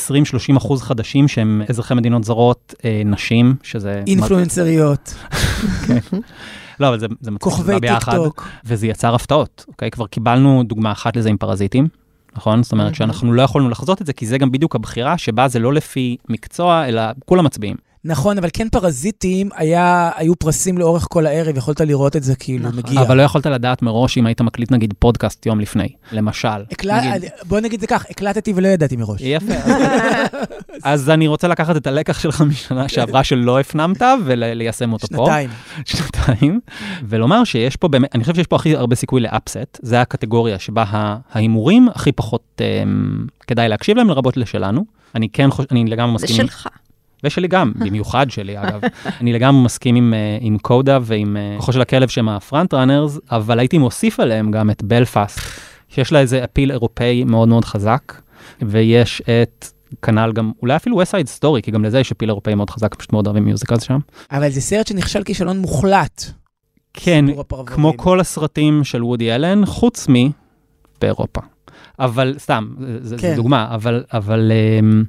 אחוז 0.57 0.83
חדשים 0.83 1.29
שהם 1.29 1.63
אזרחי 1.69 1.95
מדינות 1.95 2.25
זרות, 2.25 2.75
אה, 2.85 3.03
נשים, 3.05 3.55
שזה... 3.63 4.03
אינפלואנסריות, 4.07 5.15
לא, 6.81 6.89
אבל 6.89 6.99
זה, 6.99 7.07
זה 7.21 7.31
מצחיק, 7.31 7.53
כוכבי 7.53 7.81
טיק 7.81 8.11
טוק. 8.11 8.49
וזה 8.65 8.87
יצר 8.87 9.15
הפתעות, 9.15 9.65
אוקיי? 9.69 9.91
כבר 9.91 10.07
קיבלנו 10.07 10.63
דוגמה 10.63 10.93
אחת 10.93 11.17
לזה 11.17 11.29
עם 11.29 11.37
פרזיטים, 11.37 11.89
נכון? 12.37 12.63
זאת 12.63 12.73
אומרת 12.73 12.95
שאנחנו 12.95 13.33
לא 13.33 13.43
יכולנו 13.43 13.69
לחזות 13.69 14.03
את 14.03 14.07
זה, 14.07 14.13
כי 14.13 14.27
זה 14.27 14.39
גם 14.39 14.53
בדיוק 14.53 14.75
הבחירה 14.75 15.19
שבה 15.19 15.49
זה 15.49 15.59
לא 15.59 15.73
לפי 15.73 16.17
מקצוע, 16.29 16.85
אלא 16.89 17.03
כולם 17.25 17.45
מצביעים. 17.45 17.77
נכון, 18.05 18.39
אבל 18.39 18.49
כן 18.53 18.69
פרזיטים, 18.69 19.49
היה, 19.57 20.11
היו 20.17 20.37
פרסים 20.37 20.79
לאורך 20.79 21.07
כל 21.11 21.27
הערב, 21.27 21.57
יכולת 21.57 21.81
לראות 21.81 22.17
את 22.17 22.23
זה 22.23 22.37
כאילו 22.37 22.69
נכון. 22.69 22.79
מגיע. 22.79 23.01
אבל 23.03 23.17
לא 23.17 23.23
יכולת 23.23 23.47
לדעת 23.47 23.83
מראש 23.83 24.19
אם 24.19 24.27
היית 24.27 24.41
מקליט 24.41 24.71
נגיד 24.73 24.95
פודקאסט 24.99 25.47
יום 25.47 25.61
לפני, 25.61 25.89
למשל. 26.13 26.49
הקלט, 26.71 27.03
נגיד. 27.05 27.31
בוא 27.49 27.61
נגיד 27.61 27.81
זה 27.81 27.87
כך, 27.87 28.07
הקלטתי 28.11 28.53
ולא 28.57 28.69
ידעתי 28.69 28.97
מראש. 28.97 29.21
יפה. 29.25 29.53
אז 30.85 31.11
אני 31.11 31.27
רוצה 31.27 31.49
לקחת 31.49 31.77
את 31.77 31.87
הלקח 31.87 32.19
שלך 32.19 32.41
משנה 32.41 32.89
שעברה 32.89 33.25
שלא 33.25 33.61
הפנמת 33.61 34.03
וליישם 34.25 34.93
אותו 34.93 35.07
פה. 35.09 35.17
שנתיים. 35.27 35.51
שנתיים. 35.85 36.61
ולומר 37.09 37.45
שיש 37.45 37.77
פה 37.77 37.89
באמת, 37.89 38.15
אני 38.15 38.25
חושב 38.25 38.35
שיש 38.35 38.47
פה 38.47 38.57
הכי 38.57 38.77
הרבה 38.77 38.97
סיכוי 38.97 39.21
לאפסט, 39.21 39.79
זה 39.83 40.01
הקטגוריה 40.01 40.59
שבה 40.59 40.85
ההימורים 41.33 41.89
הכי 41.95 42.13
פחות 42.13 42.61
אמ, 42.61 43.27
כדאי 43.47 43.69
להקשיב 43.69 43.97
להם, 43.97 44.09
לרבות 44.09 44.37
לשלנו. 44.37 44.85
אני 45.15 45.29
כן 45.29 45.51
חושב, 45.51 45.69
אני 45.71 45.85
לגמרי 45.85 46.19
זה 46.19 46.25
מסכים. 46.27 46.41
עם- 46.41 46.47
שלך. 46.47 46.69
ושלי 47.25 47.49
גם, 47.49 47.73
במיוחד 47.85 48.31
שלי 48.31 48.59
אגב. 48.59 48.81
אני 49.21 49.33
לגמרי 49.33 49.65
מסכים 49.65 49.95
עם, 49.95 50.15
אה, 50.15 50.39
עם 50.41 50.59
קודה 50.59 50.99
ועם 51.03 51.37
אה, 51.37 51.57
כוחו 51.57 51.73
של 51.73 51.81
הכלב 51.81 52.09
שהם 52.09 52.29
הפרונט 52.29 52.75
ראנרס, 52.75 53.19
אבל 53.31 53.59
הייתי 53.59 53.79
מוסיף 53.79 54.21
עליהם 54.21 54.51
גם 54.51 54.71
את 54.71 54.83
בלפאסט, 54.83 55.41
שיש 55.89 56.13
לה 56.13 56.21
איזה 56.21 56.45
appeal 56.45 56.71
אירופאי 56.71 57.25
מאוד 57.25 57.49
מאוד 57.49 57.65
חזק, 57.65 58.21
ויש 58.63 59.23
את, 59.23 59.67
כנ"ל 60.03 60.33
גם, 60.33 60.53
אולי 60.63 60.77
אפילו 60.77 60.97
West 60.97 61.11
Side 61.11 61.29
Story, 61.29 61.63
כי 61.63 61.71
גם 61.71 61.85
לזה 61.85 62.01
יש 62.01 62.13
appeal 62.13 62.29
אירופאי 62.29 62.55
מאוד 62.55 62.71
חזק, 62.71 62.95
פשוט 62.95 63.13
מאוד 63.13 63.27
אוהבים 63.27 63.45
musicals 63.45 63.83
שם. 63.83 63.99
אבל 64.33 64.51
זה 64.51 64.61
סרט 64.61 64.87
שנכשל 64.87 65.25
כישלון 65.25 65.59
מוחלט. 65.59 66.25
כן. 66.95 67.25
כמו 67.67 67.97
כל 67.97 68.21
הסרטים 68.21 68.85
של 68.85 69.05
וודי 69.05 69.35
אלן, 69.35 69.67
חוץ 69.67 70.07
מבאירופה. 70.09 71.41
אבל 71.99 72.35
סתם, 72.39 72.69
זו 73.01 73.17
כן. 73.19 73.37
דוגמה, 73.37 73.75
אבל, 73.75 74.05
אבל, 74.13 74.53
אמ, 74.81 75.05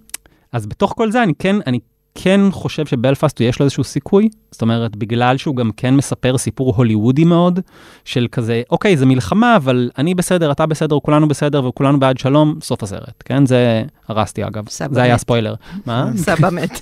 אז 0.51 0.65
בתוך 0.65 0.93
כל 0.97 1.11
זה 1.11 1.23
אני 1.23 1.33
כן, 1.39 1.55
אני 1.67 1.79
כן 2.15 2.41
חושב 2.51 2.85
שבלפאסט 2.85 3.41
יש 3.41 3.59
לו 3.59 3.63
איזשהו 3.63 3.83
סיכוי, 3.83 4.29
זאת 4.51 4.61
אומרת, 4.61 4.95
בגלל 4.95 5.37
שהוא 5.37 5.55
גם 5.55 5.71
כן 5.77 5.95
מספר 5.95 6.37
סיפור 6.37 6.73
הוליוודי 6.75 7.23
מאוד, 7.23 7.59
של 8.05 8.27
כזה, 8.31 8.61
אוקיי, 8.71 8.97
זה 8.97 9.05
מלחמה, 9.05 9.55
אבל 9.55 9.89
אני 9.97 10.15
בסדר, 10.15 10.51
אתה 10.51 10.65
בסדר, 10.65 10.99
כולנו 11.03 11.27
בסדר 11.27 11.65
וכולנו 11.65 11.99
בעד 11.99 12.17
שלום, 12.17 12.55
סוף 12.61 12.83
הסרט, 12.83 13.23
כן? 13.25 13.45
זה 13.45 13.83
הרסתי 14.07 14.43
אגב, 14.43 14.69
סבא 14.69 14.93
זה 14.93 15.01
היה 15.01 15.13
מת. 15.13 15.19
ספוילר. 15.19 15.55
מה? 15.85 16.09
סבא 16.15 16.49
מת. 16.49 16.81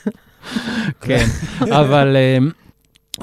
כן, 1.06 1.26
אבל, 1.62 2.16
אמ, 2.18 2.50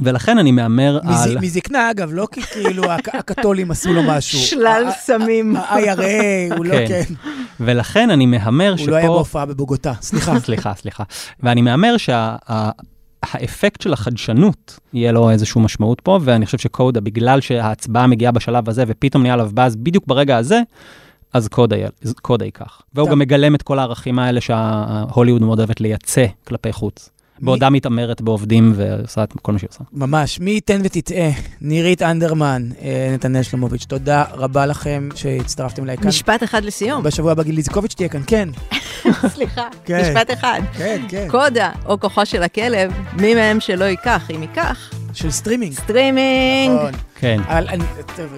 ולכן 0.03 0.39
אני 0.39 0.53
מהמר 0.53 1.01
מז- 1.05 1.23
על... 1.27 1.39
מזקנה, 1.41 1.91
אגב, 1.91 2.11
לא 2.13 2.29
כי 2.33 2.41
כאילו 2.43 2.93
הק- 2.93 3.15
הקתולים 3.15 3.71
עשו 3.71 3.93
לו 3.93 4.03
משהו. 4.03 4.39
שלל 4.39 4.85
סמים. 5.01 5.57
ה-IRA, 5.57 6.55
הוא 6.57 6.65
לא, 6.67 6.75
כן. 6.75 6.87
כן. 7.09 7.15
ולכן 7.61 8.11
אני 8.11 8.27
מהמר 8.27 8.75
הוא 8.79 8.89
לא 8.89 8.97
היה 8.97 9.05
שפה... 9.07 9.15
בהופעה 9.15 9.47
בבוגוטה, 9.47 9.93
סליחה. 10.01 10.41
סליחה, 10.47 10.73
סליחה. 10.75 11.05
ואני 11.43 11.63
מהמר 11.63 11.95
שהאפקט 11.97 13.81
של 13.81 13.93
החדשנות 13.93 14.79
יהיה 14.93 15.13
לו 15.13 15.31
איזושהי 15.31 15.61
משמעות 15.63 16.01
פה, 16.01 16.19
ואני 16.23 16.47
חושב 16.47 16.59
שקודה, 16.59 17.01
בגלל 17.01 17.41
שההצבעה 17.41 18.07
מגיעה 18.07 18.33
בשלב 18.33 18.69
הזה 18.69 18.85
ופתאום 18.89 19.23
נהיה 19.23 19.35
עליו 19.35 19.51
באז 19.55 19.77
בדיוק 19.77 20.05
ברגע 20.07 20.37
הזה, 20.37 20.61
אז 21.35 21.49
קודה, 21.49 21.77
קודה 22.23 22.45
ייקח. 22.45 22.83
והוא. 22.95 23.11
גם 23.11 23.19
מגלם 23.19 23.55
את 23.55 23.63
כל 23.63 23.79
הערכים 23.79 24.19
האלה 24.19 24.41
שההוליווד 24.41 25.43
מאוד 25.43 25.59
אוהבת 25.59 25.81
לייצא 25.81 26.25
כלפי 26.47 26.73
חוץ. 26.73 27.11
בעודה 27.41 27.71
מתעמרת 27.71 28.21
בעובדים 28.21 28.73
ועושה 28.77 29.23
את 29.23 29.33
כל 29.43 29.53
מה 29.53 29.59
שהיא 29.59 29.69
עושה. 29.71 29.85
ממש, 29.93 30.41
מי 30.41 30.51
ייתן 30.51 30.81
ותטעה. 30.85 31.31
נירית 31.61 32.03
אנדרמן, 32.03 32.69
אה, 32.83 33.11
נתנאל 33.15 33.43
שלמוביץ', 33.43 33.85
תודה 33.85 34.25
רבה 34.33 34.67
לכם 34.67 35.09
שהצטרפתם 35.15 35.85
אליי 35.85 35.97
כאן. 35.97 36.09
משפט 36.09 36.43
אחד 36.43 36.65
לסיום. 36.65 37.03
בשבוע 37.03 37.33
הבא 37.33 37.43
גיל 37.43 37.55
ליזקוביץ' 37.55 37.95
תהיה 37.95 38.09
כאן, 38.09 38.23
כן. 38.27 38.49
סליחה, 39.35 39.69
כן. 39.85 40.01
משפט 40.01 40.31
אחד. 40.33 40.61
כן, 40.77 41.05
כן. 41.09 41.27
קודה 41.31 41.71
או 41.87 42.01
כוחו 42.01 42.27
של 42.27 42.43
הכלב, 42.43 42.93
מי 43.13 43.35
מהם 43.35 43.61
שלא 43.61 43.85
ייקח, 43.85 44.31
אם 44.31 44.43
ייקח, 44.43 44.91
של 45.19 45.31
סטרימינג. 45.31 45.73
סטרימינג. 45.75 46.75
נכון. 46.77 46.93
כן. 47.21 47.41
אני... 47.49 47.85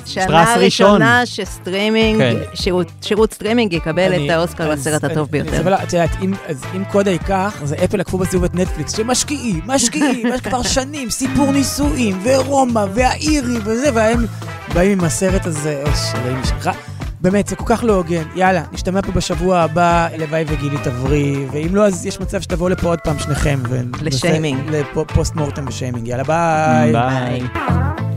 שנה. 0.07 0.55
ראשונה 0.57 1.27
שסטרימינג, 1.27 2.19
כן. 2.21 2.37
שירות- 2.55 2.93
שירות 3.03 3.33
סטרימינג 3.35 3.73
יקבל 3.73 4.13
אני- 4.13 4.27
את 4.27 4.31
האוסקר 4.31 4.71
לסרט 4.71 5.05
אני- 5.05 5.13
הטוב 5.13 5.29
אני 5.33 5.43
ביותר. 5.43 5.57
אספר 5.59 5.71
לך, 5.75 5.83
את 5.83 5.93
יודעת, 5.93 6.11
אם- 6.23 6.35
אז 6.49 6.63
אם 6.77 6.85
קודה 6.85 7.11
ייקח, 7.11 7.59
אז 7.63 7.75
אפל 7.85 7.97
לקחו 7.99 8.19
בסיבוב 8.19 8.45
את 8.45 8.55
נטפליקס, 8.55 8.97
שמשקיעים, 8.97 9.61
משקיעים, 9.67 10.27
כבר 10.43 10.63
שנים, 10.75 11.11
סיפור 11.11 11.53
נישואים, 11.53 12.21
ורומא, 12.23 12.85
והאירי 12.95 13.59
וזה, 13.65 13.91
והם 13.95 14.27
באים 14.75 14.99
עם 14.99 15.05
הסרט 15.05 15.47
הזה, 15.47 15.83
אוי, 15.87 15.93
שאלוהים 16.13 16.41
ישמחה. 16.45 16.73
באמת, 17.21 17.47
זה 17.47 17.57
כל 17.57 17.65
כך 17.67 17.85
לא 17.85 17.93
הוגן. 17.95 18.23
יאללה, 18.35 18.63
נשתמע 18.73 19.03
פה 19.03 19.13
בשבוע 19.13 19.59
הבא, 19.59 20.09
הלוואי 20.13 20.45
וגילי 20.49 20.77
תבריא, 20.85 21.47
ואם 21.53 21.75
לא, 21.75 21.87
אז 21.87 22.07
יש 22.07 22.21
מצב 22.21 22.41
שתבואו 22.41 22.69
לפה 22.69 22.87
עוד 22.87 22.99
פעם 23.01 23.19
שניכם. 23.19 23.59
לשיימינג. 24.03 24.61
לפוסט 24.71 25.35
מורטם 25.35 25.65
ושיימינג. 25.69 26.09
יאללה, 26.09 26.25
ביי. 26.25 26.93
ביי. 26.93 28.10